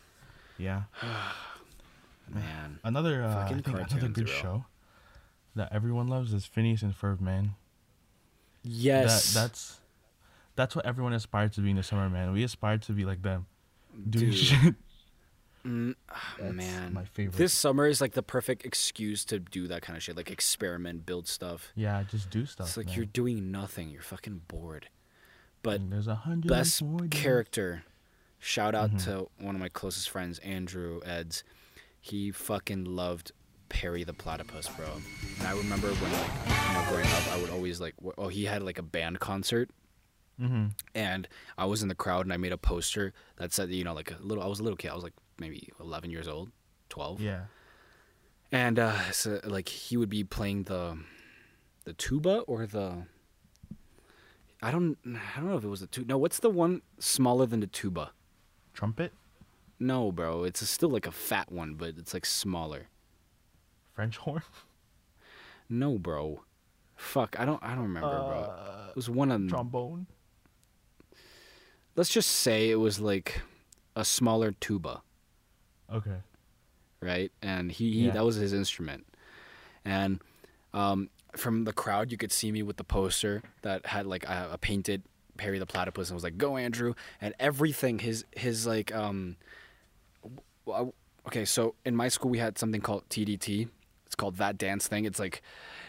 Yeah. 0.59 0.83
man. 2.29 2.79
Another 2.85 3.23
uh, 3.25 3.29
I 3.31 3.35
Fucking 3.43 3.57
think 3.63 3.67
another 3.77 3.89
cartoons, 3.91 4.15
good 4.15 4.27
bro. 4.27 4.35
show 4.35 4.65
that 5.57 5.73
everyone 5.73 6.09
loves 6.09 6.33
is 6.33 6.47
Phineas 6.47 6.83
and 6.83 6.95
Ferb, 6.95 7.21
man. 7.21 7.55
Yes, 8.63 9.35
That 9.35 9.41
that's 9.43 9.81
that's 10.57 10.77
what 10.77 10.87
everyone 10.87 11.13
aspires 11.13 11.53
to 11.53 11.61
be 11.61 11.71
in 11.71 11.77
the 11.77 11.83
summer, 11.83 12.09
man. 12.09 12.33
We 12.33 12.45
aspire 12.45 12.79
to 12.79 12.93
be 12.93 13.05
like 13.05 13.23
them, 13.23 13.47
doing 14.09 14.27
Dude. 14.31 14.35
shit. 14.35 14.75
Mm, 15.65 15.95
That's 16.39 16.53
man. 16.55 16.93
my 16.93 17.05
favorite. 17.05 17.37
This 17.39 17.53
summer 17.55 17.87
is 17.87 18.01
like 18.01 18.13
the 18.13 18.23
perfect 18.23 18.65
excuse 18.67 19.25
to 19.27 19.39
do 19.39 19.67
that 19.69 19.81
kind 19.83 19.97
of 19.97 20.03
shit, 20.03 20.17
like 20.17 20.31
experiment, 20.31 21.07
build 21.07 21.27
stuff. 21.27 21.73
Yeah, 21.75 22.03
just 22.11 22.29
do 22.31 22.45
stuff. 22.47 22.67
it's 22.69 22.77
like 22.77 22.87
man. 22.87 22.97
you're 22.97 23.07
doing 23.07 23.51
nothing. 23.51 23.89
You're 23.91 24.03
fucking 24.03 24.43
bored. 24.49 24.89
But 25.63 25.81
And 25.81 25.91
there's 25.93 26.07
a 26.09 26.15
hundred 26.15 26.49
best 26.49 26.83
and 26.83 27.11
character. 27.11 27.85
Shout 28.39 28.75
out 28.75 28.91
Mhm. 28.91 29.05
to 29.05 29.31
one 29.39 29.55
of 29.55 29.61
my 29.61 29.71
closest 29.71 30.11
friends, 30.11 30.39
Andrew 30.41 31.01
Eds. 31.07 31.43
He 31.99 32.31
fucking 32.31 32.85
loved 32.85 33.33
Perry 33.71 34.05
the 34.05 34.13
Platypus, 34.13 34.69
bro. 34.77 34.87
And 35.39 35.49
I 35.49 35.57
remember 35.57 35.89
when, 35.89 36.13
like, 36.13 36.31
you 36.69 36.75
know, 36.75 36.85
growing 36.91 37.07
up, 37.07 37.27
I 37.29 37.41
would 37.41 37.49
always 37.49 37.81
like, 37.81 37.97
w- 37.97 38.13
oh, 38.19 38.29
he 38.29 38.45
had 38.45 38.63
like 38.63 38.79
a 38.79 38.83
band 38.83 39.19
concert, 39.21 39.71
Mhm. 40.39 40.73
and 40.95 41.27
I 41.57 41.65
was 41.65 41.81
in 41.83 41.89
the 41.89 41.95
crowd, 41.95 42.27
and 42.27 42.33
I 42.35 42.37
made 42.37 42.53
a 42.53 42.59
poster 42.59 43.15
that 43.37 43.55
said, 43.55 43.71
you 43.71 43.83
know, 43.85 43.95
like 43.95 44.11
a 44.11 44.19
little. 44.21 44.45
I 44.45 44.47
was 44.47 44.61
a 44.61 44.63
little 44.63 44.77
kid. 44.77 44.91
I 44.91 44.95
was 44.95 45.03
like 45.05 45.15
maybe 45.39 45.71
11 45.81 46.11
years 46.11 46.29
old, 46.29 46.51
12. 46.91 47.21
Yeah. 47.21 47.43
And 48.53 48.79
uh, 48.79 49.11
so 49.11 49.41
like 49.45 49.69
he 49.69 49.97
would 49.97 50.09
be 50.11 50.23
playing 50.25 50.65
the 50.65 50.99
the 51.85 51.93
tuba 51.93 52.41
or 52.47 52.67
the 52.67 53.05
I 54.63 54.71
don't 54.71 54.97
I 55.37 55.41
don't 55.41 55.49
know 55.51 55.57
if 55.57 55.65
it 55.65 55.69
was 55.69 55.81
the 55.81 55.87
tuba. 55.89 56.09
No, 56.09 56.19
what's 56.19 56.39
the 56.39 56.51
one 56.51 56.83
smaller 56.99 57.47
than 57.47 57.61
the 57.61 57.67
tuba? 57.67 58.13
Trumpet, 58.73 59.13
No, 59.79 60.11
bro, 60.13 60.45
it's 60.45 60.67
still 60.69 60.89
like 60.89 61.07
a 61.07 61.13
fat 61.13 61.51
one, 61.53 61.75
but 61.75 61.95
it's 61.99 62.13
like 62.15 62.27
smaller. 62.27 62.89
French 63.93 64.17
horn. 64.19 64.43
No, 65.69 65.99
bro. 65.99 66.43
Fuck, 66.97 67.37
I 67.39 67.45
don't 67.45 67.63
I 67.63 67.71
don't 67.75 67.85
remember, 67.85 68.09
bro. 68.09 68.41
Uh, 68.41 68.87
It 68.91 68.97
was 68.97 69.11
one 69.11 69.31
of 69.33 69.49
trombone. 69.49 70.07
Let's 71.97 72.11
just 72.11 72.31
say 72.31 72.71
it 72.71 72.77
was 72.77 73.01
like 73.01 73.41
a 73.97 74.05
smaller 74.05 74.53
tuba, 74.53 75.03
Okay. 75.93 76.17
right? 77.01 77.31
And 77.43 77.71
he, 77.73 77.93
he 77.93 78.07
Yeah. 78.07 78.13
that 78.13 78.25
was 78.25 78.37
his 78.37 78.53
instrument. 78.53 79.07
And 79.85 80.21
um, 80.73 81.11
from 81.37 81.65
the 81.65 81.73
crowd, 81.73 82.11
you 82.11 82.17
could 82.19 82.33
see 82.33 82.51
me 82.51 82.63
with 82.63 82.77
the 82.79 82.85
poster 82.85 83.43
that 83.63 83.87
had 83.87 84.07
like 84.07 84.25
a, 84.25 84.51
a 84.53 84.59
painted 84.59 85.03
Perry 85.37 85.59
the 85.59 85.67
Platypus, 85.67 86.09
and 86.11 86.15
was 86.15 86.23
like, 86.25 86.39
"Go, 86.39 86.57
Andrew!" 86.57 86.95
And 87.21 87.35
everything, 87.41 87.99
his 87.99 88.25
his 88.37 88.67
like 88.67 88.95
um, 88.95 89.37
okay. 91.27 91.45
So 91.45 91.75
in 91.85 91.95
my 91.97 92.09
school, 92.09 92.31
we 92.31 92.39
had 92.39 92.59
something 92.59 92.81
called 92.81 93.09
TDT. 93.09 93.69
It's 94.07 94.15
called 94.15 94.37
that 94.37 94.59
dance 94.59 94.87
thing. 94.87 95.05
It's 95.05 95.19
like 95.19 95.43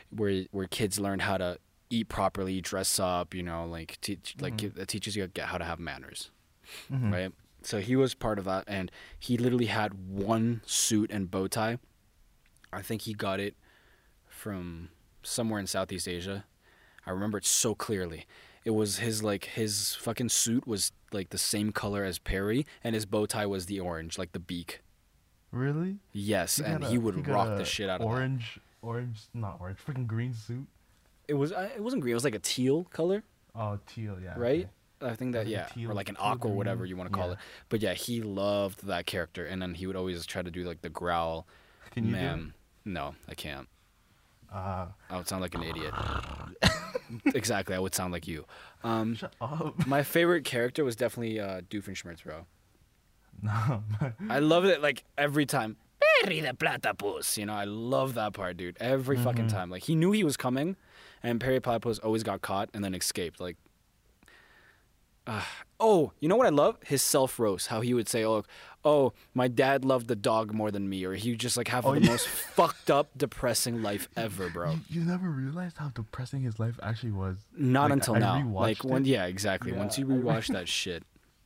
where 0.10 0.46
where 0.52 0.68
kids 0.68 1.00
learn 1.00 1.20
how 1.20 1.38
to 1.38 1.58
eat 1.90 2.10
properly, 2.10 2.60
dress 2.62 3.00
up. 3.00 3.34
You 3.34 3.44
know, 3.44 3.66
like 3.66 4.00
teach 4.02 4.36
like 4.40 4.58
Mhm. 4.58 4.78
it 4.78 4.88
teaches 4.88 5.16
you 5.16 5.28
get 5.28 5.48
how 5.48 5.58
to 5.58 5.66
have 5.66 5.80
manners 5.80 6.32
Mhm. 6.92 7.12
right? 7.12 7.32
So 7.66 7.80
he 7.80 7.96
was 7.96 8.14
part 8.14 8.38
of 8.38 8.46
that, 8.46 8.64
and 8.68 8.92
he 9.18 9.38
literally 9.38 9.66
had 9.66 10.08
one 10.08 10.62
suit 10.68 11.10
and 11.12 11.32
bow 11.32 11.48
tie. 11.48 11.80
I 12.72 12.84
think 12.84 13.04
he 13.04 13.14
got 13.14 13.40
it 13.40 13.56
from 14.28 14.90
somewhere 15.24 15.60
in 15.60 15.66
Southeast 15.66 16.08
Asia. 16.08 16.46
I 17.08 17.12
remember 17.12 17.40
it 17.40 17.46
so 17.46 17.74
clearly. 17.74 18.28
It 18.66 18.72
was 18.72 18.98
his 18.98 19.24
like 19.24 19.46
his 19.46 19.96
fucking 19.96 20.30
suit 20.30 20.68
was 20.68 20.92
like 21.12 21.30
the 21.30 21.40
same 21.40 21.72
color 21.72 22.04
as 22.04 22.20
Perry, 22.20 22.68
and 22.84 22.94
his 22.94 23.08
bow 23.08 23.26
tie 23.26 23.48
was 23.48 23.66
the 23.66 23.80
orange, 23.80 24.20
like 24.20 24.34
the 24.34 24.40
beak. 24.40 24.82
Really? 25.52 25.98
Yes, 26.12 26.58
He 26.58 26.64
and 26.66 26.82
got 26.82 26.92
he 26.92 27.00
would 27.00 27.24
got 27.24 27.34
rock 27.34 27.58
the 27.58 27.66
shit 27.66 27.90
out 27.90 28.02
of 28.02 28.08
that. 28.08 28.14
orange, 28.14 28.60
orange, 28.84 29.22
not 29.34 29.58
orange, 29.60 29.80
freaking 29.80 30.06
green 30.06 30.34
suit. 30.36 30.68
It 31.28 31.34
was 31.34 31.52
uh, 31.52 31.70
it 31.76 31.82
wasn't 31.82 32.04
green. 32.04 32.12
It 32.12 32.16
was 32.16 32.24
like 32.26 32.36
a 32.36 32.40
teal 32.40 32.84
color. 32.86 33.24
Oh, 33.56 33.80
teal, 33.88 34.18
yeah. 34.22 34.34
right? 34.38 34.60
okay. 34.62 34.70
I 35.02 35.16
think 35.16 35.34
that 35.34 35.48
yeah, 35.48 35.68
or 35.88 35.94
like 35.94 36.10
an 36.10 36.18
aqua, 36.20 36.50
whatever 36.52 36.86
you 36.86 36.96
want 36.96 37.12
to 37.12 37.16
call 37.18 37.28
yeah. 37.28 37.34
it. 37.34 37.40
But 37.70 37.82
yeah, 37.82 37.94
he 37.94 38.22
loved 38.22 38.86
that 38.88 39.06
character, 39.06 39.46
and 39.46 39.62
then 39.62 39.74
he 39.76 39.88
would 39.88 39.96
always 39.96 40.26
try 40.26 40.42
to 40.42 40.50
do 40.52 40.64
like 40.64 40.82
the 40.82 40.90
growl. 40.90 41.46
Can 41.92 42.06
you 42.06 42.12
Man, 42.12 42.54
no, 42.86 43.16
I 43.30 43.34
can't. 43.36 43.68
do? 44.52 44.56
Uh, 44.58 44.88
I 45.10 45.18
would 45.18 45.28
sound 45.28 45.42
like 45.42 45.54
an 45.56 45.64
idiot. 45.64 45.94
exactly, 47.34 47.76
I 47.76 47.80
would 47.80 47.94
sound 47.96 48.14
like 48.14 48.28
you. 48.28 48.46
Um, 48.84 49.16
shut 49.16 49.34
up. 49.42 49.86
my 49.86 50.04
favorite 50.04 50.46
character 50.46 50.84
was 50.86 50.96
definitely 50.96 51.40
uh, 51.40 51.62
Doofenshmirtz, 51.70 52.24
bro. 52.24 52.46
no. 53.42 53.84
I 54.30 54.40
love 54.40 54.66
it 54.66 54.82
like 54.82 55.04
every 55.18 55.46
time. 55.46 55.78
Perry 56.24 56.40
the 56.40 56.54
platypus, 56.54 57.38
you 57.38 57.46
know, 57.46 57.54
I 57.54 57.66
love 57.66 58.14
that 58.14 58.34
part, 58.34 58.56
dude. 58.58 58.78
Every 58.80 59.18
fucking 59.18 59.46
Mhm. 59.48 59.52
time, 59.52 59.70
like 59.70 59.84
he 59.84 59.96
knew 59.96 60.12
he 60.12 60.24
was 60.24 60.38
coming, 60.38 60.78
and 61.22 61.42
Perry 61.42 61.60
Platypus 61.60 62.00
always 62.00 62.24
got 62.24 62.42
caught 62.42 62.70
and 62.74 62.84
then 62.84 62.94
escaped. 62.96 63.40
Like, 63.42 63.58
ah. 65.28 65.48
oh, 65.80 66.12
you 66.20 66.28
know 66.30 66.36
what 66.36 66.48
I 66.48 66.52
love? 66.52 66.78
His 66.86 67.02
self 67.02 67.40
roast. 67.40 67.68
How 67.68 67.82
he 67.82 67.94
would 67.94 68.08
say, 68.10 68.24
"Oh, 68.26 68.44
oh, 68.84 69.14
my 69.34 69.48
dad 69.48 69.84
loved 69.86 70.08
the 70.08 70.16
dog 70.16 70.54
more 70.54 70.72
than 70.72 70.88
me," 70.90 71.04
or 71.06 71.14
he 71.14 71.32
would 71.32 71.40
just 71.40 71.58
like 71.58 71.68
have 71.70 71.86
Oh, 71.86 71.94
the 71.96 72.02
yeah. 72.02 72.10
most 72.12 72.28
fucked 72.28 72.90
up, 72.92 73.10
depressing 73.18 73.82
life 73.82 74.08
ever, 74.16 74.50
bro. 74.50 74.72
You, 74.72 74.80
you 74.90 75.02
never 75.02 75.30
realized 75.30 75.78
how 75.78 75.90
depressing 75.90 76.42
his 76.44 76.60
life 76.60 76.80
actually 76.84 77.12
was. 77.12 77.38
Not 77.58 77.84
Like, 77.90 77.94
until 77.94 78.16
I 78.16 78.20
now. 78.20 78.36
rewatched 78.42 78.54
Like 78.62 78.84
when, 78.84 79.02
it. 79.06 79.10
yeah, 79.10 79.26
exactly. 79.26 79.72
Once 79.74 79.98
you 79.98 80.06
rewatch 80.06 80.48
that 80.54 80.68
shit, 80.68 81.04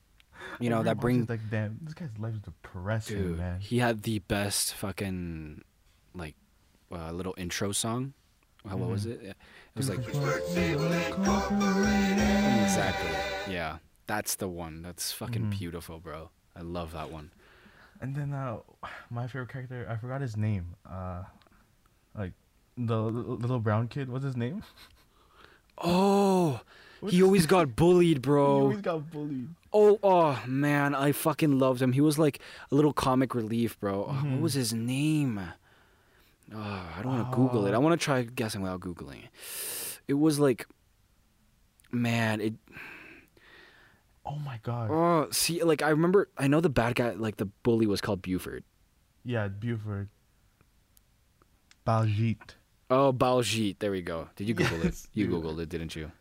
you 0.59 0.69
know 0.69 0.83
that 0.83 0.99
brings 0.99 1.29
like 1.29 1.41
damn, 1.49 1.79
this 1.81 1.93
guy's 1.93 2.09
life 2.19 2.33
is 2.35 2.41
depressing, 2.41 3.17
Dude, 3.17 3.37
man. 3.37 3.59
he 3.59 3.79
had 3.79 4.03
the 4.03 4.19
best 4.19 4.73
fucking 4.73 5.63
like 6.13 6.35
uh, 6.91 7.11
little 7.11 7.35
intro 7.37 7.71
song. 7.71 8.13
Uh, 8.69 8.75
What 8.75 8.89
was 8.89 9.05
Mhm. 9.05 9.23
it? 9.23 9.37
Yeah. 9.75 9.75
It 9.75 9.77
was 9.77 9.89
like 9.89 9.99
Exactly. 9.99 10.73
exactly. 12.63 13.53
Yeah, 13.53 13.77
that's 14.07 14.35
the 14.35 14.47
one. 14.47 14.81
That's 14.81 15.11
fucking 15.11 15.45
Mhm. 15.45 15.57
beautiful, 15.59 15.99
bro. 15.99 16.29
I 16.55 16.61
love 16.61 16.91
that 16.93 17.11
one. 17.11 17.31
And 18.01 18.15
then 18.15 18.33
uh, 18.33 18.57
my 19.09 19.27
favorite 19.27 19.49
character, 19.49 19.87
I 19.89 19.97
forgot 19.97 20.21
his 20.21 20.37
name. 20.37 20.75
Uh, 20.89 21.23
like 22.17 22.33
the 22.77 22.97
little 23.01 23.59
brown 23.59 23.87
kid. 23.87 24.09
What's 24.09 24.25
his 24.25 24.37
name? 24.37 24.63
Oh, 25.81 26.59
he 27.07 27.23
always 27.23 27.45
got 27.45 27.73
bullied, 27.77 28.17
He 28.17 28.19
bro. 28.19 28.63
always 28.63 28.81
got 28.81 29.09
bullied. 29.11 29.47
Oh, 29.71 29.97
oh 30.03 30.43
man, 30.45 30.93
I 30.93 31.13
fucking 31.13 31.57
loved 31.57 31.81
him. 31.81 31.93
He 31.93 32.01
was 32.01 32.19
like 32.19 32.39
a 32.69 32.75
little 32.75 32.91
comic 32.91 33.33
relief, 33.33 33.79
bro. 33.79 34.07
Oh, 34.09 34.13
what 34.27 34.41
was 34.41 34.55
his 34.55 34.73
name? 34.73 35.39
Oh, 36.53 36.57
I 36.97 37.01
don't 37.01 37.13
want 37.13 37.29
to 37.29 37.35
Google 37.35 37.67
it. 37.67 37.71
I 37.71 37.75
oh. 37.75 37.79
want 37.79 37.99
to 37.99 38.03
try 38.03 38.23
guessing 38.23 38.61
without 38.61 38.79
googling. 38.79 39.23
It 40.07 40.13
was 40.15 40.39
like, 40.39 40.67
man, 41.91 42.41
it. 42.41 42.53
Oh 44.25 44.37
my 44.37 44.59
god. 44.63 44.89
Oh, 44.91 45.27
see, 45.31 45.63
like 45.63 45.81
I 45.81 45.89
remember, 45.89 46.29
I 46.37 46.47
know 46.47 46.61
the 46.61 46.69
bad 46.69 46.95
guy, 46.95 47.11
like 47.11 47.37
the 47.37 47.45
bully 47.45 47.87
was 47.87 48.01
called 48.01 48.21
Buford. 48.21 48.63
Yeah, 49.23 49.47
Buford. 49.47 50.09
Baljeet. 51.85 52.55
Oh, 52.89 53.13
Baljeet. 53.13 53.77
There 53.79 53.91
we 53.91 54.01
go. 54.01 54.29
Did 54.35 54.47
you 54.47 54.53
Google 54.53 54.79
Yes, 54.83 55.05
it? 55.05 55.09
You. 55.13 55.27
Googled 55.27 55.59
it, 55.59 55.69
didn't 55.69 55.95
you? 55.95 56.11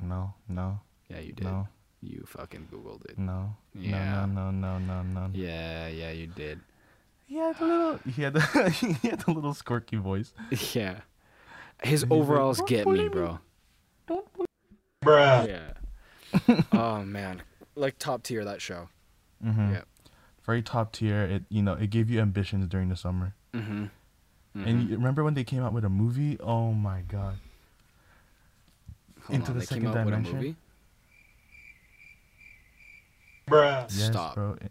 No, 0.00 0.34
no, 0.48 0.80
Yeah, 1.08 1.20
you 1.20 1.32
did. 1.32 1.44
no, 1.44 1.68
You 2.02 2.24
fucking 2.26 2.68
Googled 2.72 3.04
it. 3.06 3.18
no. 3.18 3.54
Yeah. 3.74 4.26
No, 4.26 4.50
no, 4.50 4.50
no, 4.50 4.78
no, 4.78 5.02
no, 5.02 5.26
no. 5.26 5.30
Yeah, 5.32 5.88
yeah, 5.88 6.10
you 6.10 6.26
did. 6.26 6.60
He 7.26 7.36
had 7.36 7.60
a 7.60 7.64
little. 7.64 7.98
He 8.14 8.22
had 8.22 8.34
the. 8.34 8.70
he 9.00 9.08
had 9.08 9.20
the 9.20 9.32
little 9.32 9.52
squirky 9.52 9.98
voice. 9.98 10.32
Yeah. 10.74 11.00
His 11.82 11.82
And 11.82 11.90
he's 11.90 12.02
like, 12.04 12.12
overalls 12.12 12.60
get 12.62 12.84
bully 12.84 12.98
me, 12.98 13.04
me. 13.04 13.08
bro. 13.10 13.38
Don't 14.06 14.26
bully 14.32 14.46
Yeah. 15.04 15.72
oh 16.72 17.02
man, 17.04 17.42
like 17.74 17.98
top 17.98 18.22
tier 18.22 18.44
that 18.44 18.60
show. 18.62 18.88
Mm-hmm. 19.44 19.72
Yeah. 19.74 19.82
Very 20.44 20.62
top 20.62 20.92
tier. 20.92 21.22
It 21.22 21.44
you 21.48 21.62
know 21.62 21.74
it 21.74 21.90
gave 21.90 22.08
you 22.10 22.20
ambitions 22.20 22.66
during 22.68 22.88
the 22.88 22.96
summer. 22.96 23.34
Mm-hmm. 23.52 23.86
And 24.54 24.88
you 24.88 24.96
remember 24.96 25.22
when 25.22 25.34
they 25.34 25.44
came 25.44 25.62
out 25.62 25.72
with 25.74 25.84
a 25.84 25.88
movie? 25.90 26.38
Oh 26.40 26.72
my 26.72 27.02
god. 27.02 27.36
Into 29.28 29.52
the 29.52 29.58
they 29.58 29.64
Second 29.66 29.82
came 29.84 29.90
out 29.90 30.04
with 30.06 30.14
a 30.14 30.16
Dimension? 30.16 30.36
movie. 30.36 30.56
Yes, 33.50 33.92
Stop. 34.06 34.34
bro. 34.34 34.52
It- 34.60 34.62
s- 34.64 34.70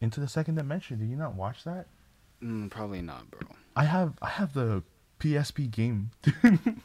Into 0.00 0.20
the 0.20 0.28
second 0.28 0.56
dimension. 0.56 0.98
Did 0.98 1.08
you 1.08 1.16
not 1.16 1.34
watch 1.34 1.64
that? 1.64 1.86
Mm, 2.42 2.70
probably 2.70 3.02
not, 3.02 3.30
bro. 3.30 3.40
I 3.76 3.84
have 3.84 4.14
I 4.22 4.28
have 4.28 4.52
the 4.54 4.82
PSP 5.20 5.70
game. 5.70 6.10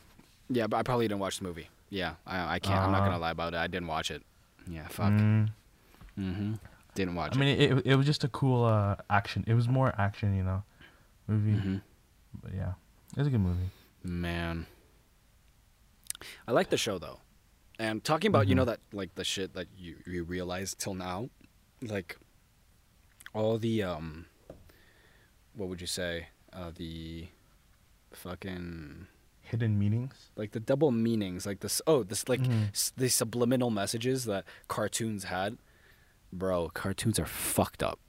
Yeah, 0.49 0.67
but 0.67 0.77
I 0.77 0.83
probably 0.83 1.07
didn't 1.07 1.21
watch 1.21 1.37
the 1.39 1.45
movie. 1.45 1.69
Yeah, 1.89 2.15
I, 2.27 2.55
I 2.55 2.59
can't. 2.59 2.77
I'm 2.79 2.91
not 2.91 3.01
Uh. 3.01 3.05
gonna 3.05 3.17
lie 3.17 3.31
about 3.31 3.53
it. 3.53 3.57
I 3.57 3.65
didn't 3.67 3.87
watch 3.87 4.11
it. 4.11 4.21
Yeah, 4.67 4.87
fuck. 4.89 5.11
Mm, 5.13 5.49
Mm-hmm. 6.19 6.53
Didn't 6.95 7.15
watch 7.15 7.35
I 7.35 7.39
mean, 7.39 7.57
it, 7.59 7.71
it 7.71 7.85
it 7.87 7.95
was 7.95 8.05
just 8.05 8.23
a 8.23 8.27
cool 8.27 8.65
uh 8.65 8.97
action. 9.09 9.43
It 9.47 9.55
was 9.55 9.67
more 9.67 9.95
action, 9.97 10.35
you 10.35 10.43
know, 10.43 10.63
movie. 11.27 11.53
it. 11.53 11.59
hmm 11.61 11.77
But 12.43 12.53
yeah, 12.53 12.73
it 13.13 13.17
was 13.17 13.27
a 13.27 13.29
good 13.31 13.39
movie. 13.39 13.69
Man, 14.03 14.67
I 16.47 16.51
like 16.51 16.69
the 16.69 16.77
show 16.77 16.99
though. 16.99 17.19
And 17.79 18.03
talking 18.03 18.29
about 18.29 18.47
you 18.47 18.53
Mhm. 18.53 18.57
know 18.57 18.65
that 18.65 18.79
like 18.91 19.15
the 19.15 19.23
shit 19.23 19.53
that 19.55 19.67
you 19.75 19.95
you 20.05 20.23
realize 20.23 20.75
till 20.75 20.93
now, 20.93 21.29
like 21.81 22.17
all 23.33 23.57
the 23.57 23.83
um, 23.83 24.25
what 25.55 25.69
would 25.69 25.81
you 25.81 25.87
say? 25.87 26.27
Uh, 26.51 26.71
the 26.75 27.27
fucking 28.11 29.07
Hidden 29.41 29.77
meanings. 29.77 30.29
like 30.35 30.51
the 30.51 30.59
double 30.59 30.91
meanings, 30.91 31.45
like 31.45 31.59
this. 31.61 31.81
Oh, 31.87 32.03
this 32.03 32.29
like 32.29 32.41
Mhm. 32.41 32.69
s- 32.69 32.93
the 32.95 33.09
subliminal 33.09 33.69
messages 33.71 34.25
that 34.25 34.45
cartoons 34.67 35.25
had. 35.25 35.57
Bro, 36.31 36.69
cartoons 36.69 37.19
are 37.19 37.25
fucked 37.25 37.83
up. 37.83 37.99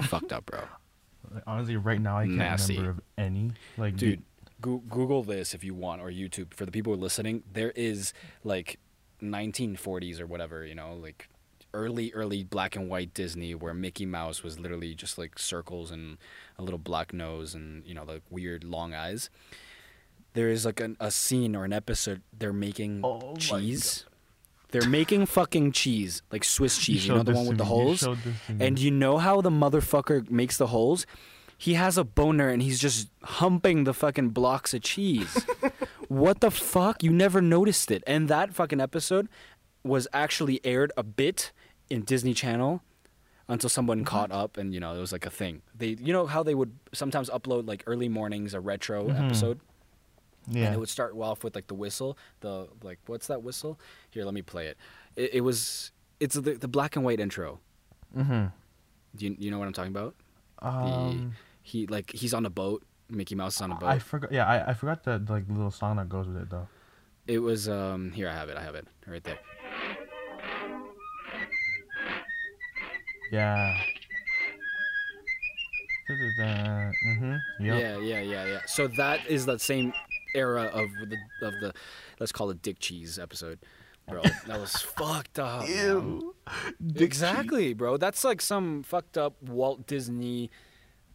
fucked 0.00 0.32
up, 0.32 0.44
bro. 0.46 0.64
Honestly, 1.46 1.76
right 1.76 2.00
now 2.00 2.18
I 2.18 2.24
can't 2.26 2.36
Nasty. 2.36 2.76
remember 2.76 2.98
of 2.98 3.00
any. 3.18 3.52
Like, 3.78 3.96
Dude, 3.96 4.22
Goo 4.60 4.82
Google 4.88 5.22
this 5.22 5.54
if 5.54 5.64
you 5.64 5.74
want, 5.74 6.00
or 6.02 6.10
YouTube. 6.10 6.52
For 6.54 6.64
the 6.66 6.70
people 6.72 6.92
who 6.92 6.98
are 6.98 7.02
listening, 7.02 7.42
there 7.50 7.70
is 7.72 8.12
like 8.44 8.78
1940s 9.22 10.20
or 10.20 10.26
whatever, 10.26 10.64
you 10.66 10.74
know, 10.74 10.94
like 10.94 11.28
early, 11.76 12.12
early 12.12 12.42
black 12.42 12.74
and 12.74 12.88
white 12.88 13.12
Disney 13.12 13.54
where 13.54 13.74
Mickey 13.74 14.06
Mouse 14.06 14.42
was 14.42 14.58
literally 14.58 14.94
just 14.94 15.18
like 15.18 15.38
circles 15.38 15.90
and 15.90 16.16
a 16.58 16.62
little 16.62 16.78
black 16.78 17.12
nose 17.12 17.54
and, 17.54 17.84
you 17.86 17.94
know, 17.94 18.04
the 18.04 18.22
weird 18.30 18.64
long 18.64 18.94
eyes. 18.94 19.28
There 20.32 20.48
is 20.48 20.64
like 20.64 20.80
an, 20.80 20.96
a 20.98 21.10
scene 21.10 21.54
or 21.54 21.64
an 21.64 21.72
episode 21.72 22.22
they're 22.36 22.52
making 22.52 23.02
Oh 23.04 23.36
cheese. 23.36 24.04
They're 24.72 24.88
making 24.88 25.26
fucking 25.26 25.72
cheese, 25.72 26.22
like 26.32 26.42
Swiss 26.42 26.78
cheese, 26.78 27.06
you 27.06 27.14
know, 27.14 27.22
the 27.22 27.32
one 27.32 27.46
with 27.46 27.58
the 27.58 27.64
me. 27.64 27.68
Holes. 27.68 28.00
showed 28.00 28.18
this 28.18 28.34
to 28.46 28.52
me. 28.54 28.66
And 28.66 28.78
you 28.78 28.90
know 28.90 29.18
how 29.18 29.40
the 29.40 29.50
motherfucker 29.50 30.28
makes 30.30 30.56
the 30.58 30.66
holes? 30.68 31.06
He 31.56 31.74
has 31.74 31.96
a 31.96 32.04
boner 32.04 32.48
and 32.48 32.60
he's 32.60 32.80
just 32.80 33.08
humping 33.22 33.84
the 33.84 33.94
fucking 33.94 34.30
blocks 34.30 34.74
of 34.74 34.82
cheese. 34.82 35.46
what 36.08 36.40
the 36.40 36.50
fuck? 36.50 37.02
You 37.02 37.12
never 37.12 37.40
noticed 37.40 37.90
it. 37.90 38.02
And 38.06 38.28
that 38.28 38.52
fucking 38.52 38.80
episode 38.80 39.28
was 39.82 40.08
actually 40.12 40.60
aired 40.64 40.92
a 40.96 41.02
bit 41.02 41.52
in 41.90 42.02
Disney 42.02 42.34
Channel 42.34 42.82
until 43.48 43.70
someone 43.70 44.04
caught 44.04 44.32
up 44.32 44.56
and 44.56 44.74
you 44.74 44.80
know 44.80 44.94
it 44.94 44.98
was 44.98 45.12
like 45.12 45.24
a 45.26 45.30
thing. 45.30 45.62
They 45.76 45.96
you 46.00 46.12
know 46.12 46.26
how 46.26 46.42
they 46.42 46.54
would 46.54 46.72
sometimes 46.92 47.30
upload 47.30 47.66
like 47.68 47.84
early 47.86 48.08
mornings 48.08 48.54
a 48.54 48.60
retro 48.60 49.04
Mhm. 49.08 49.26
episode 49.26 49.60
yeah. 50.50 50.66
and 50.66 50.74
it 50.74 50.78
would 50.78 50.88
start 50.88 51.14
off 51.16 51.44
with 51.44 51.54
like 51.54 51.66
the 51.68 51.74
whistle, 51.74 52.18
the 52.40 52.68
like 52.82 52.98
what's 53.06 53.26
that 53.28 53.42
whistle? 53.42 53.78
Here, 54.10 54.24
let 54.24 54.34
me 54.34 54.42
play 54.42 54.66
it. 54.66 54.76
It, 55.14 55.34
it 55.34 55.40
was 55.42 55.92
it's 56.18 56.34
the 56.34 56.54
the 56.54 56.68
black 56.68 56.96
and 56.96 57.04
white 57.04 57.20
intro. 57.20 57.60
mm-hmm. 58.16 58.46
Do 59.16 59.26
you 59.26 59.36
you 59.38 59.50
know 59.50 59.58
what 59.58 59.66
I'm 59.68 59.72
talking 59.72 59.92
about? 59.96 60.14
Um, 60.60 61.34
He 61.62 61.86
like 61.86 62.10
he's 62.12 62.34
on 62.34 62.46
a 62.46 62.50
boat. 62.50 62.82
Mickey 63.08 63.36
Mouse 63.36 63.54
is 63.56 63.60
on 63.62 63.70
a 63.70 63.76
boat. 63.76 63.86
I 63.88 63.98
forgot. 64.00 64.32
Yeah, 64.32 64.46
I, 64.46 64.70
I 64.70 64.74
forgot 64.74 65.04
the 65.04 65.22
like 65.28 65.44
little 65.48 65.70
song 65.70 65.96
that 65.98 66.08
goes 66.08 66.26
with 66.26 66.36
it 66.36 66.50
though. 66.50 66.66
it 67.28 67.38
was 67.38 67.68
um 67.68 68.10
here 68.12 68.28
I 68.28 68.32
have 68.34 68.48
it. 68.48 68.56
I 68.56 68.62
have 68.62 68.74
it 68.74 68.86
right 69.06 69.22
there. 69.22 69.38
Yeah. 73.32 73.76
Mm-hmm. 76.08 77.36
Yep. 77.64 77.80
Yeah, 77.80 77.98
yeah, 77.98 78.20
yeah, 78.20 78.44
yeah. 78.46 78.58
So 78.66 78.86
that 78.96 79.26
is 79.26 79.46
that 79.46 79.60
same 79.60 79.92
era 80.34 80.64
of 80.72 80.88
the 81.08 81.16
of 81.46 81.54
the 81.60 81.72
let's 82.20 82.32
call 82.32 82.50
it 82.50 82.62
Dick 82.62 82.78
Cheese 82.78 83.18
episode, 83.18 83.58
bro. 84.08 84.22
That 84.46 84.60
was 84.60 84.72
fucked 84.96 85.38
up. 85.38 85.68
Ew. 85.68 86.34
exactly, 86.94 87.74
bro. 87.74 87.96
That's 87.96 88.22
like 88.24 88.40
some 88.40 88.82
fucked 88.82 89.18
up 89.18 89.42
Walt 89.42 89.86
Disney 89.86 90.50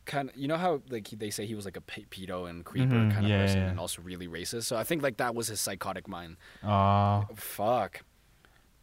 kind 0.06 0.30
of. 0.30 0.36
You 0.36 0.50
know 0.50 0.58
how 0.58 0.82
like 0.90 1.10
they 1.10 1.30
say 1.30 1.46
he 1.46 1.56
was 1.56 1.64
like 1.66 1.78
a 1.78 1.82
pe- 1.82 2.06
pedo 2.06 2.50
and 2.50 2.66
creeper 2.66 2.94
Mhm, 2.96 3.12
kind 3.14 3.26
of 3.26 3.30
yeah, 3.32 3.42
person, 3.46 3.60
yeah. 3.62 3.70
and 3.70 3.80
also 3.80 4.02
really 4.02 4.28
racist. 4.28 4.64
So 4.64 4.76
I 4.76 4.84
think 4.84 5.02
like 5.04 5.18
that 5.18 5.34
was 5.36 5.48
his 5.48 5.62
psychotic 5.62 6.08
mind. 6.10 6.36
Aw. 6.64 7.26
Fuck, 7.36 8.02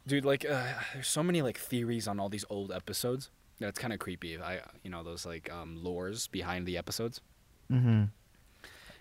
dude. 0.08 0.24
Like, 0.24 0.44
uh, 0.44 0.64
there's 0.94 1.08
so 1.08 1.22
many 1.22 1.42
like 1.42 1.58
theories 1.58 2.08
on 2.08 2.18
all 2.18 2.28
these 2.28 2.44
old 2.50 2.72
episodes. 2.72 3.30
That's 3.60 3.78
kind 3.78 3.92
of 3.92 3.98
creepy. 3.98 4.38
I, 4.38 4.60
you 4.82 4.90
know, 4.90 5.02
those 5.02 5.26
like 5.26 5.52
um 5.52 5.80
lores 5.82 6.30
behind 6.30 6.66
the 6.66 6.76
episodes. 6.78 7.20
mm-hmm. 7.70 8.04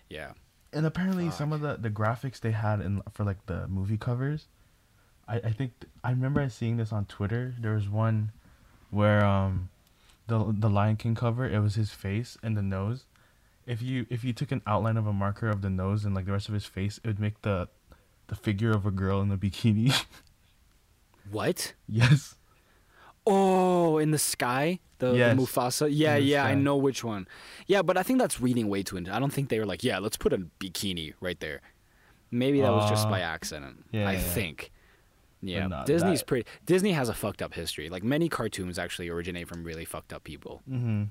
Yeah. 0.08 0.32
And 0.72 0.84
apparently, 0.86 1.30
some 1.30 1.52
of 1.52 1.60
the 1.60 1.76
the 1.76 1.90
graphics 1.90 2.40
they 2.40 2.52
had 2.52 2.80
in 2.80 3.02
for 3.12 3.24
like 3.24 3.46
the 3.46 3.66
movie 3.68 3.96
covers, 3.96 4.48
I 5.26 5.36
I 5.36 5.50
think 5.50 5.72
I 6.04 6.10
remember 6.10 6.46
seeing 6.48 6.76
this 6.76 6.92
on 6.92 7.06
Twitter. 7.06 7.54
There 7.58 7.74
was 7.74 7.88
one 7.88 8.32
where 8.90 9.24
um, 9.24 9.70
the 10.26 10.54
the 10.56 10.68
Lion 10.68 10.96
King 10.96 11.14
cover 11.14 11.48
it 11.48 11.60
was 11.60 11.74
his 11.74 11.90
face 11.90 12.36
and 12.42 12.56
the 12.56 12.62
nose. 12.62 13.06
If 13.66 13.80
you 13.82 14.06
if 14.10 14.24
you 14.24 14.32
took 14.32 14.52
an 14.52 14.62
outline 14.66 14.96
of 14.96 15.06
a 15.06 15.12
marker 15.12 15.48
of 15.48 15.62
the 15.62 15.70
nose 15.70 16.04
and 16.04 16.14
like 16.14 16.26
the 16.26 16.32
rest 16.32 16.48
of 16.48 16.54
his 16.54 16.66
face, 16.66 16.98
it 17.02 17.06
would 17.06 17.20
make 17.20 17.42
the 17.42 17.68
the 18.26 18.34
figure 18.34 18.72
of 18.72 18.84
a 18.86 18.90
girl 18.90 19.20
in 19.22 19.30
a 19.30 19.38
bikini. 19.38 19.92
What? 21.30 21.74
yes. 21.88 22.34
Oh, 23.26 23.98
in 23.98 24.10
the 24.10 24.18
sky, 24.18 24.78
the, 25.00 25.12
Yes. 25.12 25.36
the 25.36 25.42
Mufasa. 25.42 25.88
Yeah, 25.92 26.16
the 26.16 26.22
yeah, 26.22 26.44
I 26.44 26.54
know 26.54 26.76
which 26.76 27.04
one. 27.04 27.28
Yeah, 27.66 27.82
but 27.82 27.96
I 27.98 28.02
think 28.02 28.18
that's 28.18 28.40
reading 28.40 28.68
way 28.68 28.82
too 28.82 28.96
into. 28.96 29.10
It. 29.10 29.14
I 29.14 29.18
don't 29.20 29.32
think 29.32 29.50
they 29.50 29.58
were 29.58 29.66
like, 29.66 29.84
yeah, 29.84 29.98
let's 29.98 30.16
put 30.16 30.32
a 30.32 30.38
bikini 30.38 31.12
right 31.20 31.38
there. 31.40 31.60
Maybe 32.30 32.60
that 32.62 32.72
was 32.72 32.88
just 32.88 33.06
Uh, 33.06 33.10
by 33.10 33.20
accident. 33.20 33.84
yeah, 33.92 34.08
I 34.08 34.12
yeah. 34.12 34.18
think. 34.18 34.70
Yeah, 35.40 35.84
Disney's 35.86 36.20
that- 36.20 36.26
pretty. 36.26 36.48
Disney 36.66 36.92
has 36.92 37.08
a 37.08 37.14
fucked 37.14 37.42
up 37.42 37.54
history. 37.54 37.88
Like 37.90 38.02
many 38.02 38.28
cartoons 38.28 38.78
actually 38.78 39.08
originate 39.08 39.46
from 39.46 39.62
really 39.62 39.84
fucked 39.84 40.12
up 40.12 40.24
people. 40.24 40.62
Mm-hmm. 40.68 41.04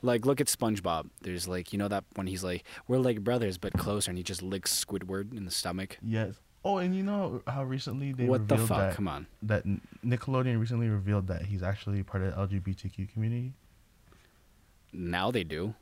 Like 0.00 0.24
look 0.24 0.40
at 0.40 0.46
SpongeBob. 0.46 1.10
There's 1.20 1.46
like 1.48 1.72
you 1.72 1.78
know 1.78 1.88
that 1.88 2.04
when 2.14 2.26
he's 2.28 2.42
like 2.42 2.64
we're 2.88 2.98
like 2.98 3.22
brothers 3.22 3.58
but 3.58 3.72
closer, 3.74 4.10
and 4.10 4.16
he 4.18 4.24
just 4.24 4.42
licks 4.42 4.72
Squidward 4.84 5.36
in 5.36 5.44
the 5.44 5.50
stomach. 5.50 5.98
Yes. 6.02 6.36
Oh, 6.64 6.78
and 6.78 6.94
you 6.94 7.02
know 7.02 7.42
how 7.46 7.64
recently 7.64 8.12
they 8.12 8.26
what 8.26 8.46
the 8.46 8.54
revealed 8.54 8.68
fuck? 8.68 8.78
that 8.78 8.94
Come 8.94 9.08
on. 9.08 9.26
that 9.42 9.64
Nickelodeon 10.04 10.60
recently 10.60 10.88
revealed 10.88 11.26
that 11.26 11.42
he's 11.46 11.62
actually 11.62 12.02
part 12.04 12.22
of 12.22 12.50
the 12.50 12.58
LGBTQ 12.60 13.12
community. 13.12 13.52
Now 14.92 15.30
they 15.30 15.42
do, 15.44 15.74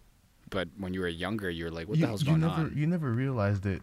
but 0.49 0.69
when 0.79 0.95
you 0.95 1.01
were 1.01 1.09
younger, 1.09 1.51
you're 1.51 1.71
like, 1.71 1.89
what 1.89 1.99
you, 1.99 2.03
the 2.03 2.07
hell's 2.09 2.23
you 2.23 2.29
going 2.29 2.41
never, 2.41 2.53
on? 2.55 2.73
You 2.75 2.87
never 2.87 3.11
realized 3.11 3.67
it. 3.67 3.83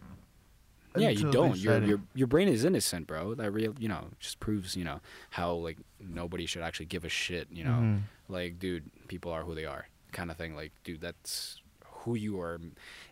Yeah, 0.96 1.10
you 1.10 1.30
don't. 1.30 1.56
Your 1.56 1.82
your 1.84 2.00
your 2.14 2.26
brain 2.26 2.48
is 2.48 2.64
innocent, 2.64 3.06
bro. 3.06 3.34
That 3.34 3.52
real, 3.52 3.74
you 3.78 3.88
know, 3.88 4.06
just 4.18 4.40
proves, 4.40 4.74
you 4.74 4.82
know, 4.84 5.00
how 5.30 5.52
like 5.52 5.76
nobody 6.00 6.46
should 6.46 6.62
actually 6.62 6.86
give 6.86 7.04
a 7.04 7.08
shit, 7.08 7.46
you 7.52 7.62
know. 7.62 7.70
Mhm. 7.70 8.00
Like, 8.28 8.58
dude, 8.58 8.90
people 9.06 9.30
are 9.30 9.42
who 9.42 9.54
they 9.54 9.64
are, 9.66 9.86
kind 10.12 10.30
of 10.30 10.36
thing. 10.36 10.56
Like, 10.56 10.72
dude, 10.82 11.00
that's 11.00 11.60
who 11.84 12.14
you 12.16 12.40
are. 12.40 12.58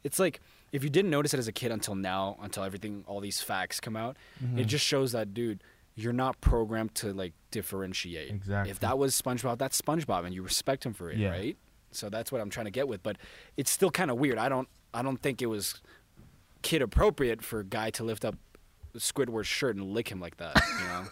It's 0.02 0.18
like 0.18 0.40
if 0.72 0.82
you 0.84 0.90
didn't 0.90 1.10
notice 1.10 1.32
it 1.34 1.38
as 1.38 1.48
a 1.48 1.52
kid 1.52 1.70
until 1.72 1.94
now, 1.94 2.36
until 2.42 2.62
everything, 2.64 3.04
all 3.06 3.20
these 3.20 3.40
facts 3.40 3.80
come 3.80 3.96
out, 3.96 4.16
Mm-hmm. 4.44 4.58
it 4.58 4.64
just 4.66 4.84
shows 4.84 5.12
that, 5.12 5.32
dude, 5.34 5.62
you're 5.94 6.12
not 6.12 6.38
programmed 6.40 6.94
to 6.96 7.12
like 7.14 7.32
differentiate. 7.50 8.30
Exactly. 8.30 8.70
If 8.70 8.80
that 8.80 8.98
was 8.98 9.18
SpongeBob, 9.20 9.56
that's 9.58 9.80
SpongeBob, 9.80 10.24
and 10.26 10.34
you 10.34 10.42
respect 10.42 10.84
him 10.84 10.92
for 10.92 11.10
it, 11.10 11.16
Yeah. 11.18 11.30
right? 11.30 11.56
So 11.92 12.10
that's 12.10 12.30
what 12.30 12.40
I'm 12.42 12.50
trying 12.50 12.66
to 12.66 12.70
get 12.70 12.86
with. 12.88 13.02
But 13.02 13.16
it's 13.56 13.70
still 13.70 13.90
kind 13.90 14.10
of 14.10 14.18
weird. 14.18 14.36
I 14.38 14.48
don't, 14.50 14.68
I 14.92 15.00
don't 15.02 15.16
think 15.22 15.40
it 15.40 15.46
was 15.46 15.80
kid 16.62 16.82
appropriate 16.82 17.42
for 17.42 17.60
a 17.60 17.64
guy 17.64 17.88
to 17.90 18.04
lift 18.04 18.24
up 18.24 18.34
Squidward's 18.96 19.46
shirt 19.46 19.76
and 19.76 19.92
lick 19.92 20.08
him 20.10 20.20
like 20.20 20.36
that, 20.38 20.56
you 20.80 20.86
know? 20.88 21.04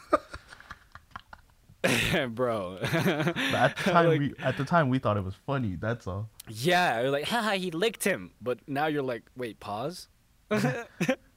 Bro. 2.34 2.78
But 2.80 2.94
at 2.96 3.76
the 3.76 3.82
time, 3.90 4.06
Like- 4.08 4.18
we 4.20 4.34
at 4.42 4.56
the 4.56 4.64
time 4.64 4.88
we 4.88 4.98
thought 4.98 5.16
it 5.16 5.24
was 5.24 5.34
funny. 5.46 5.76
That's 5.76 6.06
all. 6.06 6.28
Yeah, 6.48 7.00
you're 7.02 7.11
like, 7.11 7.24
haha, 7.28 7.52
he 7.52 7.70
licked 7.70 8.04
him. 8.04 8.33
But 8.40 8.59
now 8.66 8.87
you're 8.87 9.02
like, 9.02 9.22
wait, 9.37 9.61
pause. 9.61 10.09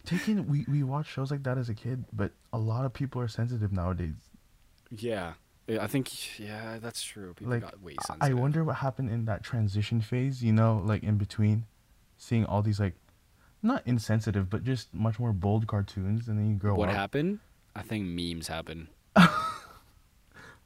Taking 0.06 0.48
we 0.48 0.66
we 0.70 0.84
watch 0.84 1.08
shows 1.08 1.32
like 1.32 1.44
that 1.44 1.58
as 1.58 1.68
a 1.70 1.74
kid, 1.74 2.06
but 2.14 2.32
a 2.54 2.58
lot 2.58 2.86
of 2.86 2.94
people 2.94 3.22
are 3.22 3.28
sensitive 3.28 3.72
nowadays. 3.74 4.16
Yeah. 4.90 5.34
Yeah, 5.68 5.84
I 5.84 5.88
think 5.88 6.40
yeah, 6.40 6.78
that's 6.82 7.04
true. 7.04 7.34
People 7.34 7.52
Like 7.52 7.62
got 7.62 7.82
way 7.82 7.96
I- 8.00 8.04
sensitive. 8.14 8.38
I 8.38 8.40
wonder 8.40 8.64
what 8.64 8.78
happened 8.78 9.10
in 9.10 9.26
that 9.26 9.44
transition 9.44 10.00
phase. 10.00 10.42
You 10.42 10.54
know, 10.54 10.82
like 10.86 11.04
in 11.04 11.18
between, 11.18 11.66
seeing 12.16 12.46
all 12.46 12.62
these 12.62 12.80
like, 12.80 12.96
not 13.62 13.84
insensitive, 13.86 14.50
but 14.50 14.64
just 14.64 14.94
much 14.94 15.20
more 15.20 15.34
bold 15.34 15.68
cartoons, 15.68 16.30
and 16.30 16.40
then 16.40 16.50
you 16.52 16.56
grow 16.56 16.76
what 16.76 16.88
up. 16.88 16.96
happened? 16.96 17.40
I 17.76 17.82
think 17.82 18.06
memes 18.06 18.48
happen. 18.48 18.88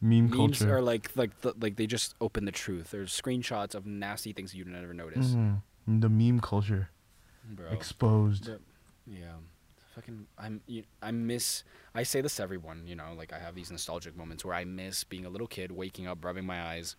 Meme 0.01 0.29
Memes 0.29 0.35
culture. 0.59 0.75
are 0.77 0.81
like 0.81 1.11
like 1.15 1.41
the, 1.41 1.53
like 1.59 1.75
they 1.75 1.85
just 1.87 2.15
open 2.19 2.45
the 2.45 2.51
truth. 2.51 2.91
There's 2.91 3.11
screenshots 3.19 3.75
of 3.75 3.85
nasty 3.85 4.33
things 4.33 4.53
you'd 4.55 4.67
never 4.67 4.93
notice, 4.93 5.27
Mhm. 5.35 5.61
The 5.87 6.09
meme 6.09 6.39
culture 6.39 6.89
bro. 7.45 7.69
exposed. 7.71 8.45
The- 8.45 8.59
yeah, 9.07 9.33
fucking. 9.95 10.27
I'm. 10.37 10.61
You, 10.67 10.83
I 11.01 11.11
miss. 11.11 11.63
I 11.93 12.03
say 12.03 12.21
this 12.21 12.35
to 12.37 12.43
everyone. 12.43 12.87
You 12.87 12.95
know, 12.95 13.13
like 13.17 13.31
I 13.33 13.39
have 13.39 13.53
these 13.55 13.69
nostalgic 13.71 14.15
moments 14.15 14.43
where 14.45 14.53
I 14.55 14.63
miss 14.63 15.03
being 15.03 15.25
a 15.25 15.29
little 15.29 15.47
kid, 15.47 15.71
waking 15.71 16.07
up, 16.07 16.23
rubbing 16.25 16.45
my 16.45 16.61
eyes. 16.61 16.95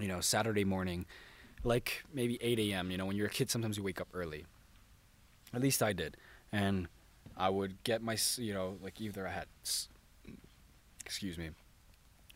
You 0.00 0.08
know, 0.08 0.20
Saturday 0.20 0.64
morning, 0.64 1.06
like 1.62 2.04
maybe 2.12 2.36
8 2.42 2.58
a.m. 2.58 2.90
You 2.90 2.96
know, 2.98 3.06
when 3.06 3.16
you're 3.16 3.28
a 3.28 3.30
kid, 3.30 3.48
sometimes 3.50 3.76
you 3.76 3.82
wake 3.82 4.00
up 4.00 4.08
early. 4.12 4.44
At 5.54 5.60
least 5.62 5.82
I 5.82 5.92
did, 5.92 6.16
and 6.52 6.88
I 7.36 7.48
would 7.48 7.82
get 7.84 8.02
my. 8.02 8.16
You 8.36 8.52
know, 8.54 8.76
like 8.82 9.00
either 9.00 9.26
I 9.26 9.30
had. 9.30 9.46
Excuse 11.04 11.38
me. 11.38 11.50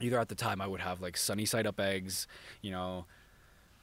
Either 0.01 0.19
at 0.19 0.29
the 0.29 0.35
time 0.35 0.61
I 0.61 0.67
would 0.67 0.81
have 0.81 1.01
like 1.01 1.17
sunny 1.17 1.45
side 1.45 1.67
up 1.67 1.81
eggs, 1.81 2.27
you 2.63 2.71
know, 2.71 3.07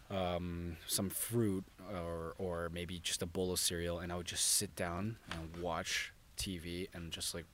um, 0.10 0.78
some 0.88 1.10
fruit 1.10 1.66
or 1.92 2.36
or 2.38 2.70
maybe 2.74 3.00
just 3.00 3.22
a 3.22 3.26
bowl 3.26 3.52
of 3.52 3.60
cereal, 3.60 4.00
and 4.00 4.12
I 4.12 4.16
would 4.18 4.26
just 4.28 4.46
sit 4.46 4.76
down 4.76 5.18
and 5.32 5.62
watch 5.62 6.14
TV 6.38 6.88
and 6.94 7.12
just 7.12 7.34
like 7.34 7.46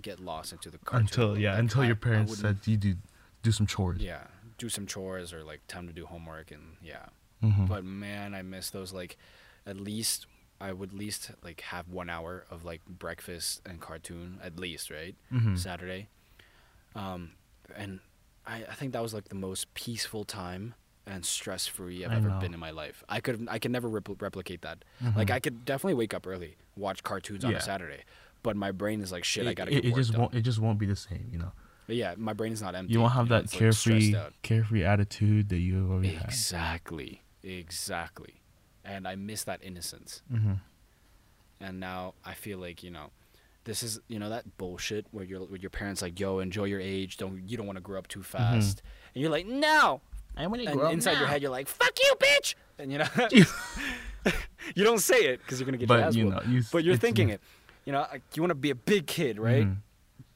get 0.00 0.18
lost 0.18 0.52
into 0.52 0.70
the 0.70 0.78
cartoon. 0.78 1.06
Until 1.06 1.38
yeah, 1.38 1.50
Like, 1.52 1.60
until 1.60 1.82
I- 1.82 1.86
your 1.86 1.96
parents 1.96 2.38
said 2.38 2.58
you 2.66 2.76
do 2.76 2.96
do 3.42 3.52
some 3.52 3.66
chores. 3.66 4.00
yeah, 4.02 4.26
do 4.58 4.68
some 4.68 4.86
chores 4.86 5.32
or 5.32 5.44
like 5.44 5.66
time 5.66 5.86
to 5.86 5.92
do 5.92 6.06
homework 6.06 6.50
and 6.50 6.76
yeah. 6.82 7.06
Mhm. 7.42 7.68
But 7.68 7.84
man, 7.84 8.34
I 8.34 8.42
miss 8.42 8.70
those 8.70 8.92
like 8.92 9.16
at 9.66 9.76
least 9.76 10.26
I 10.60 10.72
would 10.72 10.90
at 10.90 10.96
least 10.96 11.30
like 11.42 11.60
have 11.62 11.88
one 11.88 12.10
hour 12.10 12.44
of 12.50 12.64
like 12.64 12.84
breakfast 12.86 13.60
and 13.66 13.80
cartoon 13.80 14.38
at 14.42 14.58
least, 14.58 14.90
right? 14.90 15.14
Mhm. 15.32 15.56
Saturday. 15.58 16.08
Um, 16.94 17.32
and 17.76 18.00
I, 18.46 18.64
I 18.70 18.74
think 18.74 18.92
that 18.92 19.02
was 19.02 19.14
like 19.14 19.28
the 19.28 19.34
most 19.34 19.72
peaceful 19.74 20.24
time 20.24 20.74
and 21.06 21.24
stress 21.24 21.66
free 21.66 22.04
I've 22.04 22.12
I 22.12 22.16
ever 22.16 22.28
know. 22.28 22.38
been 22.38 22.54
in 22.54 22.60
my 22.60 22.70
life. 22.70 23.02
I 23.08 23.20
could 23.20 23.46
I 23.50 23.58
could 23.58 23.70
never 23.70 23.88
repl- 23.88 24.20
replicate 24.20 24.62
that. 24.62 24.84
Mhm. 25.02 25.16
Like 25.16 25.30
I 25.30 25.40
could 25.40 25.64
definitely 25.64 25.94
wake 25.94 26.14
up 26.14 26.26
early, 26.26 26.56
watch 26.76 27.02
cartoons 27.02 27.44
on 27.44 27.54
a 27.54 27.60
Saturday, 27.60 28.04
but 28.42 28.56
my 28.56 28.70
brain 28.72 29.00
is 29.00 29.10
like 29.12 29.24
shit. 29.24 29.46
I 29.46 29.54
gotta 29.54 29.72
it, 29.76 29.82
get 29.82 29.92
it 29.92 29.94
just 29.94 30.12
done. 30.12 30.20
won't 30.22 30.34
it 30.34 30.42
just 30.42 30.58
won't 30.58 30.78
be 30.78 30.86
the 30.86 30.96
same, 30.96 31.28
you 31.32 31.38
know. 31.38 31.52
But 31.86 31.96
yeah, 31.96 32.14
my 32.16 32.32
brain 32.34 32.52
is 32.52 32.62
not 32.62 32.74
empty. 32.76 32.92
You 32.92 33.00
won't 33.00 33.14
have 33.14 33.28
know, 33.28 33.36
that 33.36 33.44
it's, 33.44 33.54
like, 33.54 33.58
carefree 33.60 34.14
carefree 34.42 34.84
attitude 34.84 35.48
that 35.48 35.58
you 35.58 35.90
always 35.90 36.12
had. 36.14 36.24
Exactly, 36.26 37.22
exactly, 37.42 38.40
and 38.84 39.08
I 39.08 39.16
miss 39.16 39.44
that 39.44 39.60
innocence. 39.62 40.22
hmm 40.30 40.54
and 41.62 41.78
now 41.78 42.14
I 42.24 42.32
feel 42.34 42.58
like 42.58 42.82
you 42.82 42.90
know, 42.90 43.10
this 43.70 43.84
is 43.84 44.00
you 44.08 44.18
know 44.18 44.28
that 44.30 44.56
bullshit 44.58 45.06
where 45.12 45.24
your 45.24 45.42
where 45.42 45.56
your 45.60 45.70
parents 45.70 46.02
like, 46.02 46.18
yo, 46.18 46.40
enjoy 46.40 46.64
your 46.64 46.80
age, 46.80 47.16
don't 47.18 47.48
you 47.48 47.56
don't 47.56 47.66
want 47.66 47.76
to 47.76 47.80
grow 47.80 47.98
up 48.00 48.08
too 48.08 48.18
Mm-hmm. 48.18 48.54
fast, 48.58 48.82
and 49.14 49.22
you're 49.22 49.30
like, 49.30 49.46
no, 49.46 50.00
I 50.36 50.44
want 50.48 50.66
and 50.66 50.80
inside 50.92 51.18
your 51.18 51.28
head 51.28 51.40
you're 51.40 51.52
like, 51.52 51.68
fuck 51.68 51.92
you, 52.02 52.12
bitch, 52.18 52.54
and 52.80 52.90
you 52.90 52.98
know, 52.98 53.06
you 54.74 54.82
don't 54.84 54.98
say 54.98 55.18
it 55.26 55.38
because 55.40 55.60
you're 55.60 55.66
gonna 55.66 55.78
get 55.78 55.88
your 55.88 55.98
But 55.98 56.04
ass 56.08 56.16
you 56.16 56.24
know, 56.30 56.40
you, 56.48 56.62
but 56.72 56.82
you're 56.82 56.96
thinking 56.96 57.28
it, 57.28 57.40
you 57.84 57.92
know, 57.92 58.04
like, 58.10 58.22
you 58.34 58.42
want 58.42 58.50
to 58.50 58.56
be 58.56 58.70
a 58.70 58.74
big 58.74 59.06
kid, 59.06 59.38
right? 59.38 59.66
Mhm. 59.68 59.76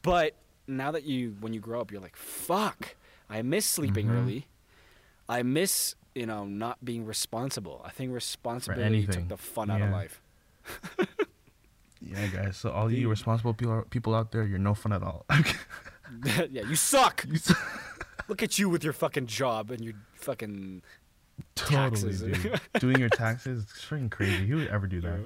But 0.03 0.35
now 0.69 0.93
that 0.93 1.03
you 1.03 1.35
when 1.41 1.53
you 1.53 1.59
grow 1.61 1.81
up, 1.81 1.91
you're 1.91 2.01
like, 2.01 2.17
fuck, 2.17 2.95
I 3.29 3.43
miss 3.43 3.67
sleeping 3.67 4.07
Mhm. 4.07 4.17
early, 4.23 4.47
I 5.29 5.43
miss 5.43 5.97
you 6.15 6.27
know 6.27 6.45
not 6.45 6.85
being 6.85 7.05
responsible. 7.05 7.83
I 7.85 7.91
think 7.91 8.13
responsibility 8.13 9.09
took 9.09 9.27
the 9.29 9.37
fun 9.37 9.71
out 9.73 9.83
of 9.83 9.91
life. 9.91 10.23
Yeah, 12.07 12.27
guys. 12.29 12.57
So 12.57 12.71
all 12.71 12.91
you 12.93 13.09
responsible 13.09 13.55
people 13.55 13.83
people 13.91 14.15
out 14.15 14.31
there, 14.33 14.45
you're 14.45 14.59
no 14.59 14.75
fun 14.75 14.93
at 14.93 15.03
all. 15.03 15.25
yeah, 16.51 16.63
you 16.63 16.77
suck. 16.77 17.25
You 17.29 17.35
s- 17.37 17.55
Look 18.29 18.43
at 18.43 18.59
you 18.59 18.69
with 18.71 18.83
your 18.85 18.93
fucking 18.93 19.27
job 19.27 19.71
and 19.71 19.85
your 19.85 19.95
fucking 20.15 20.83
totally, 21.55 22.13
Taxes. 22.13 22.21
dude. 22.23 22.61
Doing 22.79 22.99
your 22.99 23.09
taxes, 23.11 23.65
it's 23.65 23.85
freaking 23.85 24.11
crazy. 24.11 24.47
Who 24.47 24.57
would 24.57 24.69
ever 24.69 24.87
do 24.87 25.01
that? 25.03 25.21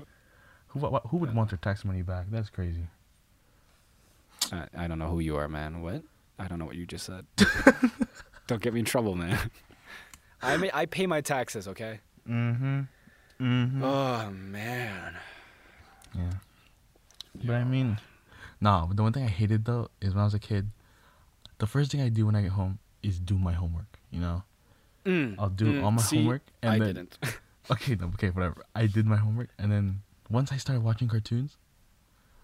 Who 0.68 0.80
wh- 0.80 1.06
who 1.08 1.16
would 1.18 1.34
want 1.34 1.50
their 1.50 1.58
tax 1.58 1.84
money 1.84 2.02
back? 2.02 2.26
That's 2.30 2.50
crazy. 2.50 2.86
I, 4.52 4.66
I 4.76 4.86
don't 4.88 4.98
know 4.98 5.08
who 5.08 5.20
you 5.20 5.36
are, 5.36 5.48
man. 5.48 5.82
What? 5.82 6.02
I 6.38 6.46
don't 6.48 6.58
know 6.58 6.64
what 6.64 6.76
you 6.76 6.86
just 6.86 7.04
said. 7.06 7.24
don't 8.46 8.62
get 8.62 8.72
me 8.74 8.80
in 8.80 8.86
trouble, 8.86 9.14
man. 9.14 9.50
I 10.42 10.56
mean, 10.56 10.70
I 10.74 10.86
pay 10.86 11.06
my 11.06 11.20
taxes, 11.20 11.66
okay? 11.68 12.00
Mm-hmm. 12.28 12.80
Mm-hmm. 13.40 13.82
Oh 13.84 14.30
man. 14.30 15.16
yeah. 16.16 16.30
But 17.44 17.56
I 17.56 17.64
mean, 17.64 17.98
nah. 18.60 18.86
But 18.86 18.96
the 18.96 19.02
one 19.02 19.12
thing 19.12 19.24
I 19.24 19.28
hated 19.28 19.64
though 19.64 19.88
is 20.00 20.14
when 20.14 20.20
I 20.20 20.24
was 20.24 20.34
a 20.34 20.38
kid, 20.38 20.70
the 21.58 21.66
first 21.66 21.90
thing 21.92 22.00
I 22.00 22.08
do 22.08 22.26
when 22.26 22.34
I 22.36 22.42
get 22.42 22.52
home 22.52 22.78
is 23.02 23.18
do 23.18 23.38
my 23.38 23.52
homework. 23.52 23.98
You 24.10 24.20
know, 24.20 24.42
Mm, 25.04 25.36
I'll 25.38 25.48
do 25.48 25.66
mm, 25.72 25.82
all 25.82 25.90
my 25.90 26.02
see, 26.02 26.16
homework 26.16 26.42
and 26.62 26.72
I 26.72 26.78
then 26.78 26.94
didn't. 26.94 27.18
okay, 27.70 27.94
no, 27.94 28.06
okay, 28.14 28.30
whatever. 28.30 28.64
I 28.74 28.86
did 28.86 29.06
my 29.06 29.16
homework 29.16 29.48
and 29.58 29.70
then 29.72 30.02
once 30.30 30.52
I 30.52 30.56
started 30.58 30.82
watching 30.82 31.08
cartoons, 31.08 31.56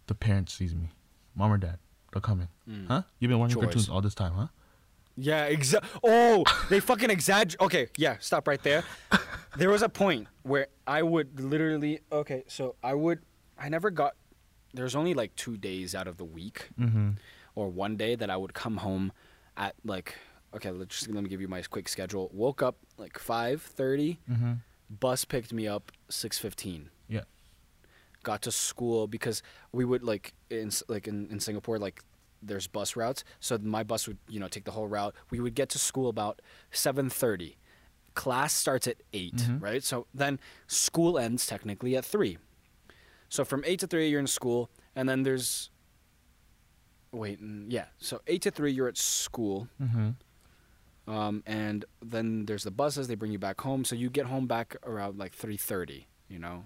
the 0.06 0.14
parents 0.14 0.54
sees 0.54 0.74
me, 0.74 0.90
mom 1.34 1.52
or 1.52 1.58
dad, 1.58 1.78
they'll 2.12 2.20
come 2.22 2.40
in. 2.40 2.48
Mm. 2.72 2.88
Huh? 2.88 3.02
You've 3.18 3.28
been 3.30 3.38
watching 3.38 3.54
Chores. 3.54 3.66
cartoons 3.66 3.88
all 3.88 4.00
this 4.00 4.14
time, 4.14 4.32
huh? 4.32 4.46
Yeah, 5.16 5.48
exa- 5.50 5.84
Oh, 6.02 6.44
they 6.70 6.80
fucking 6.80 7.10
exaggerate. 7.10 7.60
Okay, 7.60 7.88
yeah, 7.96 8.16
stop 8.20 8.46
right 8.48 8.62
there. 8.62 8.84
There 9.56 9.70
was 9.70 9.82
a 9.82 9.88
point 9.88 10.26
where 10.42 10.66
I 10.84 11.02
would 11.04 11.38
literally. 11.38 12.00
Okay, 12.10 12.42
so 12.48 12.74
I 12.82 12.94
would. 12.94 13.20
I 13.56 13.68
never 13.68 13.88
got. 13.90 14.16
There's 14.74 14.94
only 14.96 15.14
like 15.14 15.34
two 15.36 15.56
days 15.56 15.94
out 15.94 16.06
of 16.08 16.16
the 16.16 16.24
week, 16.24 16.68
Mm-hmm. 16.78 17.10
or 17.54 17.68
one 17.68 17.96
day 17.96 18.14
that 18.16 18.28
I 18.30 18.36
would 18.36 18.54
come 18.54 18.78
home 18.78 19.12
at 19.56 19.74
like. 19.84 20.16
Okay, 20.54 20.70
let's 20.70 20.94
just 21.00 21.10
let 21.10 21.22
me 21.24 21.28
give 21.28 21.40
you 21.40 21.48
my 21.48 21.62
quick 21.62 21.88
schedule. 21.88 22.30
Woke 22.32 22.62
up 22.62 22.76
like 22.98 23.18
five 23.18 23.60
thirty. 23.62 24.18
Mm-hmm. 24.30 24.52
Bus 25.00 25.24
picked 25.24 25.52
me 25.52 25.66
up 25.66 25.90
six 26.08 26.38
fifteen. 26.38 26.90
Yeah. 27.08 27.22
Got 28.22 28.42
to 28.42 28.52
school 28.52 29.06
because 29.06 29.42
we 29.72 29.84
would 29.84 30.02
like 30.02 30.32
in 30.50 30.70
like 30.88 31.08
in, 31.08 31.26
in 31.30 31.40
Singapore 31.40 31.78
like 31.78 32.02
there's 32.42 32.66
bus 32.68 32.94
routes. 32.96 33.24
So 33.40 33.58
my 33.58 33.82
bus 33.82 34.06
would 34.06 34.18
you 34.28 34.38
know 34.40 34.48
take 34.48 34.64
the 34.64 34.70
whole 34.70 34.86
route. 34.88 35.14
We 35.30 35.40
would 35.40 35.54
get 35.54 35.68
to 35.70 35.78
school 35.78 36.08
about 36.08 36.40
seven 36.70 37.10
thirty. 37.10 37.56
Class 38.14 38.52
starts 38.52 38.86
at 38.86 38.98
8 39.12 39.34
Mhm. 39.34 39.60
right? 39.60 39.82
So 39.82 40.06
then 40.14 40.38
school 40.68 41.18
ends 41.18 41.48
technically 41.48 41.96
at 41.96 42.04
three. 42.04 42.38
So 43.28 43.44
from 43.44 43.62
eight 43.66 43.80
to 43.80 43.86
three 43.86 44.08
you're 44.08 44.20
in 44.20 44.26
school, 44.26 44.70
and 44.94 45.08
then 45.08 45.22
there's 45.22 45.70
wait, 47.12 47.38
yeah. 47.68 47.86
So 47.98 48.20
eight 48.26 48.42
to 48.42 48.50
three 48.50 48.72
you're 48.72 48.88
at 48.88 48.96
school. 48.96 49.68
Mm-hmm. 49.82 50.10
Um, 51.06 51.42
and 51.46 51.84
then 52.02 52.46
there's 52.46 52.64
the 52.64 52.70
buses. 52.70 53.08
They 53.08 53.14
bring 53.14 53.32
you 53.32 53.38
back 53.38 53.60
home. 53.60 53.84
So 53.84 53.94
you 53.94 54.08
get 54.08 54.26
home 54.26 54.46
back 54.46 54.76
around 54.84 55.18
like 55.18 55.34
three 55.34 55.56
thirty. 55.56 56.06
You 56.28 56.38
know, 56.38 56.64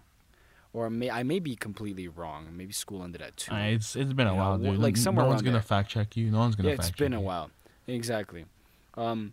or 0.72 0.88
may 0.90 1.10
I 1.10 1.22
may 1.24 1.40
be 1.40 1.56
completely 1.56 2.06
wrong. 2.06 2.46
Maybe 2.56 2.72
school 2.72 3.02
ended 3.02 3.20
at 3.22 3.36
two. 3.36 3.52
it's 3.54 3.96
it's 3.96 4.12
been 4.12 4.26
a 4.26 4.30
You 4.30 4.36
know, 4.36 4.42
while, 4.42 4.58
dude. 4.58 4.78
like 4.78 4.96
N- 4.96 5.02
somewhere 5.02 5.24
no 5.24 5.30
one's 5.30 5.42
gonna 5.42 5.52
there. 5.54 5.62
fact 5.62 5.90
check 5.90 6.16
you. 6.16 6.30
No 6.30 6.38
one's 6.38 6.54
gonna 6.54 6.68
yeah, 6.68 6.76
fact 6.76 6.88
it's 6.90 6.98
been 6.98 7.12
check 7.12 7.18
a 7.18 7.22
while. 7.22 7.50
Exactly. 7.88 8.44
Um, 8.94 9.32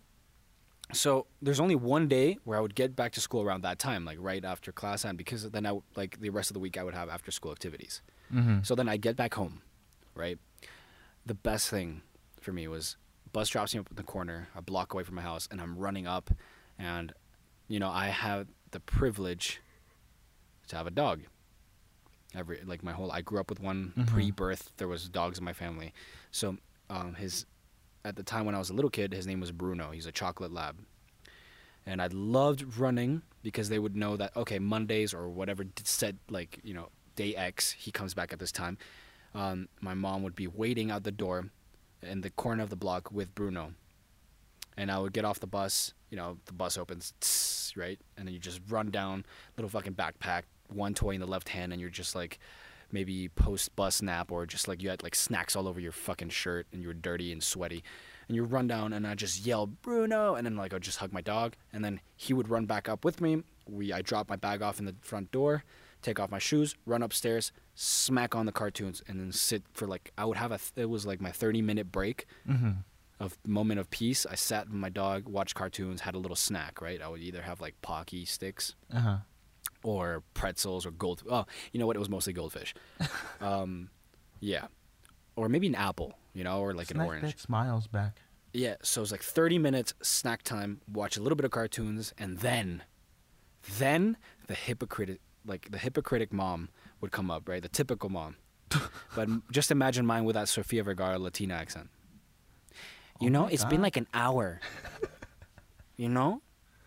so 0.94 1.26
there's 1.42 1.60
only 1.60 1.76
one 1.76 2.08
day 2.08 2.38
where 2.44 2.58
I 2.58 2.62
would 2.62 2.76
get 2.76 2.96
back 2.96 3.12
to 3.14 3.22
school 3.22 3.42
around 3.42 3.62
that 3.64 3.80
time, 3.80 4.06
like 4.06 4.18
right 4.20 4.44
after 4.46 4.72
class 4.72 5.04
end, 5.06 5.18
because 5.18 5.50
then 5.50 5.66
I 5.66 5.70
w- 5.70 5.84
like 5.96 6.20
the 6.20 6.30
rest 6.30 6.50
of 6.50 6.54
the 6.54 6.60
week 6.60 6.78
I 6.78 6.84
would 6.84 6.94
have 6.94 7.10
after 7.10 7.32
school 7.32 7.52
activities. 7.52 8.02
Mm-hmm. 8.34 8.60
So 8.64 8.76
then 8.76 8.88
I 8.88 8.98
get 8.98 9.16
back 9.16 9.34
home, 9.34 9.62
right? 10.14 10.38
The 11.26 11.34
best 11.34 11.70
thing 11.70 12.02
for 12.40 12.52
me 12.54 12.68
was 12.68 12.98
bus 13.34 13.50
drops 13.50 13.74
me 13.74 13.80
up 13.80 13.90
in 13.90 13.96
the 13.96 14.04
corner, 14.04 14.48
a 14.56 14.62
block 14.62 14.94
away 14.94 15.04
from 15.04 15.16
my 15.16 15.22
house, 15.24 15.48
and 15.52 15.60
I'm 15.60 15.78
running 15.78 16.06
up, 16.08 16.30
and 16.78 17.12
you 17.68 17.80
know 17.80 17.90
I 17.90 18.08
have 18.08 18.48
the 18.72 18.80
privilege 18.80 19.62
to 20.68 20.76
have 20.76 20.86
a 20.88 20.92
dog. 20.92 21.22
Every 22.36 22.62
like 22.66 22.84
my 22.84 22.92
whole 22.92 23.12
I 23.12 23.22
grew 23.22 23.40
up 23.40 23.50
with 23.50 23.60
one 23.60 23.94
Mhm. 23.98 24.08
pre-birth. 24.08 24.72
There 24.78 24.88
was 24.88 25.10
dogs 25.10 25.38
in 25.40 25.44
my 25.46 25.54
family, 25.54 25.94
so 26.32 26.58
um, 26.90 27.16
his 27.16 27.46
at 28.06 28.16
the 28.16 28.24
time 28.24 28.46
when 28.46 28.56
I 28.56 28.60
was 28.60 28.70
a 28.70 28.74
little 28.74 28.92
kid, 28.92 29.14
his 29.14 29.26
name 29.26 29.40
was 29.40 29.52
Bruno. 29.52 29.90
He's 29.90 30.06
a 30.06 30.12
chocolate 30.12 30.54
lab, 30.54 30.78
and 31.86 32.02
I 32.02 32.08
loved 32.12 32.78
running 32.78 33.24
because 33.42 33.68
they 33.68 33.80
would 33.80 33.96
know 33.96 34.16
that 34.16 34.38
okay 34.38 34.60
Mondays 34.60 35.14
or 35.14 35.28
whatever 35.28 35.66
said 35.84 36.20
like 36.30 36.60
you 36.64 36.74
know 36.74 36.90
day 37.16 37.36
X 37.36 37.72
he 37.72 37.92
comes 37.92 38.14
back 38.14 38.32
at 38.32 38.40
this 38.40 38.52
time. 38.52 38.78
Um, 39.34 39.68
my 39.82 39.96
mom 39.96 40.24
would 40.24 40.36
be 40.36 40.48
waiting 40.48 40.92
out 40.92 41.04
the 41.04 41.12
door 41.12 41.50
in 42.02 42.22
the 42.22 42.30
corner 42.30 42.64
of 42.64 42.70
the 42.70 42.76
block 42.76 43.12
with 43.12 43.34
Bruno, 43.34 43.74
and 44.78 44.92
I 44.92 45.00
would 45.00 45.12
get 45.12 45.26
off 45.26 45.40
the 45.40 45.48
bus. 45.48 45.94
You 46.12 46.18
know 46.18 46.38
the 46.46 46.54
bus 46.54 46.78
opens, 46.78 47.14
tss, 47.20 47.76
right, 47.76 48.00
and 48.18 48.28
then 48.28 48.34
you 48.34 48.40
just 48.40 48.62
run 48.70 48.92
down 48.92 49.26
little 49.58 49.70
fucking 49.70 49.96
backpack, 49.96 50.44
one 50.72 50.94
toy 50.94 51.16
in 51.16 51.22
the 51.22 51.28
left 51.28 51.50
hand, 51.50 51.74
and 51.74 51.82
you're 51.82 51.90
just 51.90 52.14
like 52.14 52.40
maybe 52.96 53.28
post 53.30 53.76
bus 53.76 54.02
nap 54.02 54.32
or 54.32 54.46
just 54.48 54.68
like 54.68 54.82
you 54.82 54.90
had 54.90 55.04
like 55.04 55.14
snacks 55.16 55.56
all 55.56 55.68
over 55.68 55.80
your 55.80 55.92
fucking 55.92 56.30
shirt 56.30 56.66
and 56.72 56.82
you 56.82 56.88
were 56.88 56.94
dirty 57.10 57.32
and 57.32 57.44
sweaty 57.44 57.84
and 58.28 58.36
you 58.36 58.44
run 58.44 58.68
down 58.68 58.92
and 58.94 59.06
I 59.06 59.14
just 59.14 59.46
yell 59.46 59.68
Bruno 59.68 60.34
and 60.36 60.44
then 60.46 60.56
like 60.56 60.74
I'd 60.74 60.82
just 60.82 60.98
hug 61.00 61.14
my 61.14 61.22
dog 61.22 61.54
and 61.74 61.84
then 61.86 62.00
he 62.16 62.34
would 62.34 62.50
run 62.50 62.66
back 62.66 62.90
up 62.90 63.06
with 63.06 63.22
me. 63.22 63.44
We 63.70 63.94
I 63.94 64.02
drop 64.02 64.30
my 64.30 64.36
bag 64.38 64.62
off 64.64 64.80
in 64.80 64.86
the 64.86 64.96
front 65.02 65.32
door, 65.32 65.64
take 66.02 66.20
off 66.20 66.32
my 66.32 66.40
shoes, 66.40 66.74
run 66.86 67.04
upstairs, 67.04 67.52
smack 67.76 68.34
on 68.36 68.46
the 68.46 68.52
cartoons 68.52 69.04
and 69.08 69.20
then 69.20 69.32
sit 69.32 69.64
for 69.74 69.86
like 69.88 70.12
I 70.18 70.26
would 70.26 70.38
have 70.38 70.52
a 70.52 70.60
it 70.76 70.90
was 70.90 71.06
like 71.06 71.22
my 71.22 71.32
30 71.32 71.62
minute 71.62 71.92
break 71.92 72.26
Mm-hmm. 72.50 72.72
of 73.20 73.38
moment 73.46 73.80
of 73.80 73.90
peace. 73.90 74.26
I 74.26 74.36
sat 74.36 74.68
with 74.68 74.76
my 74.76 74.90
dog, 74.90 75.28
watched 75.28 75.56
cartoons, 75.56 76.02
had 76.02 76.16
a 76.16 76.20
little 76.20 76.36
snack, 76.36 76.82
right? 76.82 77.02
I 77.02 77.08
would 77.10 77.22
either 77.22 77.42
have 77.42 77.60
like 77.62 77.76
Pocky 77.82 78.26
sticks 78.26 78.76
Uh 78.94 79.00
huh. 79.00 79.18
Or 79.86 80.24
pretzels 80.34 80.86
or 80.86 80.92
gold. 80.92 81.24
Oh, 81.30 81.46
you 81.72 81.80
know 81.80 81.88
what? 81.88 81.96
It 81.96 82.00
was 82.00 82.10
mostly 82.10 82.34
goldfish. 82.34 82.74
um, 83.42 83.90
yeah, 84.40 84.68
or 85.36 85.50
maybe 85.50 85.68
an 85.68 85.76
apple, 85.76 86.14
you 86.34 86.44
know, 86.44 86.60
or 86.60 86.74
like 86.74 86.92
an 86.92 86.98
Snack 86.98 87.08
orange. 87.08 87.22
that 87.24 87.40
smiles 87.40 87.88
back. 87.88 88.20
Yeah, 88.54 88.76
so 88.82 89.02
it's 89.02 89.12
like 89.12 89.22
30 89.24 89.58
minutes 89.60 89.94
snack 90.02 90.42
time, 90.44 90.80
watch 90.92 91.18
a 91.18 91.22
little 91.22 91.36
bit 91.36 91.44
of 91.46 91.52
cartoons, 91.52 92.14
and 92.18 92.38
then, 92.40 92.84
then 93.78 94.16
the 94.48 94.54
hypocrite, 94.54 95.20
like 95.46 95.70
the 95.72 95.78
hypocritic 95.78 96.32
mom 96.32 96.70
would 97.02 97.12
come 97.12 97.30
up, 97.30 97.50
right? 97.50 97.62
The 97.62 97.68
typical 97.70 98.10
mom. 98.10 98.38
but 99.16 99.28
just 99.52 99.72
imagine 99.72 100.06
mine 100.06 100.24
with 100.24 100.36
that 100.36 100.48
Sofia 100.48 100.84
Vergara 100.84 101.20
Latina 101.20 101.54
accent. 101.56 101.90
You 103.20 103.28
Oh 103.28 103.32
know, 103.34 103.46
it's 103.48 103.66
been 103.66 103.82
like 103.82 103.98
an 103.98 104.08
hour. 104.14 104.60
you 105.98 106.10
know? 106.10 106.42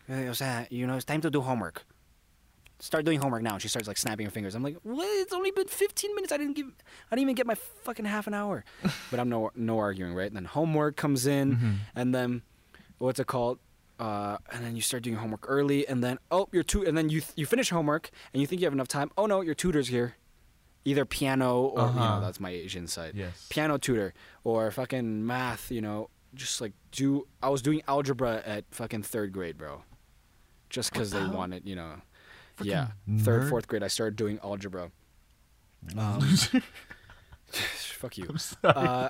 Eh, 0.09 0.29
O 0.29 0.33
sea, 0.33 0.67
you 0.71 0.87
know, 0.87 0.95
it's 0.97 1.05
time 1.05 1.21
to 1.21 1.31
do 1.31 1.41
homework. 1.43 1.85
Start 2.81 3.05
doing 3.05 3.19
homework 3.21 3.43
now. 3.43 3.55
And 3.55 3.63
she 3.63 3.69
starts 3.69 3.89
like 3.89 3.97
snapping 3.99 4.25
her 4.27 4.31
fingers. 4.31 4.55
I'm 4.55 4.63
like, 4.63 4.77
what? 4.85 5.07
It's 5.21 5.33
only 5.33 5.51
been 5.51 5.67
15 5.67 6.15
minutes. 6.15 6.33
I 6.33 6.37
didn't 6.37 6.55
give, 6.55 6.67
I 7.11 7.17
didn't 7.17 7.23
even 7.23 7.35
get 7.35 7.47
my 7.47 7.57
fucking 7.57 8.05
half 8.05 8.27
an 8.29 8.35
hour. 8.35 8.65
but 9.11 9.19
I'm 9.19 9.29
no, 9.29 9.51
no 9.57 9.79
arguing, 9.79 10.15
right? 10.15 10.29
And 10.29 10.37
then 10.37 10.45
homework 10.45 10.97
comes 10.97 11.27
in, 11.27 11.57
Mhm. 11.57 11.75
and 11.97 12.15
then 12.15 12.43
what's 12.99 13.19
it 13.19 13.27
called? 13.27 13.59
Uh, 13.99 14.39
and 14.53 14.65
then 14.65 14.77
you 14.77 14.83
start 14.83 15.03
doing 15.03 15.17
homework 15.17 15.45
early, 15.49 15.87
and 15.89 16.05
then 16.05 16.19
oh, 16.31 16.49
your 16.53 16.63
tu- 16.63 16.85
and 16.87 16.97
then 16.97 17.09
you 17.09 17.21
you 17.35 17.47
finish 17.47 17.71
homework, 17.71 18.11
and 18.33 18.41
you 18.41 18.47
think 18.47 18.61
you 18.61 18.67
have 18.67 18.73
enough 18.73 18.87
time. 18.87 19.11
Oh 19.19 19.27
no, 19.27 19.41
your 19.41 19.57
tutor's 19.57 19.89
here, 19.89 20.15
either 20.85 21.05
piano 21.05 21.63
or 21.63 21.89
you 21.89 21.95
know 21.95 22.01
Uh-huh. 22.03 22.21
that's 22.21 22.39
my 22.39 22.51
Asian 22.51 22.87
side 22.87 23.15
Yes. 23.17 23.49
piano 23.51 23.77
tutor 23.77 24.15
or 24.45 24.71
fucking 24.71 25.27
math, 25.27 25.73
you 25.73 25.81
know, 25.81 26.11
just 26.33 26.61
like 26.61 26.75
do 26.93 27.27
I 27.43 27.49
was 27.49 27.61
doing 27.61 27.83
algebra 27.89 28.41
at 28.47 28.67
fucking 28.71 29.03
third 29.03 29.33
grade, 29.33 29.59
bro. 29.59 29.83
Just 30.71 30.93
cuz 30.93 31.11
they 31.11 31.27
wanted, 31.27 31.67
you 31.67 31.75
know. 31.75 32.03
Yeah. 32.67 32.89
Third, 33.21 33.43
nerd. 33.45 33.49
fourth 33.51 33.69
grade 33.69 33.83
I 33.83 33.89
started 33.89 34.17
doing 34.17 34.39
algebra. 34.43 34.91
Um, 35.97 36.21
fuck 37.51 38.19
you. 38.19 38.27
I'm 38.29 38.39
sorry. 38.39 38.75
Uh, 38.75 39.09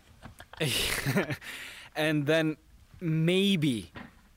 and 1.96 2.26
then 2.26 2.56
maybe 3.00 3.90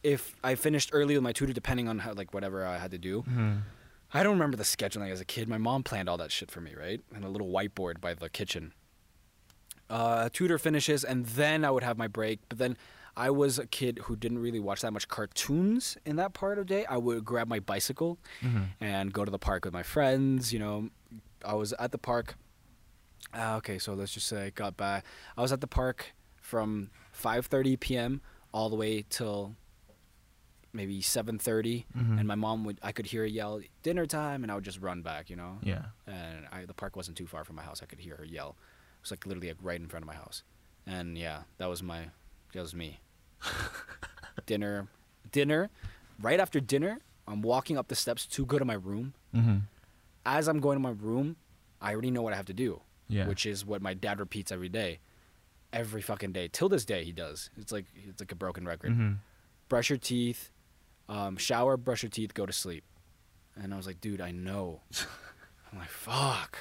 if 0.04 0.36
I 0.43 0.56
finished 0.56 0.89
early 0.93 1.15
with 1.15 1.24
my 1.24 1.32
tutor 1.32 1.54
depending 1.54 1.88
on 1.88 2.00
how 2.00 2.13
like 2.13 2.34
whatever 2.34 2.65
I 2.65 2.78
had 2.78 2.91
to 2.91 2.97
do. 2.97 3.24
Mhm. 3.24 3.62
I 4.13 4.24
don't 4.24 4.34
remember 4.34 4.58
the 4.58 4.63
scheduling 4.63 5.10
as 5.10 5.21
a 5.21 5.26
kid. 5.26 5.47
My 5.47 5.58
mom 5.58 5.84
planned 5.84 6.10
all 6.10 6.17
that 6.17 6.34
shit 6.34 6.52
for 6.52 6.60
me, 6.60 6.74
right? 6.78 7.00
And 7.15 7.24
a 7.24 7.30
little 7.30 7.47
whiteboard 7.47 8.02
by 8.02 8.13
the 8.13 8.30
kitchen. 8.30 8.74
Uh, 9.89 10.28
tutor 10.34 10.58
finishes, 10.58 11.04
and 11.06 11.26
then 11.28 11.63
I 11.63 11.71
would 11.71 11.84
have 11.84 11.97
my 11.97 12.08
break. 12.08 12.39
But 12.50 12.58
then 12.58 12.76
I 13.15 13.30
was 13.30 13.60
a 13.60 13.67
kid 13.67 14.00
who 14.04 14.15
didn't 14.15 14.39
really 14.39 14.60
watch 14.60 14.82
that 14.82 14.93
much 14.93 15.08
cartoons 15.08 15.97
in 16.06 16.15
that 16.15 16.34
part 16.34 16.58
of 16.58 16.67
the 16.67 16.74
day. 16.74 16.86
I 16.86 16.97
would 16.97 17.26
grab 17.26 17.47
my 17.47 17.60
bicycle 17.60 18.17
Mhm. 18.41 18.69
and 18.80 19.12
go 19.13 19.26
to 19.26 19.32
the 19.32 19.39
park 19.39 19.65
with 19.65 19.74
my 19.74 19.84
friends. 19.84 20.54
You 20.54 20.60
know, 20.60 20.89
I 21.43 21.54
was 21.56 21.74
at 21.74 21.91
the 21.91 21.97
park. 21.97 22.36
Uh, 23.34 23.56
okay, 23.58 23.78
so 23.80 23.93
let's 23.93 24.13
just 24.13 24.28
say 24.28 24.45
I 24.45 24.50
got 24.50 24.78
back. 24.78 25.06
I 25.38 25.41
was 25.41 25.52
at 25.52 25.62
the 25.62 25.67
park 25.67 26.13
from 26.41 26.89
5:30 27.12 27.76
p.m. 27.80 28.21
all 28.54 28.69
the 28.69 28.76
way 28.76 29.04
till 29.10 29.56
maybe 30.74 31.02
7:30 31.02 31.86
Mhm. 31.97 32.17
and 32.19 32.28
my 32.28 32.36
mom 32.36 32.63
would 32.63 32.80
I 32.82 32.91
could 32.93 33.08
hear 33.08 33.21
her 33.24 33.28
yell 33.28 33.62
dinner 33.84 34.06
time 34.06 34.41
and 34.43 34.52
I 34.52 34.56
would 34.56 34.63
just 34.63 34.80
run 34.80 35.02
back, 35.02 35.30
you 35.30 35.36
know. 35.36 35.60
Yeah. 35.62 35.88
And 36.08 36.47
I 36.52 36.65
the 36.65 36.74
park 36.74 36.95
wasn't 36.95 37.17
too 37.17 37.28
far 37.28 37.43
from 37.43 37.58
my 37.58 37.63
house. 37.63 37.82
I 37.84 37.86
could 37.86 38.00
hear 38.00 38.15
her 38.15 38.26
yell. 38.26 38.56
It 38.97 39.02
was 39.04 39.12
like 39.12 39.26
literally 39.26 39.50
like 39.50 39.58
right 39.62 39.80
in 39.80 39.88
front 39.88 40.04
of 40.04 40.08
my 40.08 40.15
house. 40.15 40.43
And 40.86 41.17
yeah, 41.17 41.43
that 41.58 41.67
was 41.67 41.84
my 41.84 42.10
was 42.60 42.76
me. 42.76 43.00
dinner 44.46 44.88
dinner 45.32 45.70
right 46.22 46.40
after 46.40 46.60
dinner, 46.60 47.00
I'm 47.28 47.42
walking 47.42 47.78
up 47.78 47.88
the 47.88 47.96
steps 47.96 48.26
to 48.28 48.46
go 48.46 48.60
to 48.60 48.66
my 48.66 48.74
room. 48.74 49.14
Mm-hmm. 49.36 49.58
As 50.26 50.48
I'm 50.48 50.60
going 50.60 50.76
to 50.76 50.80
my 50.82 50.92
room, 50.92 51.38
I 51.82 51.94
already 51.94 52.12
know 52.12 52.22
what 52.22 52.34
I 52.34 52.36
have 52.36 52.46
to 52.48 52.54
do, 52.54 52.82
Yeah. 53.08 53.28
which 53.28 53.46
is 53.46 53.66
what 53.66 53.82
my 53.82 53.94
dad 53.94 54.20
repeats 54.20 54.52
every 54.52 54.70
day. 54.70 55.00
Every 55.74 56.02
fucking 56.02 56.34
day. 56.34 56.50
Till 56.52 56.68
this 56.70 56.84
day 56.86 57.04
he 57.06 57.12
does. 57.14 57.50
It's 57.58 57.72
like 57.72 57.86
it's 57.96 58.20
like 58.22 58.32
a 58.32 58.36
broken 58.36 58.66
record 58.66 58.92
Mm-hmm. 58.92 59.14
brush 59.70 59.90
your 59.90 59.98
teeth, 59.98 60.52
um, 61.08 61.38
shower, 61.38 61.78
brush 61.78 62.04
your 62.04 62.10
teeth, 62.10 62.34
go 62.34 62.46
to 62.46 62.54
sleep. 62.54 62.84
And 63.56 63.74
I 63.74 63.78
was 63.78 63.88
like, 63.88 64.02
dude, 64.02 64.22
I 64.22 64.32
know. 64.32 64.82
I'm 65.72 65.80
like, 65.80 65.90
fuck. 65.90 66.58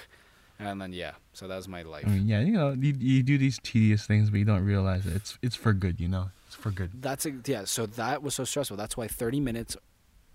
And 0.62 0.80
then 0.80 0.92
yeah, 0.92 1.12
so 1.32 1.48
that 1.48 1.56
was 1.56 1.66
my 1.68 1.82
life. 1.82 2.04
I 2.06 2.10
mean, 2.10 2.28
yeah, 2.28 2.40
you 2.40 2.52
know, 2.52 2.70
you, 2.72 2.94
you 2.98 3.22
do 3.22 3.38
these 3.38 3.58
tedious 3.62 4.06
things, 4.06 4.28
but 4.28 4.38
you 4.38 4.44
don't 4.44 4.64
realize 4.64 5.06
it. 5.06 5.16
It's 5.16 5.38
it's 5.42 5.56
for 5.56 5.72
good, 5.72 5.98
you 5.98 6.06
know. 6.08 6.30
It's 6.46 6.54
for 6.54 6.70
good. 6.70 6.90
That's 7.00 7.24
a, 7.24 7.32
yeah. 7.46 7.64
So 7.64 7.86
that 7.86 8.22
was 8.22 8.34
so 8.34 8.44
stressful. 8.44 8.76
That's 8.76 8.96
why 8.96 9.08
30 9.08 9.40
minutes 9.40 9.76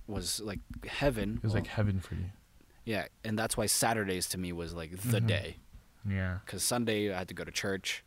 was 0.08 0.40
like 0.42 0.60
heaven. 0.88 1.36
It 1.38 1.44
was 1.44 1.54
like 1.54 1.68
heaven 1.68 2.00
for 2.00 2.16
you. 2.16 2.26
yeah, 2.86 3.06
and 3.24 3.38
that's 3.38 3.56
why 3.56 3.68
Saturdays 3.68 4.28
to 4.30 4.38
me 4.40 4.52
was 4.52 4.74
like 4.74 4.92
the 5.00 5.20
Mhm. 5.22 5.28
day. 5.28 5.56
Yeah. 6.10 6.40
Because 6.46 6.64
Sunday 6.64 7.14
I 7.14 7.18
had 7.20 7.28
to 7.28 7.34
go 7.36 7.44
to 7.44 7.52
church, 7.52 8.04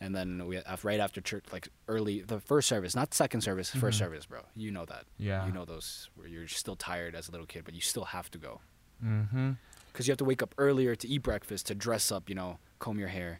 and 0.00 0.14
then 0.14 0.46
we 0.48 0.60
right 0.82 1.00
after 1.00 1.20
church, 1.20 1.44
like 1.52 1.68
early 1.88 2.22
the 2.22 2.40
first 2.40 2.68
service, 2.68 2.94
not 2.96 3.14
second 3.14 3.42
service, 3.42 3.70
first 3.70 3.96
Mhm. 3.96 4.04
service, 4.04 4.26
bro. 4.26 4.40
You 4.56 4.70
know 4.72 4.84
that. 4.86 5.04
Yeah. 5.18 5.46
You 5.46 5.52
know 5.52 5.64
those 5.64 6.10
where 6.16 6.26
you're 6.26 6.48
still 6.48 6.76
tired 6.76 7.14
as 7.14 7.28
a 7.28 7.30
little 7.32 7.46
kid, 7.46 7.64
but 7.64 7.74
you 7.74 7.80
still 7.80 8.06
have 8.06 8.30
to 8.32 8.38
go. 8.38 8.60
Mm-hmm. 9.04 9.52
Because 9.94 10.08
you 10.08 10.10
have 10.10 10.18
to 10.18 10.24
wake 10.24 10.42
up 10.42 10.52
earlier 10.58 10.96
to 10.96 11.06
eat 11.06 11.22
breakfast, 11.22 11.66
to 11.68 11.74
dress 11.74 12.10
up, 12.10 12.28
you 12.28 12.34
know, 12.34 12.58
comb 12.80 12.98
your 12.98 13.08
hair, 13.08 13.38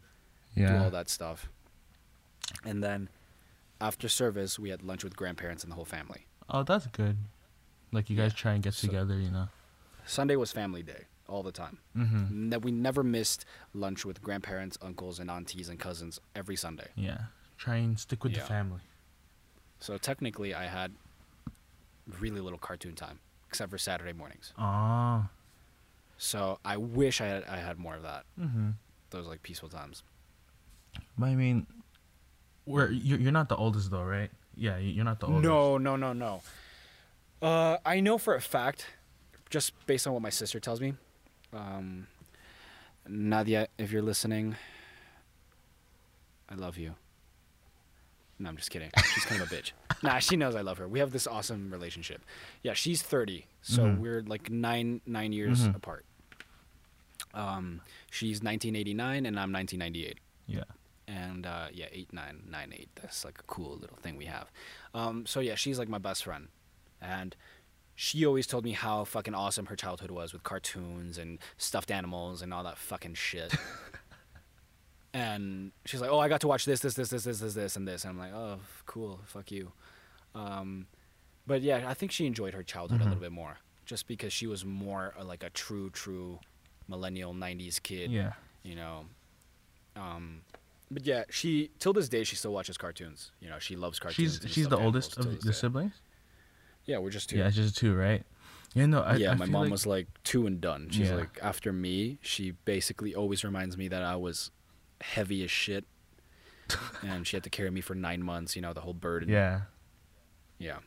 Yeah. 0.55 0.69
do 0.77 0.83
all 0.85 0.89
that 0.89 1.09
stuff. 1.09 1.49
And 2.63 2.81
then 2.81 3.09
after 3.81 4.07
service, 4.07 4.57
we 4.57 4.69
had 4.69 4.81
lunch 4.81 5.03
with 5.03 5.17
grandparents 5.17 5.63
and 5.63 5.71
the 5.71 5.75
whole 5.75 5.83
family. 5.83 6.27
Oh, 6.49 6.63
that's 6.63 6.87
good. 6.87 7.17
Like 7.91 8.09
you 8.09 8.15
guys 8.15 8.31
Yeah. 8.31 8.37
try 8.37 8.53
and 8.53 8.63
get 8.63 8.73
So- 8.73 8.87
together, 8.87 9.19
you 9.19 9.29
know. 9.31 9.49
Sunday 10.05 10.37
was 10.37 10.53
family 10.53 10.81
day 10.81 11.05
all 11.27 11.43
the 11.43 11.51
time. 11.51 11.79
Mm-hmm. 11.93 12.49
Ne- 12.49 12.57
we 12.57 12.71
never 12.71 13.03
missed 13.03 13.43
lunch 13.73 14.05
with 14.05 14.21
grandparents, 14.21 14.77
uncles, 14.81 15.19
and 15.19 15.29
aunties 15.29 15.67
and 15.67 15.77
cousins 15.77 16.21
every 16.35 16.55
Sunday. 16.55 16.87
Yeah. 16.95 17.25
Try 17.57 17.75
and 17.77 17.99
stick 17.99 18.23
with 18.23 18.31
Yeah. 18.31 18.41
the 18.43 18.45
family. 18.47 18.81
So 19.79 19.97
technically, 19.97 20.53
I 20.53 20.67
had 20.67 20.93
really 22.19 22.39
little 22.39 22.59
cartoon 22.59 22.95
time, 22.95 23.19
except 23.49 23.71
for 23.71 23.77
Saturday 23.77 24.13
mornings. 24.13 24.53
Ah. 24.57 25.29
So 26.17 26.59
I 26.63 26.77
wish 26.77 27.19
I 27.21 27.25
had 27.27 27.43
I 27.45 27.57
had 27.57 27.77
more 27.77 27.95
of 27.95 28.03
that. 28.03 28.23
Mm-hmm. 28.39 28.69
Those 29.09 29.27
like 29.27 29.43
peaceful 29.43 29.69
times. 29.69 30.03
But 31.17 31.27
I 31.27 31.35
mean, 31.35 31.67
we're 32.65 32.89
you're, 32.91 33.19
you're 33.19 33.31
not 33.31 33.49
the 33.49 33.55
oldest 33.55 33.91
though, 33.91 34.03
right? 34.03 34.31
Yeah, 34.55 34.77
you- 34.77 34.91
you're 34.93 35.05
not 35.05 35.19
the 35.19 35.27
oldest. 35.27 35.43
No, 35.43 35.77
no, 35.77 35.95
no, 35.95 36.13
no. 36.13 36.41
Uh, 37.41 37.77
I 37.85 37.99
know 37.99 38.17
for 38.17 38.33
a 38.35 38.41
fact, 38.41 38.87
just 39.49 39.73
based 39.85 40.07
on 40.07 40.13
what 40.13 40.21
my 40.21 40.29
sister 40.29 40.59
tells 40.59 40.79
me. 40.81 40.93
Um, 41.53 42.07
Nadia, 43.07 43.67
if 43.77 43.91
you're 43.91 44.01
listening, 44.01 44.55
I 46.49 46.55
love 46.55 46.77
you. 46.77 46.95
No, 48.39 48.49
I'm 48.49 48.57
just 48.57 48.69
kidding. 48.71 48.89
She's 49.13 49.25
kind 49.25 49.41
of 49.41 49.51
a 49.51 49.55
bitch. 49.55 49.71
Nah, 50.03 50.19
she 50.19 50.35
knows 50.35 50.55
I 50.55 50.61
love 50.61 50.77
her. 50.77 50.87
We 50.87 50.99
have 50.99 51.11
this 51.11 51.25
awesome 51.27 51.71
relationship. 51.71 52.21
Yeah, 52.63 52.73
she's 52.73 53.01
30, 53.01 53.47
so 53.61 53.83
Mhm. 53.85 53.99
we're 53.99 54.21
like 54.21 54.49
nine 54.49 55.01
nine 55.05 55.31
years 55.33 55.67
Mhm. 55.67 55.75
apart. 55.75 56.05
Um, 57.33 57.81
she's 58.11 58.41
1989 58.41 59.25
and 59.25 59.39
I'm 59.39 59.51
1998 59.51 60.19
Yeah. 60.47 60.63
and 61.07 61.45
uh, 61.45 61.67
yeah, 61.73 61.87
eight 61.91 62.13
nine 62.13 62.43
nine 62.47 62.71
eight. 62.73 62.89
That's 62.95 63.25
like 63.25 63.39
a 63.39 63.43
cool 63.43 63.75
little 63.77 63.97
thing 63.97 64.15
we 64.15 64.25
have. 64.25 64.51
Um, 64.93 65.25
so 65.25 65.39
yeah, 65.39 65.55
she's 65.55 65.77
like 65.79 65.89
my 65.89 65.97
best 65.97 66.23
friend, 66.23 66.47
and 67.01 67.35
she 67.95 68.25
always 68.25 68.47
told 68.47 68.63
me 68.63 68.71
how 68.73 69.03
fucking 69.05 69.33
awesome 69.33 69.65
her 69.67 69.75
childhood 69.75 70.11
was 70.11 70.33
with 70.33 70.43
cartoons 70.43 71.17
and 71.17 71.39
stuffed 71.57 71.91
animals 71.91 72.41
and 72.41 72.53
all 72.53 72.63
that 72.63 72.77
fucking 72.77 73.15
shit. 73.15 73.53
and 75.15 75.71
she's 75.85 76.01
like, 76.01 76.09
"Oh, 76.11 76.19
I 76.19 76.27
got 76.27 76.41
to 76.41 76.47
watch 76.47 76.65
this, 76.65 76.81
this, 76.81 76.93
this, 76.95 77.09
this, 77.09 77.23
this, 77.23 77.39
this, 77.39 77.53
this, 77.53 77.75
and 77.77 77.87
this." 77.87 78.03
And 78.03 78.11
I'm 78.11 78.19
like, 78.19 78.33
"Oh, 78.33 78.59
cool, 78.85 79.19
fuck 79.25 79.49
you." 79.51 79.71
Um, 80.35 80.87
but 81.47 81.61
yeah, 81.61 81.85
I 81.87 81.93
think 81.93 82.11
she 82.11 82.25
enjoyed 82.25 82.53
her 82.53 82.63
childhood 82.63 82.99
a 82.99 83.03
Mhm. 83.03 83.07
little 83.07 83.21
bit 83.21 83.31
more, 83.31 83.57
just 83.85 84.07
because 84.07 84.33
she 84.33 84.45
was 84.47 84.65
more 84.65 85.13
uh, 85.17 85.23
like 85.23 85.43
a 85.43 85.49
true, 85.51 85.89
true 85.89 86.39
millennial 86.87 87.33
'90s 87.33 87.81
kid. 87.81 88.11
Yeah. 88.11 88.33
You 88.63 88.75
know. 88.75 89.05
Um, 89.95 90.41
but 90.91 91.05
yeah, 91.05 91.23
she 91.29 91.71
till 91.79 91.93
this 91.93 92.09
day 92.09 92.23
she 92.23 92.35
still 92.35 92.51
watches 92.53 92.77
cartoons. 92.77 93.31
You 93.39 93.49
know, 93.49 93.59
she 93.59 93.75
loves 93.75 93.97
cartoons. 93.99 94.39
She's 94.43 94.51
she's 94.51 94.67
the 94.67 94.77
oldest 94.77 95.17
of 95.17 95.41
the 95.41 95.53
siblings. 95.53 95.93
Yeah, 96.85 96.97
we're 96.99 97.09
just 97.09 97.29
two. 97.29 97.37
Yeah, 97.37 97.49
just 97.49 97.77
two, 97.77 97.95
right? 97.95 98.23
Yeah, 98.75 98.85
no. 98.87 99.01
I, 99.01 99.15
yeah, 99.15 99.31
I 99.31 99.35
my 99.35 99.45
mom 99.45 99.61
like- 99.63 99.71
was 99.71 99.85
like 99.87 100.07
two 100.23 100.45
and 100.45 100.59
done. 100.59 100.89
She's 100.91 101.07
Yeah. 101.09 101.15
like 101.15 101.39
after 101.41 101.71
me, 101.71 102.17
she 102.21 102.51
basically 102.65 103.15
always 103.15 103.43
reminds 103.45 103.77
me 103.77 103.87
that 103.87 104.03
I 104.03 104.17
was 104.17 104.51
heavy 105.13 105.43
as 105.43 105.51
shit, 105.51 105.85
and 107.01 107.25
she 107.27 107.35
had 107.35 107.43
to 107.43 107.49
carry 107.49 107.69
me 107.71 107.81
for 107.81 107.95
nine 107.95 108.21
months. 108.23 108.55
You 108.55 108.61
know, 108.61 108.73
the 108.73 108.81
whole 108.81 108.93
burden. 108.93 109.29
Yeah, 109.29 109.61
yeah, 110.57 110.77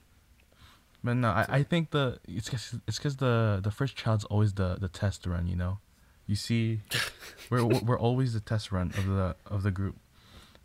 but 1.05 1.15
no, 1.15 1.29
I, 1.29 1.47
I 1.49 1.63
think 1.63 1.91
the 1.91 2.19
it's 2.27 2.49
cause, 2.49 2.75
it's 2.87 2.99
because 2.99 3.17
the 3.17 3.61
the 3.63 3.71
first 3.71 3.97
child's 3.97 4.25
always 4.25 4.55
the 4.55 4.77
the 4.81 4.89
test 4.89 5.27
run. 5.27 5.47
You 5.47 5.57
know, 5.57 5.79
you 6.27 6.35
see, 6.37 6.81
we're 7.51 7.65
we're 7.65 7.99
always 7.99 8.33
the 8.35 8.41
test 8.41 8.73
run 8.73 8.89
of 8.99 9.07
the 9.07 9.37
of 9.47 9.63
the 9.63 9.71
group. 9.71 9.97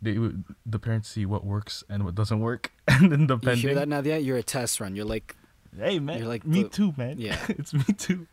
They 0.02 0.18
the 0.66 0.78
parents 0.78 1.08
see 1.08 1.24
what 1.24 1.44
works 1.46 1.82
and 1.88 2.04
what 2.04 2.14
doesn't 2.14 2.40
work, 2.40 2.72
and 2.88 3.10
then 3.10 3.26
depending. 3.26 3.62
you 3.62 3.68
hear 3.68 3.74
that, 3.76 3.88
Nadia? 3.88 4.18
You're 4.18 4.36
a 4.38 4.42
test 4.42 4.80
run. 4.80 4.94
You're 4.96 5.06
like 5.06 5.36
Hey 5.76 5.98
man, 5.98 6.18
You're 6.18 6.28
like 6.28 6.46
me 6.46 6.62
the- 6.64 6.68
too, 6.68 6.92
man. 6.96 7.18
yeah. 7.18 7.38
it's 7.48 7.72
me 7.74 7.82
too. 7.98 8.26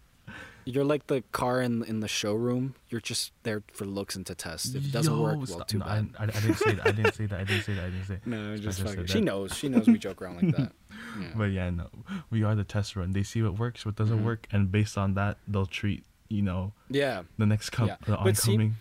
You're 0.65 0.83
like 0.83 1.07
the 1.07 1.23
car 1.31 1.61
in 1.61 1.83
in 1.83 1.99
the 2.01 2.07
showroom. 2.07 2.75
You're 2.89 3.01
just 3.01 3.31
there 3.43 3.63
for 3.73 3.85
looks 3.85 4.15
and 4.15 4.25
to 4.27 4.35
test. 4.35 4.75
If 4.75 4.85
it 4.85 4.91
doesn't 4.91 5.19
work, 5.19 5.37
well, 5.37 5.45
stop. 5.47 5.67
too 5.67 5.79
No, 5.79 5.85
bad. 5.85 6.09
I, 6.19 6.23
I, 6.23 6.25
didn't 6.27 6.55
say 6.55 6.73
that. 6.73 6.87
I 6.87 6.91
didn't 6.91 7.13
say 7.13 7.25
that. 7.27 7.39
I 7.39 7.43
didn't 7.43 7.63
say 7.63 7.73
that. 7.73 7.83
I 7.85 7.89
didn't 7.89 8.05
say. 8.05 8.19
no, 8.25 8.53
just 8.57 8.63
just 8.63 8.81
fucking. 8.81 9.05
She 9.07 9.13
that. 9.19 9.21
knows. 9.25 9.55
She 9.57 9.69
knows 9.69 9.87
we 9.87 9.97
joke 9.97 10.21
around 10.21 10.41
like 10.43 10.55
that. 10.55 10.71
Yeah. 11.19 11.27
But 11.35 11.45
yeah, 11.45 11.69
no, 11.71 11.89
we 12.29 12.43
are 12.43 12.53
the 12.53 12.63
test 12.63 12.95
run. 12.95 13.11
They 13.11 13.23
see 13.23 13.41
what 13.41 13.57
works, 13.57 13.85
what 13.85 13.95
doesn't 13.95 14.19
Mhm. 14.19 14.25
work, 14.25 14.47
and 14.51 14.71
based 14.71 14.97
on 14.97 15.13
that, 15.15 15.37
they'll 15.47 15.65
treat 15.65 16.03
you 16.29 16.41
know 16.41 16.73
yeah. 16.89 17.23
the 17.37 17.45
next 17.45 17.71
cup, 17.71 17.87
Yeah. 17.87 17.95
the 18.05 18.17
But 18.23 18.37
see. 18.37 18.71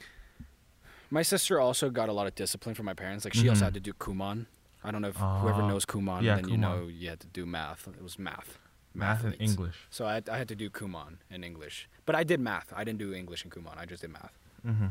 My 1.11 1.23
sister 1.23 1.59
also 1.61 1.91
got 1.91 2.09
a 2.09 2.13
lot 2.13 2.27
of 2.27 2.35
discipline 2.35 2.75
from 2.75 2.87
my 2.87 2.95
parents. 2.95 3.25
Like 3.25 3.35
she 3.35 3.49
also 3.49 3.63
Mhm. 3.63 3.65
had 3.65 3.75
to 3.75 3.81
do 3.81 3.93
Kumon. 3.95 4.47
I 4.85 4.91
don't 4.91 5.03
know 5.03 5.09
if 5.09 5.17
whoever 5.17 5.63
Ah, 5.63 5.69
knows 5.69 5.85
Kumon, 5.85 6.23
yeah, 6.23 6.37
then 6.37 6.49
you 6.49 6.57
know 6.57 6.87
you 6.89 7.09
had 7.09 7.21
to 7.21 7.27
do 7.27 7.45
math. 7.47 7.89
It 7.89 8.03
was 8.03 8.19
math. 8.19 8.59
Math 8.95 9.25
and 9.25 9.37
English. 9.39 9.87
So 9.91 10.07
I 10.07 10.15
had, 10.15 10.29
I 10.29 10.39
had 10.39 10.49
to 10.49 10.57
do 10.57 10.71
Kumon 10.71 11.19
in 11.31 11.45
English. 11.45 11.89
But 12.07 12.15
I 12.15 12.25
did 12.25 12.41
math. 12.41 12.73
I 12.75 12.85
didn't 12.85 12.99
do 12.99 13.13
English 13.15 13.45
and 13.45 13.53
Kumon. 13.53 13.77
I 13.79 13.87
just 13.87 14.03
did 14.03 14.13
math. 14.13 14.37
Mm-hmm. 14.67 14.89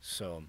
So 0.00 0.44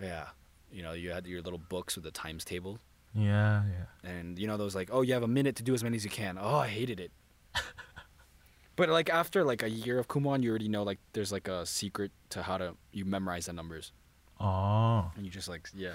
yeah, 0.00 0.28
you 0.70 0.82
know, 0.82 0.92
you 0.92 1.10
had 1.10 1.26
your 1.26 1.42
little 1.42 1.58
books 1.58 1.94
with 1.94 2.04
the 2.04 2.10
times 2.10 2.44
table. 2.44 2.78
Yeah, 3.14 3.62
yeah. 3.64 4.10
And 4.10 4.38
you 4.38 4.46
know 4.46 4.56
those 4.56 4.74
like, 4.74 4.90
oh, 4.92 5.02
you 5.02 5.14
have 5.14 5.22
a 5.22 5.28
minute 5.28 5.56
to 5.56 5.62
do 5.62 5.74
as 5.74 5.84
many 5.84 5.96
as 5.96 6.04
you 6.04 6.10
can. 6.10 6.38
Oh, 6.40 6.56
I 6.56 6.68
hated 6.68 6.98
it. 6.98 7.12
but 8.76 8.88
like 8.88 9.08
after 9.08 9.44
like 9.44 9.62
a 9.62 9.70
year 9.70 9.98
of 9.98 10.08
Kumon, 10.08 10.42
you 10.42 10.50
already 10.50 10.68
know 10.68 10.82
like 10.82 10.98
there's 11.12 11.30
like 11.30 11.48
a 11.48 11.64
secret 11.64 12.10
to 12.30 12.42
how 12.42 12.58
to 12.58 12.74
you 12.92 13.04
memorize 13.04 13.46
the 13.46 13.52
numbers. 13.52 13.92
Oh, 14.40 15.10
And 15.16 15.24
you 15.24 15.30
just 15.30 15.48
like 15.48 15.68
yeah. 15.74 15.94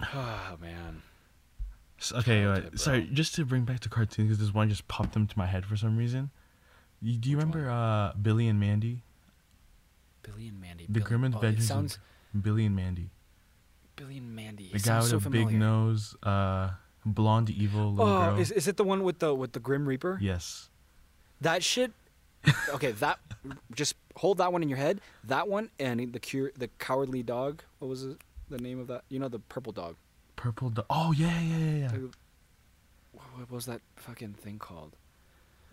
Oh 0.14 0.56
man. 0.60 1.02
Okay. 2.12 2.46
Wait, 2.46 2.60
bro. 2.62 2.70
sorry, 2.76 3.08
just 3.12 3.34
to 3.36 3.44
bring 3.44 3.64
back 3.64 3.80
to 3.80 3.88
cartoons 3.88 4.28
because 4.28 4.38
this 4.38 4.54
one 4.54 4.68
just 4.68 4.86
popped 4.88 5.16
into 5.16 5.36
my 5.38 5.46
head 5.46 5.64
for 5.66 5.76
some 5.76 5.96
reason. 5.96 6.30
You, 7.00 7.16
do 7.16 7.30
you 7.30 7.36
Which 7.36 7.44
remember 7.46 7.70
uh, 7.70 8.12
Billy 8.20 8.48
and 8.48 8.58
Mandy? 8.60 9.02
Billy 10.22 10.48
and 10.48 10.60
Mandy. 10.60 10.86
The 10.86 10.92
Billy, 10.92 11.04
Grim 11.04 11.24
oh, 11.24 11.26
it 11.26 11.34
Adventures 11.34 11.66
sounds 11.66 11.98
Billy 12.40 12.66
and 12.66 12.76
Mandy. 12.76 13.10
Billy 13.96 14.18
and 14.18 14.34
Mandy. 14.34 14.68
The 14.70 14.76
It 14.76 14.82
guy 14.84 14.98
with 15.00 15.08
so 15.10 15.16
a 15.16 15.30
big 15.30 15.50
nose, 15.52 16.14
uh, 16.22 16.70
blonde, 17.04 17.50
evil 17.50 17.92
little 17.94 18.12
Oh, 18.12 18.30
girl. 18.30 18.38
is 18.40 18.50
is 18.52 18.68
it 18.68 18.76
the 18.76 18.84
one 18.84 19.02
with 19.02 19.18
the 19.20 19.34
with 19.34 19.52
the 19.52 19.60
Grim 19.60 19.86
Reaper? 19.86 20.18
yes. 20.20 20.70
That 21.40 21.62
shit. 21.62 21.92
Okay, 22.70 22.92
that 22.92 23.18
just 23.74 23.94
hold 24.16 24.38
that 24.38 24.52
one 24.52 24.62
in 24.62 24.68
your 24.68 24.78
head. 24.78 25.00
That 25.24 25.48
one 25.48 25.70
and 25.78 26.12
the 26.12 26.18
cure 26.20 26.52
the 26.56 26.68
cowardly 26.78 27.22
dog. 27.22 27.62
What 27.78 27.88
was 27.88 28.04
it, 28.04 28.18
the 28.48 28.58
name 28.58 28.78
of 28.80 28.86
that? 28.88 29.02
You 29.08 29.18
know 29.18 29.28
the 29.28 29.38
purple 29.40 29.72
dog. 29.72 29.96
Purple. 30.38 30.70
Do- 30.70 30.82
oh 30.88 31.12
yeah, 31.12 31.38
yeah, 31.40 31.56
yeah, 31.58 31.74
yeah. 31.80 31.88
Like, 31.90 32.00
What 33.12 33.24
what 33.36 33.50
was 33.50 33.66
that 33.66 33.80
fucking 33.96 34.34
thing 34.34 34.58
called? 34.58 34.96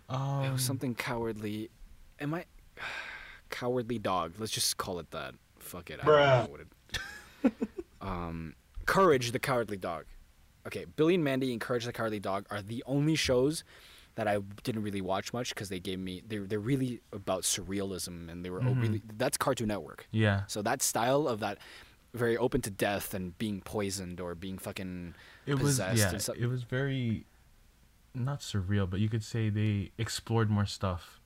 Um, 0.08 0.44
it 0.44 0.52
was 0.52 0.62
something 0.62 0.94
cowardly. 0.94 1.70
Am 2.20 2.34
I 2.34 2.44
cowardly 3.50 3.98
dog? 3.98 4.34
Let's 4.38 4.52
just 4.52 4.76
call 4.76 4.98
it 4.98 5.10
that. 5.12 5.34
Fuck 5.58 5.90
it. 5.90 6.00
I 6.02 6.06
don't 6.06 6.16
know 6.16 6.46
what 6.50 6.60
it. 6.60 7.52
um, 8.00 8.54
Courage 8.86 9.32
the 9.32 9.38
Cowardly 9.38 9.76
Dog. 9.76 10.04
Okay, 10.66 10.84
Billy 10.84 11.14
and 11.14 11.24
Mandy 11.24 11.52
and 11.52 11.60
Courage 11.60 11.84
the 11.84 11.92
Cowardly 11.92 12.20
Dog 12.20 12.46
are 12.50 12.60
the 12.62 12.82
only 12.86 13.14
shows 13.16 13.62
that 14.16 14.26
I 14.26 14.38
didn't 14.64 14.82
really 14.82 15.00
watch 15.00 15.32
much 15.32 15.50
because 15.50 15.68
they 15.68 15.78
gave 15.80 15.98
me 16.00 16.22
they're 16.26 16.44
they're 16.44 16.58
really 16.58 17.00
about 17.12 17.42
surrealism 17.42 18.28
and 18.30 18.44
they 18.44 18.50
were 18.50 18.60
Mhm. 18.60 18.80
really 18.82 19.02
that's 19.16 19.36
Cartoon 19.36 19.68
Network. 19.68 20.06
Yeah. 20.10 20.42
So 20.48 20.60
that 20.62 20.82
style 20.82 21.28
of 21.28 21.38
that 21.40 21.58
very 22.14 22.36
open 22.36 22.60
to 22.62 22.70
death 22.70 23.12
and 23.14 23.36
being 23.38 23.60
poisoned 23.60 24.20
or 24.20 24.34
being 24.34 24.58
fucking 24.58 25.14
It 25.46 25.54
was 25.54 25.62
possessed 25.62 25.98
yeah. 26.28 26.32
and. 26.32 26.42
It 26.42 26.46
was 26.46 26.62
very 26.62 27.26
not 28.14 28.40
surreal, 28.40 28.88
but 28.88 29.00
you 29.00 29.08
could 29.08 29.22
say 29.24 29.50
they 29.50 29.90
explored 29.98 30.48
more 30.50 30.64
stuff. 30.66 31.20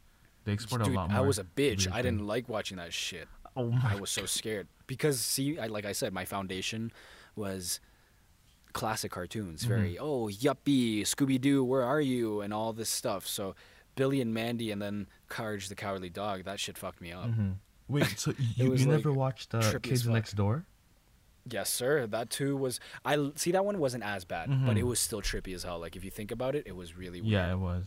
They 0.45 0.53
explored 0.53 0.83
Dude, 0.85 0.95
a 0.95 0.97
lot 0.97 1.11
more. 1.11 1.18
I 1.18 1.20
was 1.20 1.39
a 1.39 1.45
bitch. 1.45 1.91
I 1.93 2.03
didn't 2.03 2.26
like 2.26 2.49
watching 2.49 2.78
that 2.78 2.93
shit. 2.93 3.28
Oh 3.57 3.70
my. 3.70 3.93
I 3.93 3.95
was 3.97 4.11
so 4.11 4.26
scared 4.26 4.66
because 4.87 5.20
see, 5.20 5.59
I, 5.59 5.66
like 5.66 5.85
I 5.85 5.93
said, 5.93 6.12
my 6.12 6.24
foundation 6.24 6.93
was 7.37 7.78
classic 8.72 9.11
cartoons. 9.12 9.64
Very 9.64 9.95
Mhm. 9.95 9.99
oh 10.01 10.26
yuppie, 10.28 11.03
Scooby 11.03 11.41
Doo, 11.41 11.62
where 11.64 11.83
are 11.83 12.01
you, 12.01 12.41
and 12.41 12.53
all 12.55 12.72
this 12.72 12.89
stuff. 12.89 13.26
So 13.26 13.55
Billy 13.97 14.20
and 14.20 14.33
Mandy, 14.33 14.70
and 14.70 14.81
then 14.81 15.09
Courage 15.28 15.68
the 15.68 15.74
Cowardly 15.74 16.11
Dog. 16.11 16.45
That 16.45 16.59
shit 16.61 16.78
fucked 16.78 17.01
me 17.01 17.12
up. 17.12 17.26
Mhm. 17.26 17.57
Wait, 17.91 18.18
so 18.18 18.32
you, 18.57 18.64
you 18.66 18.70
like, 18.76 18.86
never 18.86 19.12
watched 19.12 19.55
uh, 19.55 19.78
Kids 19.80 20.03
fuck. 20.05 20.12
Next 20.12 20.32
Door? 20.34 20.64
Yes, 21.51 21.70
sir. 21.70 22.07
That 22.07 22.30
too 22.30 22.57
was. 22.57 22.80
I 23.05 23.30
see 23.34 23.51
that 23.53 23.64
one 23.64 23.78
wasn't 23.78 24.05
as 24.05 24.24
bad, 24.24 24.49
but 24.66 24.76
it 24.76 24.84
Mhm. 24.84 24.88
was 24.88 25.01
still 25.01 25.22
trippy 25.22 25.55
as 25.55 25.62
hell. 25.64 25.78
Like 25.80 25.97
if 25.97 26.05
you 26.05 26.11
think 26.11 26.30
about 26.30 26.55
it, 26.55 26.64
it 26.66 26.76
was 26.76 26.97
really 26.97 27.20
weird. 27.20 27.32
Yeah, 27.32 27.53
it 27.53 27.59
was. 27.59 27.86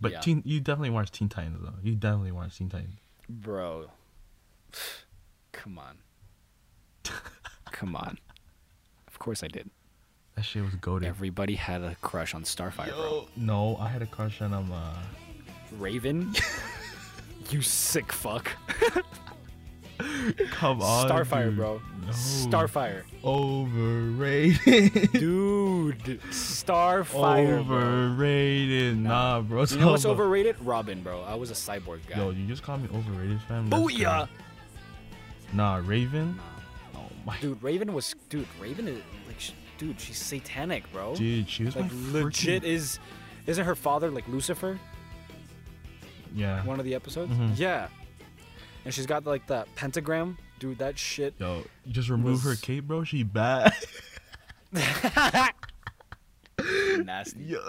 But 0.00 0.12
Yeah. 0.12 0.20
teen, 0.20 0.42
you 0.44 0.60
definitely 0.60 0.90
watched 0.90 1.14
Teen 1.14 1.28
Titans 1.28 1.58
though. 1.62 1.74
You 1.82 1.94
definitely 1.96 2.32
watched 2.32 2.58
Teen 2.58 2.68
Titans. 2.68 2.94
bro. 3.28 3.90
Come 5.52 5.78
on. 5.78 5.98
Come 7.72 7.96
on. 7.96 8.18
Of 9.08 9.18
course 9.18 9.42
I 9.42 9.48
did. 9.48 9.70
That 10.36 10.44
shit 10.44 10.62
was 10.62 10.74
goaded. 10.74 11.08
Everybody 11.08 11.54
had 11.54 11.82
a 11.82 11.94
crush 11.96 12.34
on 12.34 12.42
Starfire, 12.44 12.94
bro. 12.94 13.28
No, 13.36 13.76
I 13.78 13.88
had 13.88 14.02
a 14.02 14.06
crush 14.06 14.40
on 14.42 14.52
him. 14.52 14.70
Uh, 14.70 14.94
Raven? 15.78 16.34
you 17.52 17.62
sick 17.62 18.12
fuck. 18.12 18.50
come 20.50 20.82
on, 20.82 21.08
Starfire, 21.08 21.46
dude. 21.46 21.56
bro. 21.56 21.80
No. 22.04 22.12
Starfire. 22.12 23.02
Overrated. 23.24 25.10
Dude. 25.12 26.20
Starfire, 26.30 27.66
bro. 27.66 27.76
overrated. 27.78 28.96
Nah, 28.98 29.40
bro. 29.40 29.64
You 29.64 29.76
know 29.78 29.90
what's 29.90 30.04
overrated? 30.06 30.56
Robin, 30.60 31.02
bro. 31.02 31.22
I 31.22 31.34
was 31.34 31.50
a 31.50 31.54
cyborg 31.54 32.00
guy. 32.08 32.16
Yo, 32.18 32.30
you 32.30 32.46
just 32.46 32.62
called 32.62 32.82
me 32.82 32.88
overrated, 32.96 33.40
fam. 33.48 33.68
That's 33.68 33.82
Booyah! 33.82 34.28
Nah, 35.52 35.80
Raven. 35.84 36.36
Nah. 36.94 37.00
Oh 37.00 37.06
my. 37.24 37.36
Dude, 37.40 37.60
Raven 37.62 37.92
was. 37.92 38.14
Dude, 38.28 38.46
Raven 38.60 38.86
is. 38.86 38.98
Like, 39.26 39.40
sh- 39.40 39.52
dude, 39.78 39.98
she's 40.00 40.18
satanic, 40.18 40.90
bro. 40.92 41.14
Dude, 41.16 41.48
she 41.48 41.64
was 41.64 41.74
like, 41.74 41.90
my 41.92 42.20
legit 42.20 42.62
freaking- 42.62 42.66
is. 42.66 42.98
Isn't 43.46 43.64
her 43.64 43.74
father 43.74 44.10
like 44.10 44.26
Lucifer? 44.28 44.78
Yeah. 46.34 46.64
One 46.64 46.78
of 46.78 46.84
the 46.84 46.94
episodes? 46.94 47.32
Mhm. 47.32 47.58
Yeah. 47.58 47.88
And 48.84 48.92
she's 48.94 49.06
got 49.06 49.26
like 49.26 49.46
that 49.48 49.66
pentagram. 49.76 50.38
Dude, 50.58 50.78
that 50.78 50.98
shit. 50.98 51.34
Yo, 51.38 51.64
you 51.84 51.92
just 51.92 52.08
remove 52.08 52.42
her 52.42 52.54
cape, 52.54 52.84
bro. 52.86 53.04
She 53.04 53.22
bad. 53.22 53.72
Nasty. 57.04 57.40
Yo. 57.44 57.60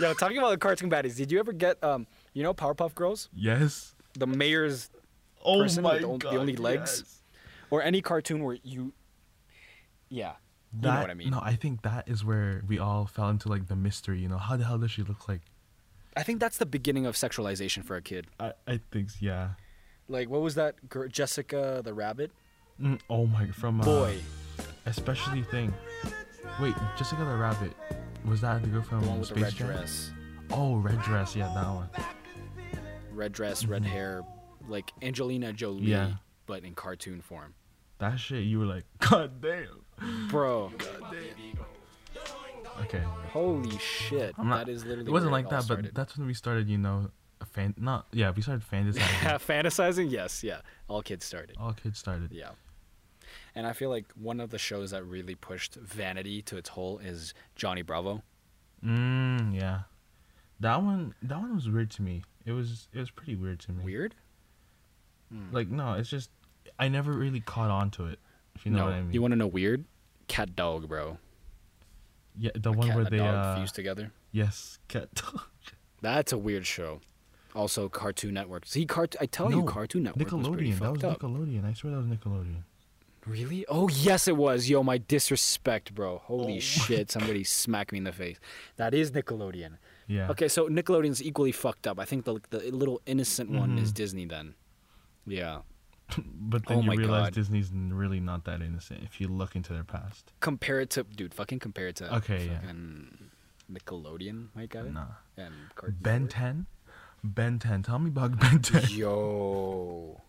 Yo, 0.00 0.12
talking 0.14 0.36
about 0.38 0.50
the 0.50 0.58
cartoon 0.58 0.90
baddies, 0.90 1.16
did 1.16 1.32
you 1.32 1.38
ever 1.38 1.52
get 1.52 1.82
um, 1.82 2.06
you 2.34 2.42
know, 2.42 2.52
Powerpuff 2.52 2.94
Girls, 2.94 3.28
yes. 3.34 3.94
the 4.18 4.26
mayor's, 4.26 4.90
Oh 5.44 5.60
Person 5.62 5.82
my 5.82 5.94
with 5.94 6.02
the 6.02 6.08
on- 6.08 6.18
the 6.18 6.28
only 6.38 6.56
legs? 6.56 7.02
yes. 7.04 7.22
or 7.70 7.82
any 7.82 8.02
cartoon 8.02 8.42
where 8.44 8.58
you, 8.62 8.92
yeah, 10.08 10.32
you 10.74 10.82
know 10.88 11.00
what 11.00 11.10
I 11.10 11.14
mean. 11.14 11.30
No, 11.30 11.40
I 11.42 11.54
think 11.56 11.82
that 11.82 12.08
is 12.08 12.24
where 12.24 12.62
we 12.68 12.78
all 12.78 13.06
fell 13.06 13.30
into 13.30 13.48
like 13.48 13.68
the 13.68 13.76
mystery. 13.76 14.18
You 14.20 14.28
know, 14.28 14.38
how 14.38 14.56
the 14.56 14.64
hell 14.64 14.78
does 14.78 14.90
she 14.90 15.02
look 15.02 15.28
like? 15.28 15.40
I 16.16 16.22
think 16.22 16.40
that's 16.40 16.56
the 16.58 16.66
beginning 16.66 17.04
of 17.06 17.14
sexualization 17.14 17.84
for 17.84 17.96
a 17.96 18.02
kid. 18.02 18.26
I 18.40 18.52
I 18.66 18.80
think 18.90 19.10
yeah. 19.20 19.50
Like, 20.08 20.28
what 20.30 20.40
was 20.40 20.54
that 20.54 20.88
girl, 20.88 21.08
Jessica 21.08 21.82
the 21.84 21.92
rabbit? 21.92 22.30
Mm, 22.80 23.00
oh 23.10 23.26
my, 23.26 23.48
from 23.48 23.80
uh, 23.80 23.84
Boy, 23.84 24.16
especially 24.86 25.42
thing. 25.42 25.72
Wait, 26.60 26.74
Jessica 26.96 27.24
the 27.24 27.36
Rabbit. 27.36 27.72
Was 28.24 28.40
that 28.42 28.62
the 28.62 28.68
girl 28.68 28.82
from 28.82 29.00
the 29.02 29.08
one 29.08 29.18
with 29.20 29.28
the 29.30 29.34
Space 29.34 29.44
red 29.44 29.54
Jam? 29.54 29.66
dress. 29.68 30.10
Oh, 30.50 30.76
red 30.76 31.00
dress. 31.02 31.34
Yeah, 31.36 31.52
that 31.54 31.66
one. 31.66 31.88
Red 33.12 33.32
dress, 33.32 33.64
red 33.64 33.84
hair, 33.84 34.22
like 34.68 34.92
Angelina 35.02 35.52
Jolie, 35.52 35.80
Mm-hmm. 35.82 35.88
Yeah. 35.90 36.10
but 36.46 36.64
in 36.64 36.74
cartoon 36.74 37.20
form. 37.20 37.54
That 37.98 38.18
shit, 38.20 38.44
you 38.44 38.58
were 38.58 38.66
like, 38.66 38.84
God 39.10 39.40
damn. 39.40 40.28
Bro, 40.28 40.72
Okay. 42.82 43.02
holy 43.32 43.76
shit. 43.78 44.34
I'm 44.38 44.48
not- 44.48 44.66
that 44.66 44.72
is 44.72 44.84
literally 44.84 45.08
It 45.08 45.12
wasn't 45.12 45.32
like 45.32 45.46
all 45.46 45.50
that, 45.52 45.62
started. 45.64 45.84
but 45.86 45.94
that's 45.94 46.16
when 46.16 46.26
we 46.26 46.34
started, 46.34 46.68
you 46.68 46.78
know, 46.78 47.10
fan. 47.52 47.74
Not 47.78 48.06
yeah, 48.12 48.30
we 48.34 48.42
started 48.42 48.64
fantasizing. 48.72 49.40
fantasizing, 49.40 50.10
yes, 50.10 50.42
yeah. 50.44 50.60
All 50.88 51.02
kids 51.02 51.24
started. 51.24 51.56
All 51.58 51.72
kids 51.72 51.98
started. 51.98 52.30
Yeah. 52.32 52.50
And 53.54 53.66
I 53.66 53.72
feel 53.72 53.88
like 53.90 54.04
one 54.14 54.40
of 54.40 54.50
the 54.50 54.58
shows 54.58 54.90
that 54.90 55.04
really 55.04 55.34
pushed 55.34 55.74
vanity 55.74 56.42
to 56.42 56.56
its 56.56 56.68
whole 56.70 56.98
is 56.98 57.32
Johnny 57.54 57.82
Bravo. 57.82 58.22
Mm, 58.84 59.54
yeah. 59.54 59.80
That 60.60 60.82
one, 60.82 61.14
that 61.22 61.40
one 61.40 61.54
was 61.54 61.68
weird 61.68 61.90
to 61.92 62.02
me. 62.02 62.22
It 62.44 62.52
was, 62.52 62.88
it 62.92 62.98
was 62.98 63.10
pretty 63.10 63.34
weird 63.34 63.60
to 63.60 63.72
me. 63.72 63.84
Weird? 63.84 64.14
Like 65.50 65.68
no, 65.68 65.94
it's 65.94 66.08
just 66.08 66.30
I 66.78 66.88
never 66.88 67.12
really 67.12 67.40
caught 67.40 67.70
on 67.70 67.90
to 67.92 68.06
it. 68.06 68.20
If 68.54 68.64
you 68.64 68.70
know 68.72 68.78
no. 68.78 68.84
what 68.84 68.94
I 68.94 69.02
mean. 69.02 69.12
You 69.12 69.20
want 69.20 69.32
to 69.32 69.36
know 69.36 69.46
weird? 69.48 69.84
CatDog, 70.28 70.86
bro. 70.88 71.18
Yeah, 72.38 72.50
the 72.54 72.70
A 72.70 72.72
one 72.72 72.94
where 72.94 73.04
they 73.04 73.18
uh, 73.20 73.56
fused 73.56 73.74
together. 73.74 74.12
yes, 74.32 74.78
CatDog. 74.88 75.42
That's 76.02 76.32
a 76.32 76.38
weird 76.38 76.66
show. 76.66 77.00
Also, 77.54 77.88
Cartoon 77.88 78.34
Network. 78.34 78.66
See, 78.66 78.84
cart- 78.84 79.16
I 79.20 79.24
tell 79.26 79.50
you, 79.50 79.64
Cartoon 79.64 80.02
Network 80.02 80.30
was 80.30 80.46
pretty 80.48 80.72
Nickelodeon. 80.72 80.78
That 80.80 80.92
was 80.92 81.04
up. 81.04 81.20
Nickelodeon. 81.20 81.64
I 81.64 81.72
swear 81.72 81.92
that 81.94 81.98
was 81.98 82.06
Nickelodeon. 82.06 82.62
Really? 83.26 83.64
Oh 83.68 83.88
yes, 83.88 84.28
it 84.28 84.36
was. 84.36 84.68
Yo, 84.68 84.82
my 84.82 84.98
disrespect, 84.98 85.94
bro. 85.94 86.18
Holy 86.18 86.58
Oh 86.58 86.60
shit! 86.60 87.10
Somebody 87.16 87.42
smacked 87.44 87.90
me 87.92 87.98
in 87.98 88.04
the 88.04 88.12
face. 88.12 88.38
That 88.76 88.94
is 88.94 89.10
Nickelodeon. 89.12 89.78
Yeah. 90.06 90.28
Okay, 90.30 90.46
so 90.48 90.68
Nickelodeon's 90.68 91.20
equally 91.22 91.50
fucked 91.50 91.86
up. 91.88 91.98
I 91.98 92.04
think 92.04 92.24
the 92.24 92.40
the 92.50 92.70
little 92.70 93.00
innocent 93.06 93.50
one 93.50 93.78
is 93.78 93.90
Mhm. 93.90 93.94
Disney 93.94 94.26
then. 94.26 94.54
Yeah. 95.26 95.62
But 96.48 96.66
then 96.66 96.78
Oh 96.78 96.82
you 96.82 96.90
realize 96.98 97.24
God. 97.26 97.34
Disney's 97.34 97.70
really 97.72 98.20
not 98.20 98.44
that 98.44 98.62
innocent 98.62 99.02
if 99.02 99.20
you 99.20 99.26
look 99.28 99.56
into 99.56 99.72
their 99.72 99.84
past. 99.84 100.32
Compare 100.40 100.80
it 100.80 100.90
to 100.90 101.02
dude. 101.02 101.34
Fucking 101.34 101.58
compare 101.58 101.88
it 101.88 101.96
to. 101.96 102.14
Okay, 102.16 102.46
yeah. 102.46 102.72
Nickelodeon, 103.72 104.48
got 104.68 104.86
it. 104.86 104.92
Nah. 104.92 105.06
And 105.36 105.52
Cartoon 105.74 105.96
Ben. 106.00 106.28
10? 106.28 106.66
Ben 107.24 107.58
10. 107.58 107.82
Tell 107.82 107.98
me 107.98 108.08
about 108.10 108.38
Ben 108.40 108.60
10. 108.62 108.90
Yo. 108.90 110.20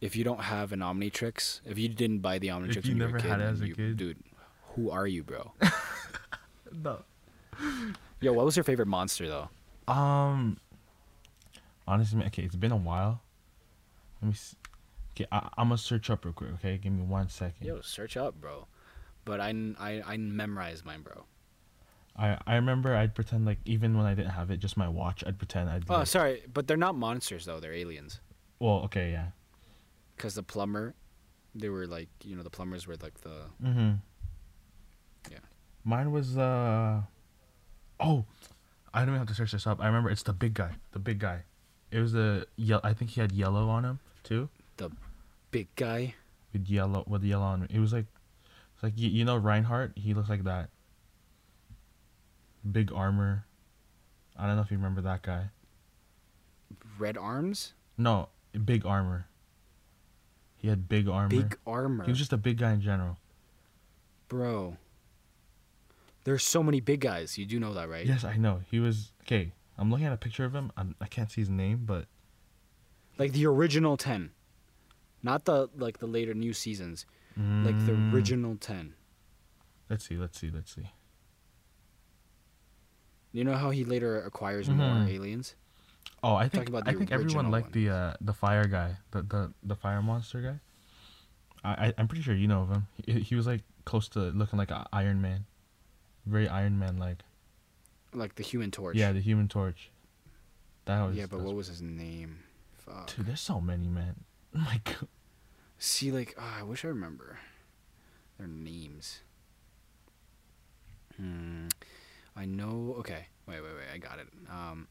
If 0.00 0.16
you 0.16 0.24
don't 0.24 0.40
have 0.40 0.72
an 0.72 0.80
Omnitrix, 0.80 1.60
if 1.66 1.78
you 1.78 1.88
didn't 1.88 2.20
buy 2.20 2.38
the 2.38 2.48
Omnitrix 2.48 2.76
If 2.78 2.86
you 2.86 2.92
when 2.92 2.96
you 2.96 3.02
never 3.04 3.12
were 3.12 3.18
a 3.18 3.20
kid, 3.22 3.30
had 3.30 3.40
it 3.40 3.44
as 3.44 3.60
a 3.60 3.68
you- 3.68 3.74
kid? 3.74 3.96
dude, 3.98 4.16
who 4.74 4.90
are 4.90 5.06
you, 5.06 5.22
bro? 5.22 5.52
no. 6.72 7.02
Yo, 8.20 8.32
what 8.32 8.44
was 8.46 8.56
your 8.56 8.64
favorite 8.64 8.88
monster 8.88 9.28
though? 9.28 9.92
Um. 9.92 10.56
Honestly, 11.86 12.24
okay, 12.26 12.42
it's 12.44 12.56
been 12.56 12.72
a 12.72 12.76
while. 12.76 13.20
Let 14.22 14.28
me 14.28 14.34
see. 14.34 14.56
Okay, 15.14 15.26
I, 15.30 15.48
I'm 15.58 15.68
gonna 15.68 15.78
search 15.78 16.10
up 16.10 16.24
real 16.24 16.32
quick. 16.34 16.50
Okay, 16.54 16.78
give 16.78 16.92
me 16.92 17.02
one 17.02 17.28
second. 17.28 17.66
Yo, 17.66 17.80
search 17.80 18.16
up, 18.16 18.40
bro. 18.40 18.66
But 19.24 19.40
I 19.40 19.50
I 19.78 20.02
I 20.06 20.16
memorized 20.16 20.84
mine, 20.84 21.02
bro. 21.02 21.24
I 22.16 22.38
I 22.46 22.56
remember 22.56 22.94
I'd 22.94 23.14
pretend 23.14 23.44
like 23.46 23.58
even 23.64 23.96
when 23.96 24.06
I 24.06 24.14
didn't 24.14 24.30
have 24.32 24.50
it, 24.50 24.58
just 24.58 24.76
my 24.76 24.88
watch. 24.88 25.22
I'd 25.26 25.38
pretend 25.38 25.68
I'd. 25.70 25.84
Oh, 25.88 25.98
like- 25.98 26.06
sorry, 26.06 26.42
but 26.52 26.66
they're 26.66 26.76
not 26.76 26.94
monsters 26.94 27.44
though. 27.44 27.60
They're 27.60 27.74
aliens. 27.74 28.20
Well, 28.58 28.80
okay, 28.84 29.10
yeah. 29.12 29.28
Cause 30.18 30.34
the 30.34 30.42
plumber, 30.42 30.94
they 31.54 31.68
were 31.68 31.86
like 31.86 32.08
you 32.24 32.36
know 32.36 32.42
the 32.42 32.50
plumbers 32.50 32.86
were 32.86 32.96
like 33.02 33.20
the 33.22 33.46
Mm-hmm. 33.62 33.92
Yeah. 35.30 35.38
Mine 35.84 36.12
was 36.12 36.36
uh. 36.36 37.02
Oh, 38.00 38.24
I 38.94 39.00
don't 39.00 39.08
even 39.10 39.18
have 39.18 39.28
to 39.28 39.34
search 39.34 39.52
this 39.52 39.66
up. 39.66 39.80
I 39.80 39.86
remember 39.86 40.10
it's 40.10 40.22
the 40.22 40.32
big 40.32 40.54
guy. 40.54 40.72
The 40.92 40.98
big 40.98 41.18
guy. 41.18 41.42
It 41.90 42.00
was 42.00 42.12
the 42.12 42.46
yellow. 42.56 42.80
I 42.84 42.94
think 42.94 43.10
he 43.12 43.20
had 43.20 43.32
yellow 43.32 43.68
on 43.68 43.84
him 43.84 43.98
too. 44.22 44.48
Big 45.52 45.68
guy. 45.76 46.14
With 46.52 46.66
yellow, 46.68 47.04
with 47.06 47.22
yellow 47.22 47.44
on. 47.44 47.68
It 47.70 47.78
was 47.78 47.92
like, 47.92 48.06
it's 48.74 48.82
like 48.82 48.94
you, 48.96 49.08
you 49.08 49.24
know 49.24 49.36
Reinhardt. 49.36 49.92
He 49.96 50.12
looks 50.14 50.28
like 50.28 50.42
that. 50.44 50.70
Big 52.70 52.92
armor. 52.92 53.46
I 54.36 54.46
don't 54.46 54.56
know 54.56 54.62
if 54.62 54.70
you 54.70 54.76
remember 54.76 55.00
that 55.02 55.22
guy. 55.22 55.50
Red 56.98 57.16
arms, 57.16 57.74
No, 57.98 58.28
big 58.64 58.84
armor. 58.86 59.26
He 60.56 60.68
had 60.68 60.88
big 60.88 61.08
armor. 61.08 61.28
big 61.28 61.58
armor, 61.66 62.04
He 62.04 62.10
was 62.10 62.18
just 62.18 62.32
a 62.32 62.36
big 62.36 62.58
guy 62.58 62.72
in 62.72 62.80
general. 62.80 63.18
bro. 64.28 64.76
There's 66.24 66.44
so 66.44 66.62
many 66.62 66.80
big 66.80 67.00
guys. 67.00 67.36
You 67.36 67.44
do 67.46 67.58
know 67.58 67.74
that, 67.74 67.88
right? 67.88 68.06
Yes, 68.06 68.22
I 68.24 68.36
know. 68.36 68.60
He 68.70 68.78
was 68.78 69.10
okay. 69.22 69.52
I'm 69.76 69.90
looking 69.90 70.06
at 70.06 70.12
a 70.12 70.16
picture 70.16 70.44
of 70.44 70.54
him. 70.54 70.70
I'm, 70.76 70.94
I 71.00 71.06
can't 71.06 71.28
see 71.30 71.40
his 71.40 71.50
name, 71.50 71.82
but 71.84 72.06
Like 73.18 73.32
the 73.32 73.44
original 73.46 73.96
ten, 73.96 74.30
not 75.22 75.44
the 75.44 75.68
like 75.76 75.98
the 75.98 76.06
later 76.06 76.34
new 76.34 76.52
seasons. 76.52 77.06
Like 77.62 77.78
the 77.84 77.92
Mm, 77.92 78.12
original 78.12 78.56
ten. 78.56 78.94
Let's 79.88 80.06
see. 80.08 80.16
Let's 80.16 80.38
see. 80.38 80.50
Let's 80.50 80.74
see. 80.74 80.90
You 83.32 83.44
know 83.44 83.54
how 83.54 83.70
he 83.70 83.84
later 83.84 84.20
acquires 84.22 84.68
more 84.68 84.96
Mhm. 84.96 85.08
aliens? 85.08 85.54
Oh, 86.22 86.34
I 86.34 86.48
think 86.48 86.68
about 86.68 86.86
I 86.86 86.92
the 86.92 86.98
think 86.98 87.10
everyone 87.12 87.50
liked 87.50 87.66
one. 87.68 87.72
the 87.72 87.88
uh 87.90 88.14
the 88.20 88.32
fire 88.34 88.66
guy, 88.66 88.96
the 89.10 89.22
the 89.22 89.52
the 89.62 89.74
fire 89.76 90.02
monster 90.02 90.40
guy. 90.42 90.60
I, 91.64 91.88
I 91.88 91.94
I'm 91.98 92.08
pretty 92.08 92.22
sure 92.22 92.34
you 92.34 92.46
know 92.48 92.62
of 92.62 92.68
him. 92.70 92.86
He, 93.06 93.20
he 93.20 93.34
was 93.34 93.46
like 93.46 93.62
close 93.84 94.08
to 94.10 94.20
looking 94.30 94.58
like 94.58 94.70
a 94.70 94.86
Iron 94.92 95.20
Man, 95.22 95.46
very 96.26 96.48
Iron 96.48 96.78
Man 96.78 96.98
like. 96.98 97.22
Like 98.14 98.34
the 98.34 98.42
Human 98.42 98.70
Torch. 98.70 98.96
Yeah, 98.96 99.12
the 99.12 99.20
Human 99.20 99.48
Torch. 99.48 99.90
That 100.84 101.02
was 101.02 101.16
yeah, 101.16 101.26
but 101.26 101.40
what 101.40 101.54
was 101.54 101.68
his 101.68 101.80
name? 101.80 102.40
Fuck. 102.76 103.14
Dude, 103.16 103.24
there's 103.26 103.40
so 103.40 103.58
many 103.60 103.88
man. 103.88 104.24
Oh 104.54 104.58
my 104.58 104.80
god. 104.84 105.08
See, 105.78 106.12
like, 106.12 106.34
ah, 106.38 106.60
I 106.60 106.62
wish 106.62 106.84
I 106.84 106.88
remember 106.88 107.38
their 108.38 108.46
names. 108.46 109.20
Hmm. 111.16 111.66
I 112.36 112.44
know. 112.44 112.94
Okay. 112.98 113.26
Wait, 113.46 113.60
wait, 113.60 113.72
wait. 113.74 113.94
I 113.94 113.98
got 113.98 114.18
it. 114.18 114.28
Um. 114.50 114.88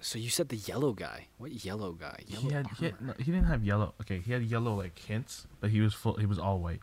So 0.00 0.18
you 0.18 0.28
said 0.28 0.50
the 0.50 0.56
yellow 0.56 0.92
guy. 0.92 1.28
What 1.38 1.52
yellow 1.64 1.92
guy? 1.92 2.20
Yellow 2.26 2.42
he 2.42 2.54
had, 2.54 2.66
he 2.78 2.84
had 2.86 3.00
no, 3.00 3.14
he 3.18 3.24
didn't 3.24 3.46
have 3.46 3.64
yellow. 3.64 3.94
Okay, 4.02 4.18
he 4.20 4.32
had 4.32 4.42
yellow 4.42 4.74
like 4.74 4.98
hints, 4.98 5.46
but 5.60 5.70
he 5.70 5.80
was 5.80 5.94
full. 5.94 6.16
He 6.16 6.26
was 6.26 6.38
all 6.38 6.60
white, 6.60 6.80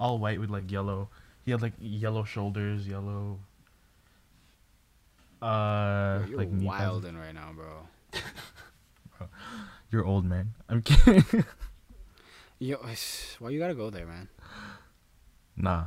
all 0.00 0.18
white 0.18 0.40
with 0.40 0.50
like 0.50 0.70
yellow. 0.70 1.10
He 1.44 1.50
had 1.50 1.60
like 1.60 1.74
yellow 1.78 2.24
shoulders, 2.24 2.88
yellow. 2.88 3.40
Uh, 5.42 6.22
you're 6.26 6.38
like 6.38 6.48
wilding 6.52 7.16
right 7.18 7.34
now, 7.34 7.52
bro. 7.54 7.86
bro. 9.18 9.28
You're 9.94 10.04
old, 10.04 10.24
man. 10.24 10.54
I'm 10.68 10.82
kidding. 10.82 11.44
Yo, 12.58 12.78
why 13.38 13.50
you 13.50 13.60
gotta 13.60 13.76
go 13.76 13.90
there, 13.90 14.06
man? 14.06 14.28
nah, 15.56 15.84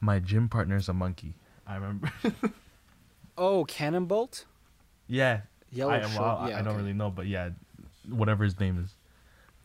my 0.00 0.20
gym 0.20 0.48
partner's 0.48 0.88
a 0.88 0.92
monkey. 0.92 1.34
I 1.66 1.74
remember. 1.74 2.12
Oh, 3.36 3.64
Cannonbolt. 3.64 4.44
yeah, 5.08 5.40
Yellow. 5.72 5.90
I, 5.92 5.98
well, 6.00 6.36
I- 6.38 6.50
yeah, 6.50 6.58
I 6.58 6.62
don't 6.62 6.68
okay. 6.74 6.76
really 6.76 6.92
know, 6.92 7.10
but 7.10 7.26
yeah, 7.26 7.50
whatever 8.08 8.44
his 8.44 8.60
name 8.60 8.78
is, 8.78 8.94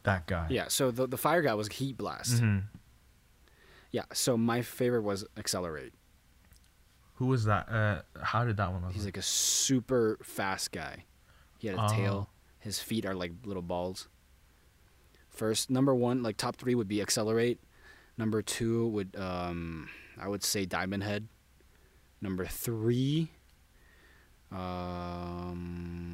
that 0.03 0.25
guy. 0.25 0.47
Yeah. 0.49 0.69
So 0.69 0.89
the 0.89 1.05
the 1.05 1.17
fire 1.17 1.43
guy 1.43 1.53
was 1.53 1.69
Heatblast. 1.69 2.39
Mhm. 2.39 2.63
Yeah. 3.91 4.05
So 4.13 4.37
my 4.37 4.63
favorite 4.63 5.01
was 5.03 5.23
XLR8. 5.35 5.91
Who 7.15 7.27
was 7.27 7.43
that? 7.45 7.69
Uh, 7.69 8.01
how 8.23 8.43
did 8.43 8.57
that 8.57 8.71
one? 8.71 8.81
look 8.83 8.93
He's 8.93 9.05
like 9.05 9.17
a 9.17 9.21
super 9.21 10.17
fast 10.23 10.71
guy. 10.71 11.03
He 11.59 11.67
had 11.67 11.77
a 11.77 11.83
Oh. 11.83 11.87
tail. 11.89 12.29
His 12.67 12.79
feet 12.81 13.05
are 13.05 13.15
like 13.15 13.31
little 13.45 13.61
balls. 13.61 14.09
First, 15.29 15.69
number 15.69 15.95
one, 15.95 16.21
like 16.21 16.35
top 16.35 16.57
three 16.57 16.75
would 16.75 16.89
be 16.89 16.97
XLR8. 16.97 17.59
Number 18.17 18.41
two 18.41 18.87
would, 18.89 19.15
um, 19.17 19.87
I 20.19 20.27
would 20.27 20.43
say 20.43 20.65
Diamondhead. 20.65 21.27
Number 22.19 22.45
three, 22.45 23.29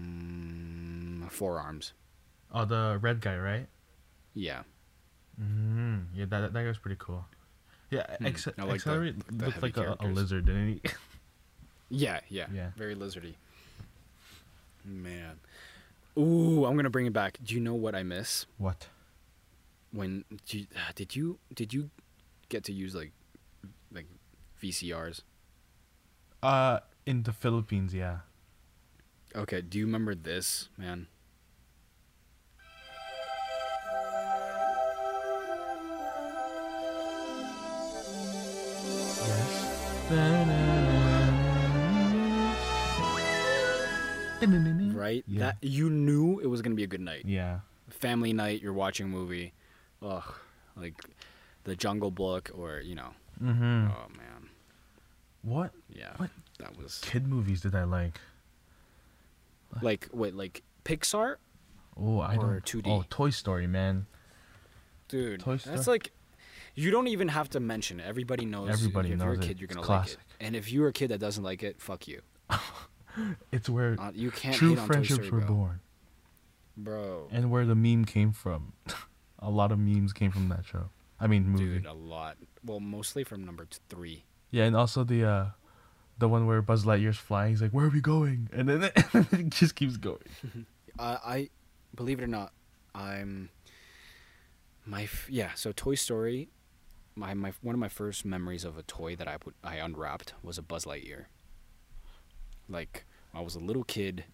um, 0.04 1.28
Four 1.32 1.60
Arms. 1.60 1.94
Oh, 2.52 2.66
the 2.66 3.00
red 3.02 3.20
guy, 3.20 3.36
right? 3.36 3.66
Yeah. 4.36 4.62
Mm-hmm. 5.42 6.02
Yeah, 6.14 6.26
that 6.26 6.54
that 6.54 6.62
guy 6.62 6.68
was 6.68 6.78
pretty 6.78 6.98
cool. 7.00 7.26
Yeah, 7.90 8.06
Hmm, 8.18 8.26
like 8.26 8.36
XLR8 8.36 8.84
the 8.86 9.46
looked 9.46 9.56
heavy 9.56 9.74
like 9.74 9.78
a, 9.78 9.98
a 10.00 10.06
lizard, 10.06 10.46
didn't 10.46 10.68
he? 10.68 10.82
Yeah, 11.90 12.20
yeah. 12.30 12.46
Yeah. 12.54 12.70
Very 12.76 12.94
lizardy. 12.96 13.34
Man. 14.86 15.40
Ooh, 16.18 16.66
I'm 16.66 16.76
gonna 16.76 16.90
bring 16.90 17.06
it 17.06 17.14
back. 17.14 17.38
Do 17.44 17.56
you 17.56 17.62
know 17.62 17.74
what 17.74 17.96
I 17.96 18.04
miss? 18.04 18.46
what? 18.58 18.88
when 19.94 20.26
did 20.46 20.54
you, 20.54 20.68
uh, 20.76 20.92
did 20.96 21.16
you 21.16 21.40
did 21.54 21.74
you 21.74 21.90
get 22.50 22.64
to 22.66 22.74
use 22.74 22.96
like 22.96 23.12
like 23.92 24.08
VCRs? 24.62 25.22
Uh, 26.42 26.80
in 27.06 27.24
the 27.24 27.32
Philippines, 27.32 27.94
yeah. 27.94 28.20
Okay, 29.36 29.62
do 29.62 29.80
you 29.80 29.86
remember 29.86 30.14
this, 30.16 30.70
man? 30.78 31.08
Yes. 40.10 40.73
right? 44.96 45.24
Yeah. 45.28 45.40
That 45.40 45.58
you 45.62 45.90
knew 45.90 46.40
it 46.40 46.48
was 46.48 46.62
gonna 46.62 46.76
be 46.76 46.84
a 46.84 46.88
good 46.88 47.02
night. 47.02 47.24
Yeah. 47.26 47.60
Family 47.90 48.34
night. 48.34 48.62
You're 48.62 48.74
watching 48.74 49.06
a 49.08 49.10
movie. 49.10 49.54
Ugh, 50.02 50.24
like 50.76 50.96
the 51.64 51.76
Jungle 51.76 52.12
Book, 52.12 52.52
or 52.54 52.80
you 52.80 52.96
know. 52.96 53.10
Mm-hmm. 53.42 53.88
Oh 53.92 54.08
man, 54.18 54.50
What 55.42 55.72
yeah. 55.90 56.14
What? 56.18 56.30
That 56.60 56.78
was 56.78 57.00
kid 57.04 57.28
movies 57.28 57.62
did 57.62 57.76
I 57.76 57.84
like? 57.84 58.20
like 59.82 60.08
wait, 60.14 60.36
like 60.36 60.62
Pixar, 60.86 61.38
Oh, 61.98 62.20
I 62.20 62.36
Or 62.36 62.60
don't. 62.60 62.66
2D? 62.84 62.84
Oh, 62.88 63.04
Toy 63.10 63.30
Story, 63.32 63.68
man. 63.68 64.06
dude. 65.08 65.40
Toy 65.42 65.58
that's 65.58 65.88
like. 65.88 66.12
You 66.76 66.90
don't 66.90 67.08
even 67.08 67.28
have 67.28 67.50
to 67.52 67.60
mention 67.60 68.00
it. 68.00 68.06
Everybody 68.08 68.46
knows. 68.46 68.70
Everybody 68.70 69.12
if 69.12 69.20
knows 69.20 69.26
you're 69.26 69.34
a 69.34 69.38
it. 69.38 69.48
kid, 69.48 69.60
you're 69.60 69.68
gonna 69.68 69.82
classic. 69.84 70.18
like 70.18 70.26
it. 70.40 70.46
And 70.46 70.56
if 70.56 70.72
you're 70.72 70.88
a 70.88 70.94
kid 70.94 71.10
that 71.12 71.20
doesn't 71.20 71.44
like 71.44 71.62
it, 71.62 71.80
fuck 71.80 72.08
you. 72.08 72.22
It's 73.52 73.70
where 73.70 73.96
Uh, 74.00 74.12
you 74.14 74.32
can't 74.32 74.56
true 74.56 74.70
hate 74.70 74.80
on 74.80 74.88
Toy 74.88 74.94
friendships 74.94 75.30
were 75.30 75.42
born, 75.42 75.80
bro. 76.78 77.28
and 77.32 77.52
where 77.52 77.66
the 77.66 77.76
meme 77.76 78.06
came 78.06 78.32
from. 78.32 78.74
a 79.40 79.50
lot 79.50 79.72
of 79.72 79.80
memes 79.80 80.14
came 80.14 80.32
from 80.32 80.50
that 80.50 80.66
show. 80.66 80.90
I 81.20 81.28
mean, 81.28 81.48
movie. 81.48 81.66
Dude, 81.80 81.86
a 81.86 81.94
lot. 81.94 82.38
Well, 82.66 82.80
mostly 82.80 83.24
from 83.24 83.46
number 83.46 83.68
three. 83.90 84.24
Yeah, 84.52 84.66
and 84.66 84.76
also 84.76 85.04
the 85.04 85.24
uh, 85.26 85.46
the 86.18 86.28
one 86.30 86.46
where 86.48 86.62
Buzz 86.62 86.86
Lightyear's 86.86 87.18
flying. 87.18 87.52
He's 87.52 87.62
like, 87.62 87.72
"Where 87.72 87.86
are 87.86 87.90
we 87.90 88.02
going?" 88.02 88.50
And 88.54 88.68
then, 88.70 88.84
and 89.14 89.26
then 89.26 89.40
it 89.42 89.50
just 89.50 89.76
keeps 89.76 89.98
going. 89.98 90.20
Uh, 91.00 91.18
I 91.26 91.50
believe 91.96 92.20
it 92.20 92.24
or 92.24 92.28
not, 92.28 92.54
I'm 92.94 93.50
my 94.86 95.04
f- 95.04 95.28
yeah. 95.28 95.50
So 95.56 95.72
Toy 95.72 95.96
Story, 95.96 96.50
my 97.16 97.34
my 97.34 97.54
one 97.64 97.74
of 97.74 97.80
my 97.80 97.88
first 97.90 98.26
memories 98.26 98.64
of 98.64 98.78
a 98.78 98.84
toy 98.84 99.16
that 99.16 99.28
I 99.28 99.38
put 99.38 99.56
I 99.64 99.78
unwrapped 99.78 100.34
was 100.44 100.60
a 100.60 100.62
Buzz 100.62 100.86
Lightyear. 100.86 101.26
Like 102.70 103.06
I 103.34 103.42
was 103.42 103.56
a 103.56 103.60
little 103.60 103.84
kid, 103.84 104.26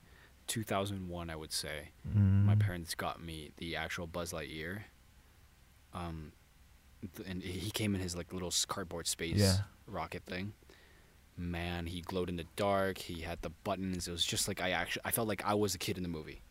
2001, 0.47 1.29
I 1.29 1.35
would 1.35 1.51
say. 1.53 1.89
My 2.03 2.55
Mm. 2.55 2.59
parents 2.59 2.95
got 2.95 3.21
me 3.23 3.51
the 3.57 3.75
actual 3.75 4.07
Buzz 4.07 4.31
Lightyear. 4.31 4.83
Um, 5.93 6.31
th- 7.15 7.27
and 7.27 7.41
he 7.41 7.71
came 7.71 7.95
in 7.95 8.01
his 8.01 8.15
like 8.15 8.31
little 8.33 8.53
cardboard 8.67 9.07
space 9.07 9.37
Yeah. 9.37 9.57
rocket 9.87 10.23
thing. 10.25 10.53
Man, 11.37 11.87
he 11.87 12.01
glowed 12.01 12.29
in 12.29 12.35
the 12.35 12.45
dark. 12.55 12.97
He 12.97 13.21
had 13.21 13.41
the 13.41 13.49
buttons. 13.49 14.07
It 14.07 14.11
was 14.11 14.25
just 14.25 14.47
like 14.47 14.61
I 14.61 14.71
actually 14.71 15.01
I 15.05 15.11
felt 15.11 15.27
like 15.27 15.43
I 15.45 15.53
was 15.53 15.73
a 15.73 15.77
kid 15.77 15.97
in 15.97 16.03
the 16.03 16.09
movie. 16.09 16.41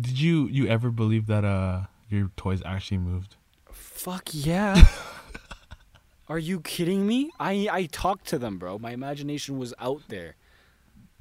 Did 0.00 0.18
you 0.20 0.46
you 0.46 0.66
ever 0.68 0.90
believe 0.90 1.26
that 1.26 1.44
uh 1.44 1.86
your 2.08 2.30
toys 2.36 2.62
actually 2.64 2.98
moved? 2.98 3.36
Fuck 3.72 4.28
yeah. 4.32 4.86
Are 6.28 6.38
you 6.38 6.60
kidding 6.60 7.06
me? 7.06 7.30
I 7.40 7.68
I 7.70 7.86
talked 7.86 8.26
to 8.28 8.38
them, 8.38 8.58
bro. 8.58 8.78
My 8.78 8.92
imagination 8.92 9.58
was 9.58 9.74
out 9.78 10.02
there. 10.08 10.36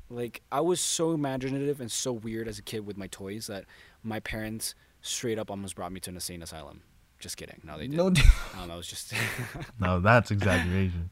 Like 0.10 0.42
I 0.52 0.62
was 0.62 0.80
so 0.80 1.12
imaginative 1.12 1.82
and 1.82 1.92
so 1.92 2.14
weird 2.14 2.48
as 2.48 2.58
a 2.60 2.62
kid 2.62 2.86
with 2.86 2.98
my 2.98 3.08
toys 3.08 3.48
that 3.48 3.66
my 4.04 4.20
parents 4.20 4.74
straight 5.02 5.38
up 5.38 5.50
almost 5.52 5.76
brought 5.76 5.92
me 5.92 6.00
to 6.02 6.10
an 6.10 6.16
insane 6.16 6.42
asylum. 6.42 6.82
Just 7.20 7.36
kidding. 7.38 7.60
No, 7.64 7.78
they 7.78 7.88
didn't. 7.88 7.98
No, 7.98 8.10
No, 8.58 8.68
that 8.68 8.76
was 8.78 8.88
just 8.88 9.14
no, 9.80 10.00
that's 10.00 10.32
exaggeration. 10.32 11.10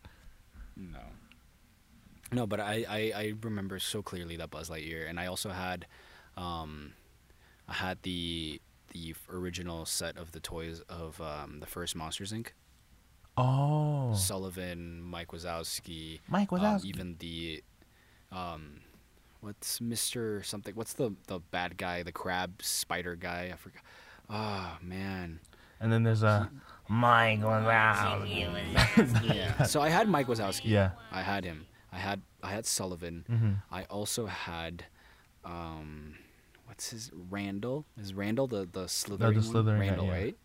no. 0.75 0.99
No, 2.31 2.47
but 2.47 2.59
I, 2.59 2.85
I 2.89 3.11
I 3.15 3.33
remember 3.41 3.79
so 3.79 4.01
clearly 4.01 4.35
that 4.37 4.49
Buzz 4.49 4.69
Lightyear, 4.69 5.07
and 5.09 5.19
I 5.19 5.27
also 5.27 5.51
had, 5.51 5.85
um, 6.37 6.93
I 7.67 7.73
had 7.73 8.01
the 8.01 8.59
the 8.93 9.13
original 9.29 9.85
set 9.85 10.17
of 10.17 10.31
the 10.31 10.39
toys 10.39 10.81
of 10.89 11.21
um, 11.21 11.59
the 11.59 11.65
first 11.67 11.95
Monsters 11.95 12.31
Inc. 12.33 12.47
Oh, 13.37 14.13
Sullivan, 14.15 15.01
Mike 15.01 15.29
Wazowski, 15.29 16.19
Mike 16.27 16.51
um, 16.53 16.59
Wazowski. 16.59 16.85
even 16.85 17.15
the, 17.19 17.63
um, 18.31 18.81
what's 19.41 19.79
Mister 19.81 20.43
something? 20.43 20.75
What's 20.75 20.93
the 20.93 21.13
the 21.27 21.39
bad 21.39 21.77
guy, 21.77 22.03
the 22.03 22.11
crab 22.11 22.61
spider 22.61 23.15
guy? 23.15 23.51
I 23.53 23.55
forgot. 23.57 23.81
Oh 24.29 24.77
man. 24.81 25.39
and 25.79 25.91
then 25.91 26.03
there's 26.03 26.23
a 26.23 26.49
Mike 26.87 27.41
Wazowski. 27.41 29.33
Yeah. 29.35 29.63
so 29.63 29.81
I 29.81 29.89
had 29.89 30.07
Mike 30.09 30.27
Wazowski. 30.27 30.65
Yeah. 30.65 30.91
I 31.11 31.21
had 31.21 31.43
him. 31.45 31.65
I 31.91 31.97
had 31.97 32.21
I 32.43 32.49
had 32.51 32.65
Sullivan. 32.65 33.25
Mhm. 33.29 33.61
I 33.71 33.83
also 33.85 34.25
had, 34.27 34.85
um, 35.43 36.15
what's 36.65 36.89
his 36.89 37.11
Randall? 37.13 37.85
Is 37.99 38.13
Randall 38.13 38.47
the 38.47 38.67
the 38.71 38.85
Slytherin? 38.85 39.19
one? 39.19 39.33
Slytherin 39.35 39.65
guy, 39.75 39.79
Randall, 39.79 40.05
yeah. 40.07 40.11
right? 40.13 40.37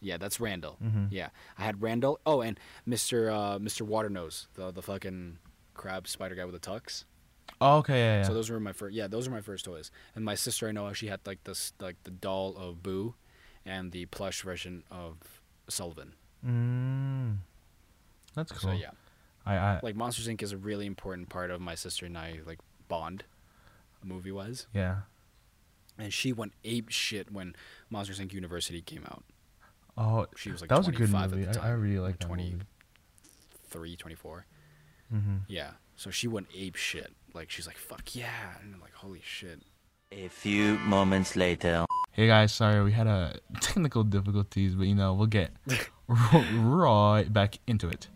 Yeah, 0.00 0.16
that's 0.16 0.40
Randall. 0.40 0.78
Mhm. 0.82 1.08
Yeah, 1.10 1.28
I 1.58 1.62
had 1.64 1.80
Randall. 1.82 2.20
Oh, 2.26 2.40
and 2.40 2.58
Mister 2.86 3.30
uh, 3.30 3.58
Mister 3.58 3.84
Waternoose, 3.84 4.46
the 4.54 4.70
the 4.70 4.82
fucking 4.82 5.38
crab 5.74 6.06
spider 6.08 6.34
guy 6.34 6.44
with 6.44 6.60
the 6.60 6.70
tux. 6.70 7.04
Oh, 7.62 7.76
okay, 7.78 7.98
yeah, 7.98 8.16
yeah. 8.18 8.22
So 8.24 8.34
those 8.34 8.50
were 8.50 8.60
my 8.60 8.72
first. 8.72 8.94
Yeah, 8.94 9.06
those 9.06 9.28
were 9.28 9.34
my 9.34 9.40
first 9.40 9.64
toys. 9.64 9.90
And 10.14 10.24
my 10.24 10.34
sister, 10.34 10.68
I 10.68 10.72
know, 10.72 10.92
she 10.92 11.06
had 11.06 11.20
like 11.26 11.44
this 11.44 11.72
like 11.80 11.96
the 12.04 12.10
doll 12.10 12.56
of 12.56 12.82
Boo, 12.82 13.14
and 13.64 13.92
the 13.92 14.06
plush 14.06 14.42
version 14.42 14.82
of 14.90 15.16
Sullivan. 15.68 16.14
mm, 16.44 17.36
that's 18.34 18.52
cool. 18.52 18.70
So 18.70 18.76
yeah. 18.76 18.90
I, 19.44 19.56
I 19.56 19.80
like 19.82 19.96
Monsters 19.96 20.28
Inc. 20.28 20.42
is 20.42 20.52
a 20.52 20.56
really 20.56 20.86
important 20.86 21.28
part 21.28 21.50
of 21.50 21.60
my 21.60 21.74
sister 21.74 22.06
and 22.06 22.16
I 22.16 22.38
like 22.46 22.60
bond, 22.88 23.24
movie 24.04 24.30
wise. 24.32 24.66
yeah. 24.72 24.98
And 25.98 26.12
she 26.12 26.32
went 26.32 26.52
ape 26.64 26.88
shit 26.90 27.30
when 27.32 27.54
Monsters 27.90 28.18
Inc. 28.20 28.32
University 28.32 28.80
came 28.80 29.04
out. 29.04 29.24
Oh, 29.98 30.26
She 30.36 30.50
was 30.50 30.60
like 30.62 30.70
that 30.70 30.78
was 30.78 30.88
a 30.88 30.92
good 30.92 31.10
25 31.10 31.30
movie. 31.32 31.42
at 31.46 31.52
the 31.54 31.60
I, 31.62 31.68
I 31.68 31.70
really 31.72 31.98
like 31.98 32.18
that 32.20 32.26
20. 32.26 32.42
movie. 32.52 32.64
3, 33.68 33.96
24. 33.96 34.46
hmm 35.10 35.36
Yeah. 35.48 35.72
So 35.96 36.10
she 36.10 36.28
went 36.28 36.46
ape 36.54 36.76
shit. 36.76 37.12
Like 37.34 37.50
she's 37.50 37.66
like, 37.66 37.76
fuck 37.78 38.14
yeah. 38.14 38.58
And 38.62 38.74
I'm 38.74 38.80
like, 38.80 38.92
holy 38.94 39.22
shit. 39.24 39.60
A 40.10 40.28
few 40.28 40.78
moments 40.78 41.36
later. 41.36 41.86
Hey 42.12 42.26
guys, 42.26 42.52
sorry 42.52 42.84
we 42.84 42.92
had 42.92 43.06
a 43.06 43.38
technical 43.60 44.04
difficulties, 44.04 44.74
but 44.74 44.86
you 44.86 44.94
know 44.94 45.14
we'll 45.14 45.26
get 45.26 45.50
r- 46.08 46.44
right 46.54 47.24
back 47.32 47.58
into 47.66 47.88
it. 47.88 48.08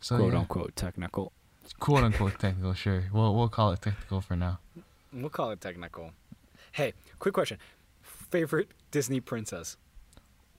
So 0.00 0.16
Quote 0.18 0.32
yeah, 0.34 0.38
unquote 0.40 0.76
technical. 0.76 1.32
quote 1.80 2.04
unquote 2.08 2.38
technical, 2.38 2.74
sure. 2.74 3.04
We'll 3.12 3.34
we'll 3.34 3.48
call 3.48 3.72
it 3.72 3.80
technical 3.80 4.20
for 4.20 4.36
now. 4.36 4.58
We'll 5.12 5.30
call 5.30 5.50
it 5.52 5.60
technical. 5.62 6.12
Hey, 6.72 6.92
quick 7.18 7.32
question. 7.32 7.56
Favorite 8.02 8.68
Disney 8.90 9.20
princess? 9.20 9.78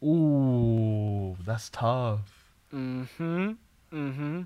Ooh, 0.03 1.37
that's 1.45 1.69
tough. 1.69 2.51
Mm-hmm. 2.73 3.51
Mm-hmm. 3.93 4.41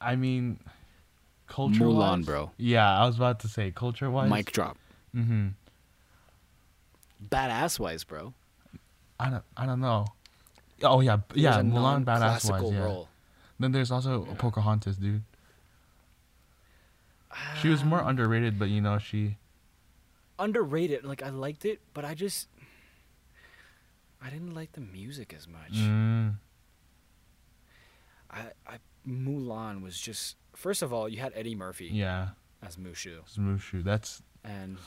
I 0.00 0.16
mean, 0.16 0.60
culture 1.54 1.84
Mulan, 1.84 2.24
bro. 2.24 2.50
Yeah, 2.58 2.98
I 3.00 3.06
was 3.06 3.14
about 3.14 3.38
to 3.40 3.48
say 3.48 3.70
culture 3.70 4.10
wise. 4.10 4.28
Mic 4.28 4.50
drop. 4.50 4.76
Mm-hmm. 5.14 5.48
Badass 7.30 7.78
wise, 7.78 8.02
bro. 8.02 8.34
I 9.20 9.30
don't 9.30 9.44
I 9.56 9.64
don't 9.64 9.80
know. 9.80 10.06
Oh 10.82 11.00
yeah, 11.00 11.18
yeah, 11.34 11.60
Mulan 11.62 12.04
badass 12.04 12.50
wise. 12.50 12.72
Yeah. 12.72 12.84
role. 12.84 13.08
Then 13.60 13.70
there's 13.70 13.92
also 13.92 14.26
Pocahontas, 14.36 14.96
dude. 14.96 15.22
She 17.62 17.68
was 17.68 17.84
more 17.84 18.00
underrated, 18.00 18.58
but 18.58 18.68
you 18.68 18.80
know 18.80 18.98
she. 18.98 19.36
underrated. 20.38 21.04
Like 21.04 21.22
I 21.22 21.30
liked 21.30 21.64
it, 21.64 21.78
but 21.94 22.04
I 22.04 22.14
just 22.14 22.48
I 24.20 24.28
didn't 24.30 24.54
like 24.54 24.72
the 24.72 24.80
music 24.80 25.32
as 25.36 25.46
much. 25.46 25.72
Mm, 25.72 26.34
I, 28.30 28.40
I 28.66 28.78
Mulan 29.08 29.82
was 29.82 29.98
just 30.00 30.36
first 30.54 30.82
of 30.82 30.92
all, 30.92 31.08
you 31.08 31.18
had 31.18 31.32
Eddie 31.34 31.54
Murphy 31.54 31.86
yeah, 31.92 32.28
as 32.62 32.76
Mushu, 32.76 33.18
As 33.26 33.36
Mushu. 33.36 33.82
That's 33.84 34.22
and 34.44 34.78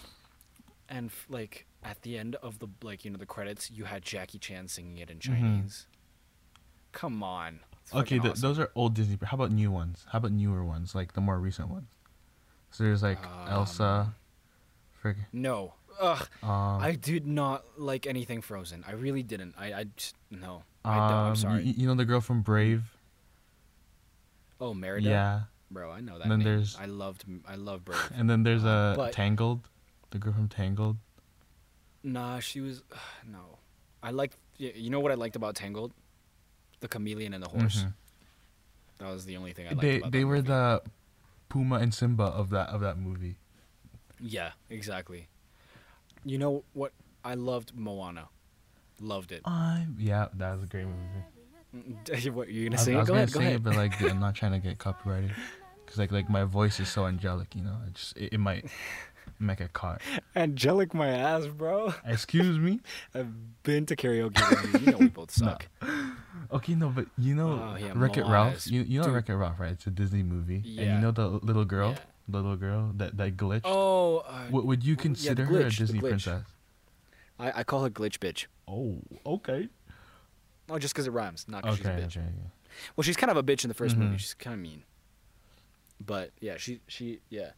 and 0.90 1.08
f- 1.10 1.26
like 1.30 1.66
at 1.84 2.02
the 2.02 2.18
end 2.18 2.36
of 2.38 2.60
the 2.60 2.68
like 2.82 3.06
you 3.06 3.12
know 3.12 3.18
the 3.18 3.26
credits, 3.26 3.70
you 3.72 3.86
had 3.86 4.04
Jackie 4.04 4.40
Chan 4.40 4.70
singing 4.70 4.98
it 4.98 5.10
in 5.10 5.20
Chinese. 5.20 5.88
Come 6.92 7.22
on. 7.22 7.60
Mm-hmm. 7.90 7.98
okay. 8.00 8.20
Th- 8.20 8.32
awesome. 8.32 8.42
those 8.42 8.60
are 8.60 8.72
old 8.76 8.94
Disney. 8.96 9.18
How 9.24 9.36
about 9.36 9.52
new 9.52 9.72
ones? 9.72 10.06
How 10.12 10.18
about 10.18 10.32
newer 10.32 10.64
ones, 10.64 10.96
like 10.96 11.14
the 11.14 11.22
more 11.22 11.40
recent 11.40 11.70
ones? 11.70 11.88
So 12.72 12.84
there's 12.84 13.04
like 13.04 13.20
Elsa. 13.48 14.14
Frig. 15.04 15.16
no. 15.32 15.74
Ugh. 16.00 16.28
Um, 16.44 16.50
I 16.80 16.92
did 17.00 17.26
not 17.26 17.64
like 17.78 18.06
anything 18.06 18.42
Frozen. 18.42 18.84
I 18.88 18.92
really 18.92 19.24
didn't. 19.24 19.56
I 19.58 19.74
I 19.74 19.86
just, 19.96 20.16
no. 20.30 20.62
I 20.86 20.94
don't. 20.96 21.04
um, 21.06 21.28
I'm 21.30 21.36
sorry. 21.36 21.64
y- 21.66 21.74
You, 21.76 21.88
know 21.88 21.96
the 21.96 22.06
girl 22.06 22.22
from 22.22 22.42
Brave? 22.44 22.84
Oh, 24.60 24.74
Merida. 24.74 25.10
Yeah. 25.10 25.42
Bro, 25.70 25.92
I 25.92 26.00
know 26.02 26.14
that. 26.18 26.24
And 26.24 26.32
then 26.32 26.40
name. 26.40 26.48
there's- 26.48 26.78
I 26.80 26.86
loved. 26.86 27.26
I 27.48 27.56
love 27.56 27.84
Brave. 27.84 28.12
And 28.16 28.30
then 28.30 28.44
there's 28.44 28.64
Uh, 28.64 28.70
uh, 28.70 28.96
but- 28.96 29.14
Tangled. 29.14 29.68
The 30.12 30.20
girl 30.20 30.34
from 30.34 30.48
Tangled. 30.48 30.98
Nah, 32.04 32.40
she 32.40 32.62
was 32.62 32.84
no. 33.28 33.60
I 34.02 34.12
liked. 34.12 34.38
You 34.58 34.90
know 34.90 35.00
what 35.02 35.12
I 35.12 35.16
liked 35.16 35.36
about 35.36 35.56
Tangled? 35.56 35.92
The 36.80 36.88
chameleon 36.88 37.34
and 37.34 37.44
the 37.44 37.50
horse. 37.50 37.84
Mhm. 37.84 37.94
That 39.00 39.10
was 39.12 39.26
the 39.26 39.36
only 39.38 39.52
thing 39.54 39.66
I 39.68 39.70
liked 39.72 39.82
They 39.82 40.00
they 40.10 40.24
were 40.24 40.36
movie. 40.38 40.48
the 40.48 40.82
Puma 41.50 41.76
and 41.78 41.94
Simba 41.94 42.24
of 42.24 42.50
that 42.52 42.70
of 42.70 42.82
that 42.82 42.98
movie. 42.98 43.36
Yeah, 44.20 44.52
exactly. 44.70 45.28
You 46.24 46.38
know 46.38 46.64
what? 46.74 46.94
I 47.24 47.34
loved 47.36 47.76
Moana. 47.76 48.30
Loved 49.02 49.32
it. 49.32 49.42
I 49.46 49.86
yeah, 50.00 50.28
that 50.34 50.54
was 50.54 50.64
a 50.64 50.68
great 50.68 50.86
movie. 50.86 51.24
what 52.34 52.50
you're 52.50 52.66
I, 52.66 52.70
gonna 52.70 52.78
sing 52.78 52.96
I 52.96 53.00
was 53.00 53.08
Go 53.08 53.14
gonna 53.14 53.18
ahead. 53.24 53.32
Go 53.34 53.40
sing 53.40 53.48
ahead. 53.48 53.56
it, 53.58 53.64
but 53.64 53.76
like 53.76 54.02
I'm 54.02 54.20
not 54.20 54.36
trying 54.36 54.54
to 54.54 54.60
get 54.60 54.78
copyrighted. 54.80 55.32
Cause 55.86 55.98
like 55.98 56.12
like 56.12 56.30
my 56.30 56.44
voice 56.44 56.80
is 56.80 56.90
so 56.90 57.06
angelic, 57.06 57.56
you 57.56 57.62
know. 57.64 57.78
It 57.88 57.94
just 57.94 58.18
it, 58.18 58.34
it 58.34 58.40
might 58.40 58.66
it 58.66 58.72
might 59.40 59.58
get 59.58 59.74
caught. 59.74 60.02
Angelic 60.36 60.94
my 60.94 61.08
ass, 61.10 61.48
bro. 61.48 61.94
Excuse 62.06 62.58
me. 62.60 62.80
I've 63.16 63.64
been 63.64 63.86
to 63.88 63.96
karaoke 63.96 64.74
you. 64.74 64.80
You 64.80 64.92
know 64.92 64.98
we 64.98 65.08
both 65.08 65.32
suck. 65.32 65.68
Okay, 66.52 66.76
no, 66.76 66.90
but 66.90 67.08
you 67.18 67.36
know 67.36 67.52
Oh, 67.74 67.78
yeah, 67.78 67.92
Wreck 67.96 68.18
It 68.18 68.26
Ralph. 68.26 68.68
You 68.68 68.82
you 68.84 69.02
know. 69.02 69.10
Wreck 69.10 69.30
It 69.30 69.36
Ralph, 69.36 69.60
right? 69.60 69.72
It's 69.72 69.88
a 69.88 69.90
Disney 69.92 70.24
movie, 70.24 70.58
and 70.78 70.88
you 70.96 71.00
know 71.00 71.12
the 71.12 71.28
little 71.28 71.66
girl, 71.66 71.92
Yeah. 71.92 72.00
the 72.30 72.38
little 72.38 72.56
girl 72.58 72.92
that 72.96 73.18
that 73.18 73.36
glitched. 73.38 73.62
Oh, 73.66 74.20
uh, 74.20 74.48
would, 74.52 74.66
would 74.66 74.84
you 74.84 74.94
yeah, 74.96 75.02
consider 75.02 75.46
her 75.46 75.60
a 75.62 75.64
glitch, 75.66 75.78
Disney 75.78 76.00
princess? 76.00 76.44
I, 77.40 77.60
I 77.60 77.64
call 77.64 77.84
her 77.84 77.90
glitch 77.90 78.18
bitch. 78.20 78.46
Oh, 78.68 78.98
okay. 79.26 79.70
Oh, 80.70 80.78
just 80.80 80.94
because 80.94 81.08
it 81.08 81.12
rhymes, 81.12 81.46
not 81.48 81.64
because 81.64 81.80
Okay, 81.80 81.96
she's 82.04 82.16
a 82.16 82.20
bitch. 82.20 82.22
okay, 82.24 82.28
okay. 82.28 82.52
Well, 82.96 83.04
she's 83.04 83.16
kind 83.18 83.32
of 83.32 83.38
a 83.38 83.44
bitch 83.44 83.64
in 83.64 83.70
the 83.70 83.74
1st 83.76 83.96
movie. 83.98 84.16
Mhm. 84.16 84.20
She's 84.20 84.34
kind 84.34 84.54
of 84.54 84.60
mean. 84.60 84.84
But 86.06 86.32
yeah, 86.40 86.58
she 86.58 86.82
she 86.88 87.22
yeah, 87.30 87.52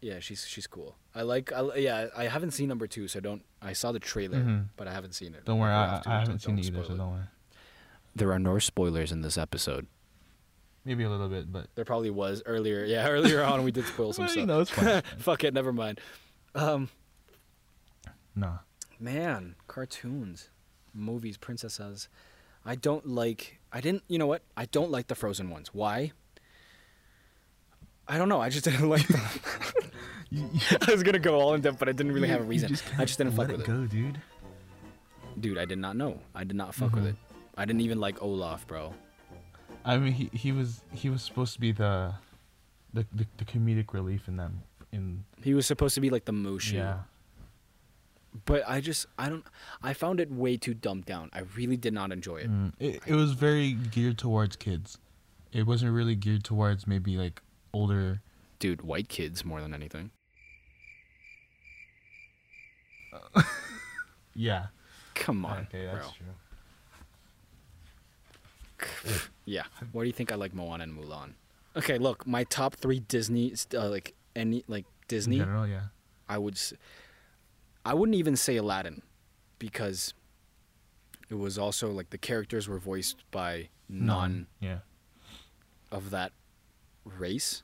yeah, 0.00 0.20
she's 0.20 0.46
she's 0.46 0.66
cool. 0.66 0.96
I 1.14 1.22
like 1.22 1.52
I, 1.52 1.74
yeah. 1.76 2.06
I 2.16 2.24
haven't 2.24 2.52
seen 2.52 2.68
number 2.68 2.86
two, 2.86 3.08
so 3.08 3.18
don't. 3.20 3.42
I 3.60 3.72
saw 3.72 3.90
the 3.90 3.98
trailer, 3.98 4.38
Mhm. 4.38 4.66
but 4.76 4.86
I 4.86 4.92
haven't 4.92 5.14
seen 5.14 5.34
it. 5.34 5.44
Don't 5.44 5.58
worry, 5.58 5.70
We'll 5.72 5.78
I, 5.80 6.02
I 6.06 6.18
haven't 6.20 6.38
seen 6.40 6.58
it 6.58 6.66
either, 6.66 6.78
so 6.78 6.84
spoil 6.84 6.96
don't 6.98 7.10
worry. 7.12 7.24
There 8.14 8.32
are 8.32 8.38
no 8.38 8.58
spoilers 8.60 9.10
in 9.12 9.22
this 9.22 9.36
episode. 9.38 9.86
Maybe 10.84 11.02
a 11.04 11.10
little 11.10 11.28
bit, 11.28 11.52
but 11.52 11.66
There 11.74 11.84
probably 11.84 12.10
was 12.10 12.42
earlier. 12.46 12.84
Yeah, 12.84 13.08
earlier 13.10 13.42
on 13.42 13.64
we 13.64 13.72
did 13.72 13.84
spoil 13.86 14.12
some 14.12 14.24
Well, 14.24 14.30
stuff. 14.30 14.40
you 14.40 14.46
know, 14.46 14.60
it's 14.60 14.70
fine. 14.70 14.88
it's 14.88 15.08
fine. 15.10 15.18
Fuck 15.18 15.44
it, 15.44 15.52
never 15.54 15.72
mind. 15.72 16.00
Um, 16.54 16.88
nah. 18.34 18.58
man, 18.98 19.56
cartoons, 19.66 20.50
movies, 20.94 21.36
princesses. 21.36 22.08
I 22.64 22.74
don't 22.74 23.06
like. 23.06 23.58
I 23.72 23.80
didn't. 23.80 24.02
You 24.08 24.18
know 24.18 24.26
what? 24.26 24.42
I 24.56 24.66
don't 24.66 24.90
like 24.90 25.06
the 25.08 25.14
Frozen 25.14 25.50
ones. 25.50 25.72
Why? 25.72 26.12
I 28.08 28.18
don't 28.18 28.28
know. 28.28 28.40
I 28.40 28.48
just 28.50 28.64
didn't 28.68 28.88
like 28.88 29.06
them. 29.08 29.20
You, 30.32 30.48
you, 30.52 30.60
I 30.86 30.92
was 30.92 31.02
gonna 31.02 31.18
go 31.18 31.40
all 31.40 31.54
in 31.54 31.60
depth, 31.60 31.80
but 31.80 31.88
I 31.88 31.92
didn't 31.92 32.12
really 32.12 32.28
have 32.28 32.40
a 32.40 32.44
reason. 32.44 32.68
just 32.68 32.84
I 32.96 33.04
just 33.04 33.18
didn't 33.18 33.32
fuck 33.32 33.48
with 33.48 33.62
it 33.62 33.66
go, 33.66 33.84
dude. 33.86 34.20
Dude, 35.40 35.58
I 35.58 35.64
did 35.64 35.78
not 35.80 35.96
know. 35.96 36.20
I 36.36 36.44
did 36.44 36.54
not 36.56 36.72
fuck 36.72 36.92
with 36.94 37.02
Mhm. 37.02 37.08
it. 37.08 37.16
I 37.56 37.64
didn't 37.64 37.80
even 37.80 37.98
like 37.98 38.22
Olaf, 38.22 38.64
bro. 38.68 38.94
I 39.84 39.96
mean, 39.96 40.12
he, 40.12 40.30
he 40.32 40.52
was 40.52 40.84
he 40.92 41.10
was 41.10 41.22
supposed 41.22 41.54
to 41.54 41.60
be 41.60 41.72
the, 41.72 42.14
the 42.94 43.04
the, 43.12 43.26
the 43.38 43.44
comedic 43.44 43.92
relief 43.92 44.28
in 44.28 44.36
them. 44.36 44.62
In 44.92 45.24
He 45.42 45.52
was 45.52 45.66
supposed 45.66 45.96
to 45.96 46.00
be 46.00 46.10
like 46.10 46.26
the 46.26 46.32
Mushu. 46.32 46.74
yeah, 46.74 46.98
But 48.46 48.62
I 48.68 48.80
just, 48.80 49.06
I 49.18 49.28
don't, 49.28 49.44
I 49.82 49.92
found 49.92 50.20
it 50.20 50.30
way 50.30 50.56
too 50.56 50.72
dumbed 50.74 51.04
down. 51.04 51.30
I 51.32 51.40
really 51.56 51.76
did 51.76 51.92
not 51.92 52.12
enjoy 52.12 52.36
it. 52.36 52.50
Mm, 52.50 52.72
it 52.78 53.00
it 53.06 53.14
was 53.14 53.32
very 53.32 53.72
geared 53.72 54.18
towards 54.18 54.54
kids. 54.56 54.98
It 55.52 55.66
wasn't 55.66 55.92
really 55.92 56.14
geared 56.14 56.44
towards 56.44 56.86
maybe 56.86 57.16
like 57.16 57.42
older. 57.72 58.20
Dude, 58.60 58.82
white 58.82 59.08
kids 59.08 59.44
more 59.44 59.60
than 59.60 59.74
anything. 59.74 60.10
Yeah. 64.34 64.66
Come 65.14 65.44
on, 65.44 65.66
okay, 65.68 65.86
that's 65.86 66.06
bro. 66.06 66.14
true. 69.08 69.14
Yeah. 69.44 69.64
Why 69.92 70.02
do 70.02 70.06
you 70.06 70.12
think 70.12 70.30
I 70.30 70.36
like 70.36 70.54
Moana 70.54 70.84
and 70.84 70.96
Mulan? 70.96 71.32
Okay, 71.76 71.98
look, 71.98 72.26
my 72.26 72.44
top 72.44 72.76
three 72.76 73.00
Disney, 73.00 73.52
uh, 73.74 73.88
like 73.88 74.14
any, 74.36 74.64
like 74.68 74.86
Disney, 75.08 75.36
In 75.38 75.42
general, 75.42 75.66
yeah. 75.66 75.86
I 76.28 76.38
would, 76.38 76.58
I 77.84 77.94
wouldn't 77.94 78.16
even 78.16 78.36
say 78.36 78.56
Aladdin, 78.56 79.02
because 79.58 80.14
it 81.28 81.34
was 81.34 81.58
also 81.58 81.90
like 81.90 82.10
the 82.10 82.18
characters 82.18 82.68
were 82.68 82.78
voiced 82.78 83.24
by 83.30 83.68
none 83.88 84.46
Yeah. 84.60 84.80
of 85.90 86.10
that 86.10 86.32
race. 87.04 87.62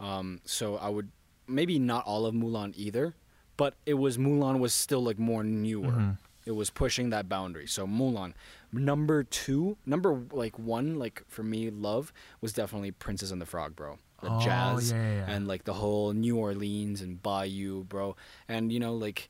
Um, 0.00 0.40
so 0.44 0.76
I 0.76 0.88
would 0.88 1.10
maybe 1.46 1.78
not 1.78 2.04
all 2.06 2.26
of 2.26 2.34
Mulan 2.34 2.72
either, 2.76 3.14
but 3.56 3.74
it 3.86 3.94
was 3.94 4.18
Mulan 4.18 4.58
was 4.58 4.74
still 4.74 5.02
like 5.02 5.18
more 5.18 5.44
newer. 5.44 5.92
Mhm. 5.92 6.18
It 6.44 6.52
was 6.52 6.70
pushing 6.70 7.10
that 7.10 7.28
boundary. 7.28 7.68
So 7.68 7.86
Mulan, 7.86 8.34
number 8.72 9.22
two, 9.22 9.76
number 9.86 10.26
like 10.32 10.58
one, 10.58 10.98
like 10.98 11.22
for 11.28 11.44
me, 11.44 11.70
love 11.70 12.12
was 12.40 12.52
definitely 12.52 12.90
Princess 12.90 13.30
and 13.30 13.40
the 13.40 13.46
Frog, 13.46 13.76
bro. 13.76 13.98
The 14.22 14.30
Oh, 14.30 14.40
jazz 14.40 14.92
yeah, 14.92 14.96
yeah, 14.98 15.14
yeah. 15.26 15.34
and 15.34 15.46
like 15.48 15.64
the 15.64 15.74
whole 15.74 16.12
New 16.12 16.36
Orleans 16.38 17.00
and 17.02 17.20
Bayou, 17.22 17.84
bro. 17.84 18.16
And 18.48 18.72
you 18.72 18.78
know, 18.80 18.94
like 18.94 19.28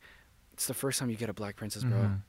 it's 0.52 0.66
the 0.66 0.74
first 0.74 0.98
time 0.98 1.08
you 1.10 1.16
get 1.16 1.28
a 1.30 1.32
black 1.34 1.56
princess, 1.56 1.82
bro. 1.82 1.98
Mhm. 1.98 2.20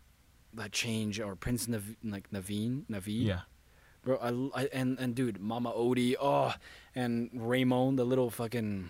That 0.55 0.72
change 0.72 1.20
or 1.20 1.36
Prince 1.36 1.68
Nav- 1.68 1.95
like 2.03 2.30
Naveen, 2.32 2.84
Naveed, 2.89 3.26
Yeah. 3.26 3.41
bro. 4.03 4.18
I, 4.55 4.61
I 4.64 4.66
and 4.72 4.97
and 4.99 5.14
dude, 5.14 5.39
Mama 5.41 5.72
Odie, 5.74 6.16
oh, 6.22 6.53
and 6.95 7.30
Raymond, 7.34 7.99
the 7.99 8.05
little 8.05 8.30
fucking, 8.30 8.89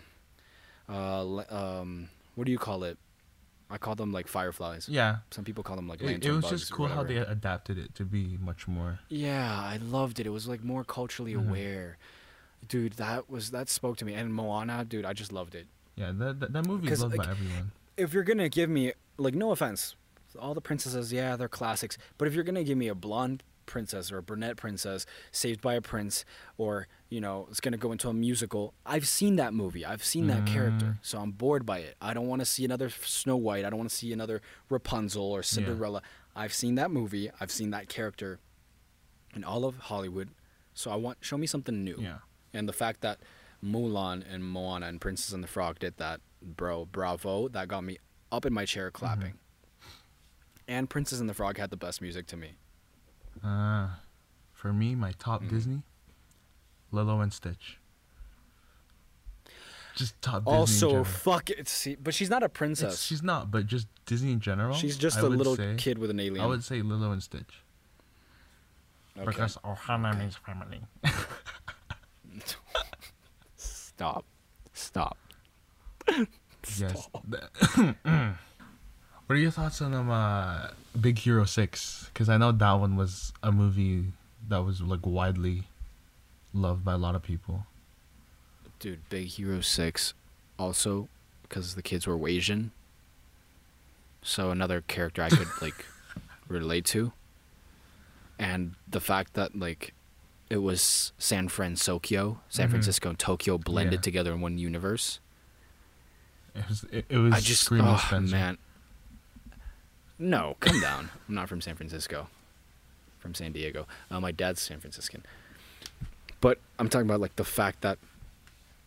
uh, 0.89 1.43
um, 1.49 2.09
what 2.36 2.45
do 2.45 2.51
you 2.51 2.57
call 2.59 2.84
it? 2.84 2.97
I 3.69 3.78
call 3.80 3.95
them 3.95 4.11
like 4.11 4.28
fireflies. 4.28 4.88
Yeah. 4.88 5.17
Some 5.32 5.45
people 5.45 5.63
call 5.63 5.76
them 5.78 5.88
like 5.88 6.01
It, 6.01 6.05
lantern 6.05 6.32
it 6.32 6.36
was 6.36 6.49
just 6.49 6.71
cool 6.71 6.88
how 6.89 7.03
they 7.03 7.17
adapted 7.17 7.78
it 7.80 7.95
to 7.95 8.05
be 8.05 8.38
much 8.39 8.67
more. 8.67 8.99
Yeah, 9.09 9.49
I 9.59 9.78
loved 9.78 10.19
it. 10.19 10.28
It 10.28 10.30
was 10.30 10.47
like 10.47 10.63
more 10.63 10.84
culturally 10.84 11.34
Mhm. 11.34 11.47
aware. 11.49 11.97
Dude, 12.68 12.93
that 12.93 13.30
was 13.30 13.51
that 13.51 13.70
spoke 13.70 13.97
to 13.97 14.05
me. 14.05 14.14
And 14.14 14.34
Moana, 14.34 14.86
dude, 14.86 15.05
I 15.05 15.14
just 15.14 15.32
loved 15.32 15.55
it. 15.55 15.68
Yeah, 15.95 16.11
that 16.16 16.39
that, 16.39 16.53
that 16.53 16.68
movie 16.68 16.91
is 16.91 17.01
loved 17.01 17.18
like, 17.18 17.28
by 17.28 17.32
everyone. 17.32 17.72
If 17.97 18.14
you're 18.14 18.24
gonna 18.24 18.49
give 18.49 18.70
me 18.70 18.93
like 19.18 19.36
no 19.36 19.51
offense, 19.51 19.95
all 20.39 20.53
the 20.53 20.61
princesses, 20.61 21.14
yeah, 21.14 21.36
they're 21.36 21.47
classics. 21.49 21.97
But 22.18 22.28
if 22.28 22.34
you're 22.34 22.43
gonna 22.43 22.64
give 22.64 22.78
me 22.78 22.88
a 22.88 22.95
blonde 22.95 23.43
princess 23.66 24.11
or 24.11 24.18
a 24.18 24.24
brunette 24.24 24.57
princess 24.57 25.05
saved 25.32 25.61
by 25.61 25.76
a 25.76 25.82
prince, 25.82 26.26
or 26.57 26.88
you 27.09 27.22
know, 27.22 27.47
it's 27.49 27.59
gonna 27.59 27.78
go 27.78 27.91
into 27.91 28.09
a 28.09 28.14
musical, 28.14 28.74
I've 28.86 29.07
seen 29.07 29.36
that 29.38 29.53
movie. 29.53 29.86
I've 29.86 30.03
seen 30.03 30.28
that 30.28 30.45
character, 30.45 30.86
Mm. 30.86 30.97
so 31.01 31.20
I'm 31.20 31.32
bored 31.32 31.66
by 31.66 31.80
it. 31.80 31.95
I 32.01 32.14
don't 32.14 32.28
want 32.28 32.41
to 32.41 32.45
see 32.45 32.66
another 32.66 32.89
Snow 32.89 33.38
White. 33.38 33.64
I 33.66 33.70
don't 33.70 33.78
want 33.78 33.89
to 33.89 33.95
see 33.95 34.11
another 34.11 34.41
Rapunzel 34.70 35.24
or 35.32 35.43
Cinderella. 35.43 36.01
I've 36.36 36.53
seen 36.53 36.76
that 36.76 36.89
movie. 36.91 37.30
I've 37.39 37.51
seen 37.51 37.70
that 37.72 37.88
character 37.88 38.39
in 39.36 39.43
all 39.43 39.66
of 39.66 39.78
Hollywood. 39.78 40.30
So 40.74 40.89
I 40.91 40.95
want 40.95 41.20
show 41.22 41.38
me 41.38 41.45
something 41.47 41.84
new. 41.84 41.97
Yeah. 41.99 42.18
And 42.54 42.70
the 42.70 42.74
fact 42.74 43.01
that 43.01 43.20
Mulan 43.64 44.24
and 44.32 44.43
Moana 44.43 44.88
and 44.88 45.01
Princess 45.01 45.32
and 45.34 45.43
the 45.43 45.47
Frog 45.47 45.80
did 45.80 45.97
that, 45.97 46.22
bro, 46.41 46.86
bravo. 46.86 47.47
That 47.47 47.68
got 47.68 47.84
me 47.84 47.97
up 48.32 48.45
in 48.45 48.54
my 48.54 48.66
chair 48.66 48.91
clapping. 48.91 49.34
And 50.68 50.89
Princess 50.89 51.20
and 51.20 51.30
the 51.30 51.34
Frog 51.34 51.58
had 51.58 51.70
the 51.72 51.78
best 51.78 52.01
music 52.01 52.28
to 52.28 52.38
me. 52.38 52.51
Uh, 53.43 53.89
for 54.54 54.72
me, 54.72 54.95
my 54.95 55.12
top 55.20 55.41
Mhm. 55.43 55.49
Disney, 55.49 55.84
Lilo 56.91 57.20
and 57.22 57.34
Stitch. 57.34 57.80
Just 59.95 60.20
top 60.22 60.43
Disney. 60.45 60.58
also, 60.58 61.04
fuck 61.04 61.49
it. 61.51 61.68
See, 61.68 61.95
but 61.95 62.14
she's 62.16 62.30
not 62.30 62.41
a 62.41 62.45
It's- 62.45 62.58
princess. 62.58 63.01
she's 63.04 63.22
not, 63.22 63.51
but 63.51 63.68
just 63.68 63.88
Disney 64.06 64.32
in 64.32 64.39
general. 64.39 64.76
she's 64.76 64.97
just 64.97 65.18
I 65.18 65.22
a 65.22 65.26
little 65.26 65.56
say- 65.56 65.76
kid 65.78 65.97
with 65.97 66.10
an 66.10 66.20
alien. 66.20 66.43
I 66.43 66.47
would 66.47 66.64
say 66.64 66.82
Lilo 66.82 67.12
and 67.12 67.22
Stitch 67.22 67.62
Okay. 69.18 69.26
because 69.26 69.58
Ohana 69.58 70.18
means 70.18 70.36
family. 70.38 70.82
Stop. 74.04 74.26
Stop. 74.74 75.18
Yes. 76.78 77.10
what 78.04 78.36
are 79.30 79.36
your 79.36 79.51
thoughts 79.51 79.82
on 79.82 79.93
um, 79.93 80.10
uh, 80.10 80.68
Big 80.99 81.20
Hero 81.20 81.45
Six? 81.45 82.10
Because 82.14 82.30
I 82.30 82.38
know 82.38 82.51
that 82.51 82.74
one 82.74 82.95
was 82.95 83.34
a 83.41 83.51
movie 83.51 84.06
that 84.49 84.64
was 84.64 84.82
like 84.82 85.06
widely 85.06 85.64
loved 86.54 86.84
by 86.84 86.93
a 86.93 86.97
lot 86.97 87.16
of 87.16 87.24
people. 87.24 87.66
Dude, 88.80 89.08
Big 89.10 89.28
Hero 89.28 89.62
6 89.62 90.14
also 90.60 91.08
because 91.43 91.76
the 91.76 91.82
kids 91.82 92.06
were 92.06 92.28
Asian. 92.28 92.72
So 94.22 94.51
another 94.51 94.82
character 94.82 95.24
I 95.24 95.30
could 95.30 95.47
like 95.62 95.86
relate 96.47 96.86
to. 96.86 97.14
And 98.38 98.74
the 98.88 98.99
fact 98.99 99.34
that 99.36 99.58
like 99.58 99.93
it 100.49 100.57
was 100.57 101.11
San 101.17 101.47
Francisco, 101.49 102.39
San 102.49 102.67
Mhm. 102.67 102.71
Francisco 102.71 103.09
and 103.09 103.19
Tokyo 103.19 103.57
blended 103.57 103.99
Yeah. 103.99 104.01
together 104.01 104.33
in 104.33 104.41
one 104.41 104.57
universe. 104.57 105.19
It 106.55 106.69
was 106.69 106.83
it, 106.91 107.05
it 107.09 107.17
was 107.17 107.33
I 107.33 107.39
just 107.39 107.71
oh 107.71 107.97
Spencer. 108.07 108.35
man. 108.35 108.57
No, 110.19 110.55
come 110.59 110.79
down. 110.79 111.09
I'm 111.27 111.35
not 111.35 111.49
from 111.49 111.61
San 111.61 111.75
Francisco. 111.75 112.29
From 113.19 113.33
San 113.33 113.51
Diego. 113.51 113.87
Uh, 114.11 114.19
my 114.19 114.31
dad's 114.31 114.61
San 114.61 114.79
Franciscan. 114.79 115.25
But 116.39 116.59
I'm 116.77 116.89
talking 116.89 117.07
about 117.07 117.19
like 117.21 117.35
the 117.37 117.43
fact 117.45 117.81
that 117.81 117.97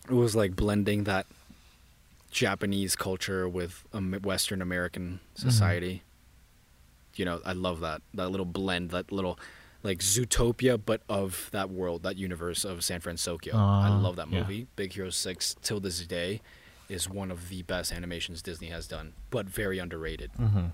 it 0.09 0.13
was 0.15 0.37
like 0.37 0.55
blending 0.55 1.05
that 1.05 1.27
Japanese 2.31 2.95
culture 2.95 3.49
with 3.49 3.83
Western 3.93 4.63
American 4.63 5.21
society. 5.35 6.03
You 7.17 7.25
know, 7.25 7.41
I 7.45 7.53
love 7.53 7.81
that 7.81 8.03
that 8.15 8.29
little 8.29 8.47
blend, 8.47 8.91
that 8.91 9.11
little 9.11 9.39
like 9.83 9.99
Zootopia, 10.01 10.81
but 10.85 11.03
of 11.09 11.49
that 11.53 11.71
world, 11.71 12.03
that 12.03 12.17
universe 12.17 12.65
of 12.65 12.83
San 12.85 13.01
Francisco. 13.01 13.51
I 13.57 13.89
Uh, 13.89 13.99
love 13.99 14.17
that 14.17 14.31
yeah. 14.31 14.41
movie. 14.41 14.67
Big 14.77 14.93
Hero 14.95 15.11
Six 15.11 15.57
till 15.63 15.81
this 15.81 16.05
day 16.07 16.41
is 16.89 17.09
one 17.09 17.31
of 17.31 17.49
the 17.49 17.63
best 17.63 17.93
animations 17.93 18.43
Disney 18.43 18.69
has 18.69 18.87
done, 18.87 19.13
but 19.31 19.47
very 19.47 19.79
underrated. 19.79 20.31
Mm-hmm. 20.39 20.67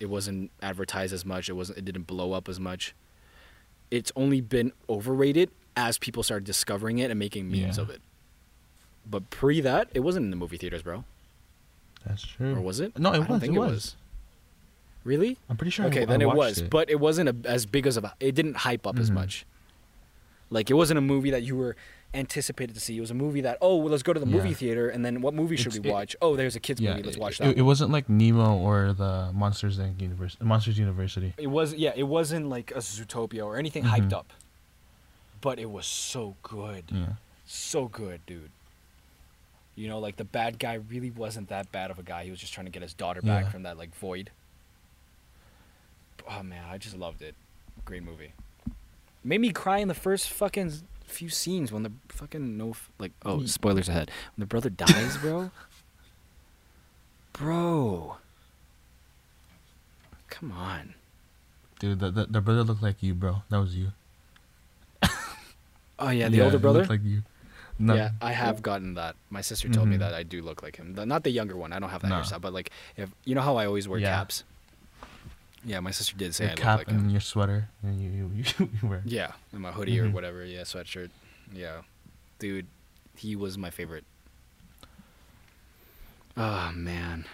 It 0.00 0.06
wasn't 0.06 0.50
advertised 0.62 1.12
as 1.14 1.24
much. 1.24 1.48
It 1.48 1.52
wasn't. 1.54 1.78
It 1.78 1.84
didn't 1.84 2.06
blow 2.06 2.32
up 2.32 2.48
as 2.48 2.58
much. 2.60 2.94
It's 3.90 4.10
only 4.16 4.40
been 4.40 4.72
overrated 4.88 5.50
as 5.76 5.98
people 5.98 6.22
started 6.22 6.44
discovering 6.44 6.98
it 6.98 7.10
and 7.10 7.18
making 7.18 7.50
memes 7.50 7.76
Yeah. 7.76 7.82
of 7.82 7.90
it. 7.90 8.00
But 9.06 9.30
pre 9.30 9.60
that, 9.60 9.88
it 9.94 10.00
wasn't 10.00 10.24
in 10.24 10.30
the 10.30 10.36
movie 10.36 10.56
theaters, 10.56 10.82
bro. 10.82 11.04
That's 12.06 12.22
true. 12.26 12.54
Or 12.54 12.60
was 12.60 12.80
it? 12.80 12.98
No, 12.98 13.12
it 13.12 13.16
I 13.22 13.32
was. 13.32 13.40
think 13.40 13.54
it 13.54 13.58
was. 13.58 13.96
Was. 15.04 15.08
Really? 15.08 15.38
I'm 15.48 15.56
pretty 15.56 15.70
sure. 15.70 15.86
Okay, 15.86 16.02
I 16.02 16.04
then 16.06 16.22
it 16.22 16.26
watched 16.26 16.36
was, 16.38 16.62
but 16.62 16.90
it 16.90 16.98
wasn't 17.00 17.28
a, 17.28 17.48
as 17.48 17.66
big 17.66 17.86
as 17.86 17.96
a. 17.96 18.12
It 18.20 18.34
didn't 18.34 18.56
hype 18.58 18.86
up 18.86 18.98
as 18.98 19.10
Mhm. 19.10 19.14
much. 19.14 19.46
Like 20.50 20.70
it 20.70 20.74
wasn't 20.74 20.98
a 20.98 21.02
movie 21.02 21.30
that 21.30 21.42
you 21.42 21.56
were 21.56 21.74
anticipated 22.12 22.74
to 22.74 22.80
see. 22.80 22.96
It 22.96 23.00
was 23.00 23.10
a 23.10 23.14
movie 23.14 23.40
that 23.40 23.58
oh, 23.60 23.76
well, 23.76 23.88
let's 23.90 24.02
go 24.04 24.12
to 24.12 24.20
the 24.20 24.26
movie 24.26 24.50
Yeah. 24.50 24.54
theater, 24.54 24.88
and 24.88 25.04
then 25.04 25.20
what 25.20 25.34
movie 25.34 25.56
should 25.56 25.68
It's- 25.74 25.82
we 25.82 25.90
it- 25.90 25.92
watch? 25.92 26.14
oh, 26.22 26.36
there's 26.36 26.54
a 26.54 26.60
kids 26.60 26.80
yeah, 26.80 26.90
movie. 26.92 27.02
Let's 27.04 27.18
watch 27.18 27.40
it, 27.40 27.44
that. 27.44 27.56
It, 27.58 27.62
wasn't 27.62 27.90
like 27.90 28.08
Nemo 28.08 28.56
or 28.56 28.92
the 28.92 29.30
Monsters 29.32 29.78
Inc. 29.78 30.00
Universe, 30.00 30.36
Monsters 30.40 30.78
University. 30.78 31.34
It 31.38 31.48
was 31.48 31.74
yeah, 31.74 31.92
it 31.96 32.04
wasn't 32.04 32.48
like 32.48 32.70
a 32.70 32.78
Zootopia 32.78 33.44
or 33.44 33.56
anything 33.56 33.84
Mhm. 33.84 33.90
hyped 33.98 34.12
up. 34.12 34.32
But 35.40 35.58
it 35.58 35.70
was 35.70 35.86
so 35.86 36.36
good. 36.42 36.84
Yeah. 36.90 37.14
So 37.46 37.88
good, 37.88 38.24
dude. 38.26 38.50
You 39.74 39.88
know, 39.88 39.98
like 39.98 40.16
the 40.16 40.24
bad 40.24 40.58
guy 40.60 40.74
really 40.74 41.10
wasn't 41.10 41.48
that 41.48 41.72
bad 41.72 41.90
of 41.90 41.98
a 41.98 42.02
guy. 42.04 42.24
He 42.24 42.30
was 42.30 42.38
just 42.38 42.52
trying 42.54 42.66
to 42.66 42.70
get 42.72 42.82
his 42.82 42.94
daughter 42.94 43.20
back 43.20 43.44
Yeah. 43.46 43.50
from 43.50 43.64
that 43.64 43.76
like 43.76 43.94
void. 43.96 44.30
Oh 46.30 46.42
man, 46.42 46.64
I 46.70 46.78
just 46.78 46.96
loved 46.96 47.22
it. 47.22 47.34
Great 47.84 48.02
movie. 48.02 48.32
Made 49.22 49.40
me 49.40 49.50
cry 49.50 49.78
in 49.78 49.88
the 49.88 49.94
first 49.94 50.28
fucking 50.30 50.72
few 51.06 51.28
scenes 51.28 51.70
when 51.70 51.82
the 51.82 51.92
fucking 52.08 52.56
no 52.56 52.74
like 52.98 53.12
oh 53.24 53.40
Ye- 53.40 53.46
spoilers 53.46 53.88
ahead 53.88 54.10
when 54.36 54.42
the 54.42 54.46
brother 54.46 54.70
dies, 54.70 55.16
bro. 55.18 55.50
bro. 57.32 58.16
Come 60.28 60.52
on. 60.52 60.94
Dude, 61.78 61.98
the, 62.00 62.10
the 62.10 62.26
the 62.26 62.40
brother 62.40 62.62
looked 62.64 62.82
like 62.82 63.02
you, 63.02 63.14
bro. 63.14 63.42
That 63.50 63.58
was 63.60 63.76
you. 63.76 63.88
Oh 65.96 66.10
yeah, 66.10 66.28
the 66.28 66.36
he 66.36 66.42
older 66.42 66.58
brother. 66.58 66.84
like 66.86 67.04
you. 67.04 67.22
No, 67.78 67.94
Yeah, 67.94 68.10
I 68.20 68.32
have 68.32 68.62
gotten 68.62 68.94
that. 68.94 69.14
My 69.30 69.40
sister 69.40 69.68
told 69.68 69.88
me 69.88 69.96
Mhm. 69.96 70.00
that 70.00 70.12
I 70.14 70.22
do 70.24 70.42
look 70.42 70.60
like 70.62 70.76
him. 70.76 70.94
The- 70.94 71.06
Not 71.06 71.22
the 71.24 71.30
younger 71.30 71.56
one. 71.56 71.72
I 71.72 71.78
don't 71.78 71.90
have 71.90 72.02
that 72.02 72.08
Nah. 72.08 72.22
hairstyle, 72.22 72.40
but 72.40 72.52
like 72.52 72.70
if 72.96 73.10
you 73.24 73.34
know 73.36 73.40
how 73.42 73.56
I 73.56 73.66
always 73.66 73.86
wear 73.88 74.00
Yeah. 74.00 74.10
caps. 74.16 74.42
Yeah, 75.64 75.80
my 75.80 75.90
sister 75.92 76.14
did 76.16 76.34
say 76.34 76.44
your 76.44 76.52
I 76.52 76.56
cap 76.56 76.78
like 76.78 76.88
him. 76.88 76.98
and 76.98 77.12
your 77.12 77.20
sweater, 77.22 77.68
and 77.82 78.00
you 78.00 78.10
you, 78.10 78.30
you, 78.34 78.68
you 78.82 78.88
wear. 78.88 79.02
Yeah, 79.06 79.32
and 79.52 79.60
my 79.62 79.72
hoodie 79.72 79.98
or 79.98 80.06
Mhm. 80.06 80.12
whatever. 80.12 80.44
Yeah, 80.44 80.60
sweatshirt. 80.62 81.10
Yeah, 81.54 81.82
dude, 82.38 82.66
he 83.16 83.34
was 83.36 83.56
my 83.56 83.70
favorite. 83.70 84.04
Oh 86.36 86.72
man. 86.74 87.24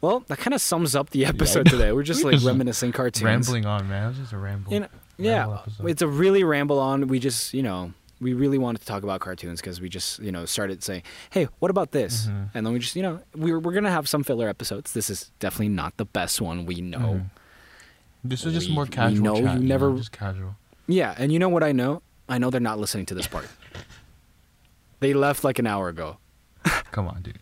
Well, 0.00 0.20
that 0.28 0.38
kind 0.38 0.54
of 0.54 0.60
sums 0.60 0.94
up 0.94 1.10
the 1.10 1.26
episode 1.26 1.66
know. 1.66 1.72
today. 1.72 1.92
We're 1.92 2.04
just 2.04 2.22
like 2.24 2.40
rambling 2.42 2.92
cartoons. 2.92 3.22
Rambling 3.24 3.66
on, 3.66 3.88
man. 3.88 4.04
It 4.04 4.08
was 4.08 4.18
just 4.18 4.32
a 4.32 4.38
ramble. 4.38 4.72
You 4.72 4.80
know, 4.80 4.88
yeah, 5.16 5.38
ramble 5.38 5.54
episode. 5.54 5.86
it's 5.88 6.02
a 6.02 6.08
really 6.08 6.44
ramble 6.44 6.78
on. 6.78 7.08
We 7.08 7.18
just, 7.18 7.52
you 7.52 7.62
know, 7.64 7.92
we 8.20 8.32
really 8.32 8.58
wanted 8.58 8.80
to 8.80 8.86
talk 8.86 9.02
about 9.02 9.20
cartoons 9.20 9.60
because 9.60 9.80
we 9.80 9.88
just, 9.88 10.18
you 10.20 10.32
know, 10.32 10.44
started 10.44 10.82
saying, 10.82 11.02
"Hey, 11.30 11.48
what 11.60 11.70
about 11.70 11.92
this?" 11.92 12.26
Mhm. 12.26 12.50
And 12.54 12.66
then 12.66 12.72
we 12.72 12.78
just, 12.80 12.96
you 12.96 13.02
know, 13.02 13.20
we're 13.34 13.58
we're 13.60 13.72
gonna 13.72 13.90
have 13.90 14.08
some 14.08 14.24
filler 14.24 14.48
episodes. 14.48 14.92
This 14.92 15.08
is 15.10 15.30
definitely 15.38 15.68
not 15.70 15.96
the 15.96 16.04
best 16.04 16.40
one. 16.40 16.66
We 16.66 16.80
know. 16.80 16.98
Mhm. 16.98 17.30
This 18.24 18.44
is 18.44 18.52
just 18.54 18.68
We- 18.68 18.74
more 18.74 18.84
we 18.84 18.90
casual. 18.90 19.22
know 19.24 19.34
chat, 19.34 19.42
you 19.54 19.60
know, 19.60 19.66
never- 19.66 19.96
just 19.96 20.12
casual. 20.12 20.56
Yeah, 20.86 21.14
and 21.18 21.32
you 21.32 21.38
know 21.38 21.48
what 21.48 21.62
I 21.62 21.72
know? 21.72 22.02
I 22.28 22.38
know 22.38 22.50
they're 22.50 22.60
not 22.60 22.78
listening 22.78 23.06
to 23.06 23.14
this 23.14 23.26
part. 23.26 23.46
they 25.00 25.14
left 25.14 25.44
like 25.44 25.58
an 25.58 25.66
hour 25.66 25.88
ago. 25.88 26.18
Come 26.90 27.06
on, 27.08 27.22
dude. 27.22 27.38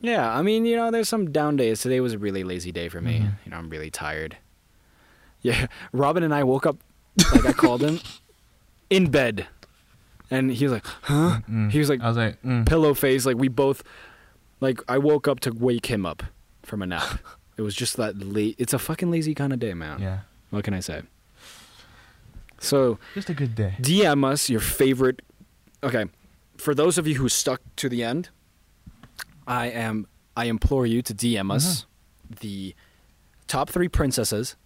Yeah, 0.00 0.30
I 0.36 0.42
mean, 0.42 0.66
you 0.66 0.76
know, 0.76 0.90
there's 0.90 1.08
some 1.08 1.30
down 1.32 1.56
days. 1.56 1.80
Today 1.80 2.00
was 2.00 2.12
a 2.12 2.18
really 2.18 2.44
lazy 2.44 2.72
day 2.72 2.88
for 2.90 3.00
me. 3.00 3.20
Mhm. 3.20 3.32
You 3.44 3.50
know, 3.50 3.56
I'm 3.56 3.70
really 3.70 3.90
tired. 3.90 4.36
Yeah, 5.40 5.66
Robbyn 5.92 6.22
and 6.22 6.34
I 6.34 6.42
woke 6.44 6.66
up, 6.66 6.76
like 7.32 7.46
I 7.46 7.52
called 7.52 7.82
him, 7.82 8.00
in 8.90 9.10
bed, 9.10 9.46
and 10.30 10.50
he 10.50 10.64
was 10.64 10.72
like, 10.72 10.86
"Huh?" 11.02 11.40
Mm. 11.48 11.70
He 11.70 11.78
was 11.78 11.88
like, 11.88 12.00
I 12.00 12.08
was 12.08 12.16
like, 12.16 12.42
mm. 12.42 12.66
pillow 12.66 12.94
face. 12.94 13.26
Like 13.26 13.36
we 13.36 13.48
both, 13.48 13.82
like 14.60 14.80
I 14.88 14.98
woke 14.98 15.28
up 15.28 15.40
to 15.40 15.52
wake 15.52 15.86
him 15.86 16.06
up 16.06 16.22
from 16.62 16.82
a 16.82 16.86
nap. 16.86 17.20
it 17.56 17.62
was 17.62 17.74
just 17.74 17.96
that 17.96 18.18
late. 18.18 18.56
It's 18.58 18.72
a 18.72 18.78
fucking 18.78 19.10
lazy 19.10 19.34
kind 19.34 19.52
of 19.52 19.58
day, 19.58 19.74
man. 19.74 20.00
yeah, 20.00 20.20
What 20.50 20.64
can 20.64 20.74
I 20.74 20.80
say? 20.80 21.02
So 22.58 22.98
just 23.14 23.28
a 23.28 23.34
good 23.34 23.54
day. 23.54 23.74
DM 23.80 24.24
us 24.24 24.48
your 24.48 24.60
favorite. 24.60 25.20
Okay, 25.82 26.06
for 26.56 26.74
those 26.74 26.96
of 26.98 27.06
you 27.06 27.16
who 27.16 27.28
stuck 27.28 27.60
to 27.76 27.88
the 27.88 28.02
end, 28.02 28.30
I 29.46 29.66
am. 29.66 30.06
I 30.36 30.46
implore 30.46 30.84
you 30.86 31.00
to 31.02 31.14
DM 31.14 31.52
us 31.52 31.86
the 32.40 32.74
top 33.46 33.70
three 33.70 33.88
princesses. 33.88 34.56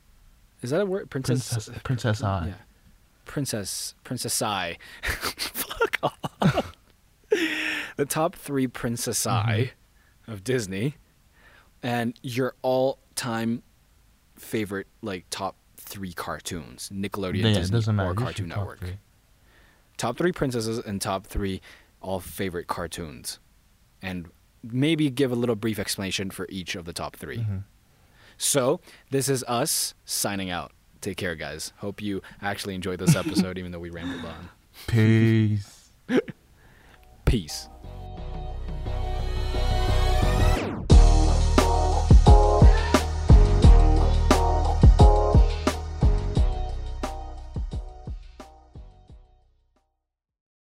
Is 0.63 0.71
that 0.71 0.81
a 0.81 0.87
word? 0.87 1.11
Princess. 1.11 1.51
Princess, 1.51 1.83
Princess 1.83 2.23
I. 2.23 2.47
Yeah. 2.49 2.55
Princess. 3.29 3.95
Princess 4.03 4.43
I. 4.43 4.79
Fuck 5.03 5.99
off. 6.03 6.75
the 7.97 8.05
top 8.05 8.35
three 8.35 8.67
Princess 8.67 9.27
I 9.27 9.73
of 10.27 10.43
Disney, 10.43 10.97
and 11.83 12.19
your 12.23 12.55
all-time 12.63 13.63
favorite, 14.37 14.87
like 15.03 15.27
top 15.31 15.57
three 15.77 16.13
cartoons, 16.13 16.91
Nickelodeon, 16.93 17.43
Yeah, 17.45 17.53
Disney, 17.61 17.77
doesn't 17.79 17.97
matter. 17.97 18.11
or 18.11 18.15
Cartoon 18.15 18.49
your 18.49 18.57
top 18.57 18.65
Network 18.65 18.81
three. 18.81 18.99
top 19.97 20.19
three 20.19 20.33
princesses 20.33 20.79
and 20.79 21.01
top 21.01 21.27
three 21.27 21.61
all 22.01 22.21
favorite 22.21 22.67
cartoons 22.67 23.39
and 24.03 24.29
maybe 24.63 25.09
give 25.11 25.33
a 25.33 25.35
little 25.35 25.55
brief 25.57 25.79
explanation 25.79 26.31
for 26.31 26.47
each 26.51 26.75
of 26.77 26.85
the 26.85 26.93
top 26.93 27.17
3 27.17 27.39
Mhm. 27.39 27.63
so 28.37 28.81
this 29.11 29.29
is 29.29 29.43
us 29.49 29.95
signing 30.05 30.51
out 30.51 30.73
take 31.01 31.17
care 31.17 31.35
guys. 31.35 31.73
Hope 31.79 32.01
you 32.03 32.23
actually 32.43 32.75
enjoyed 32.75 32.99
this 32.99 33.17
episode 33.17 33.59
even 33.59 33.73
though 33.73 33.79
we 33.79 33.91
rambled 33.91 34.25
on. 34.25 34.49
Peace. 34.87 35.91
peace 37.25 37.69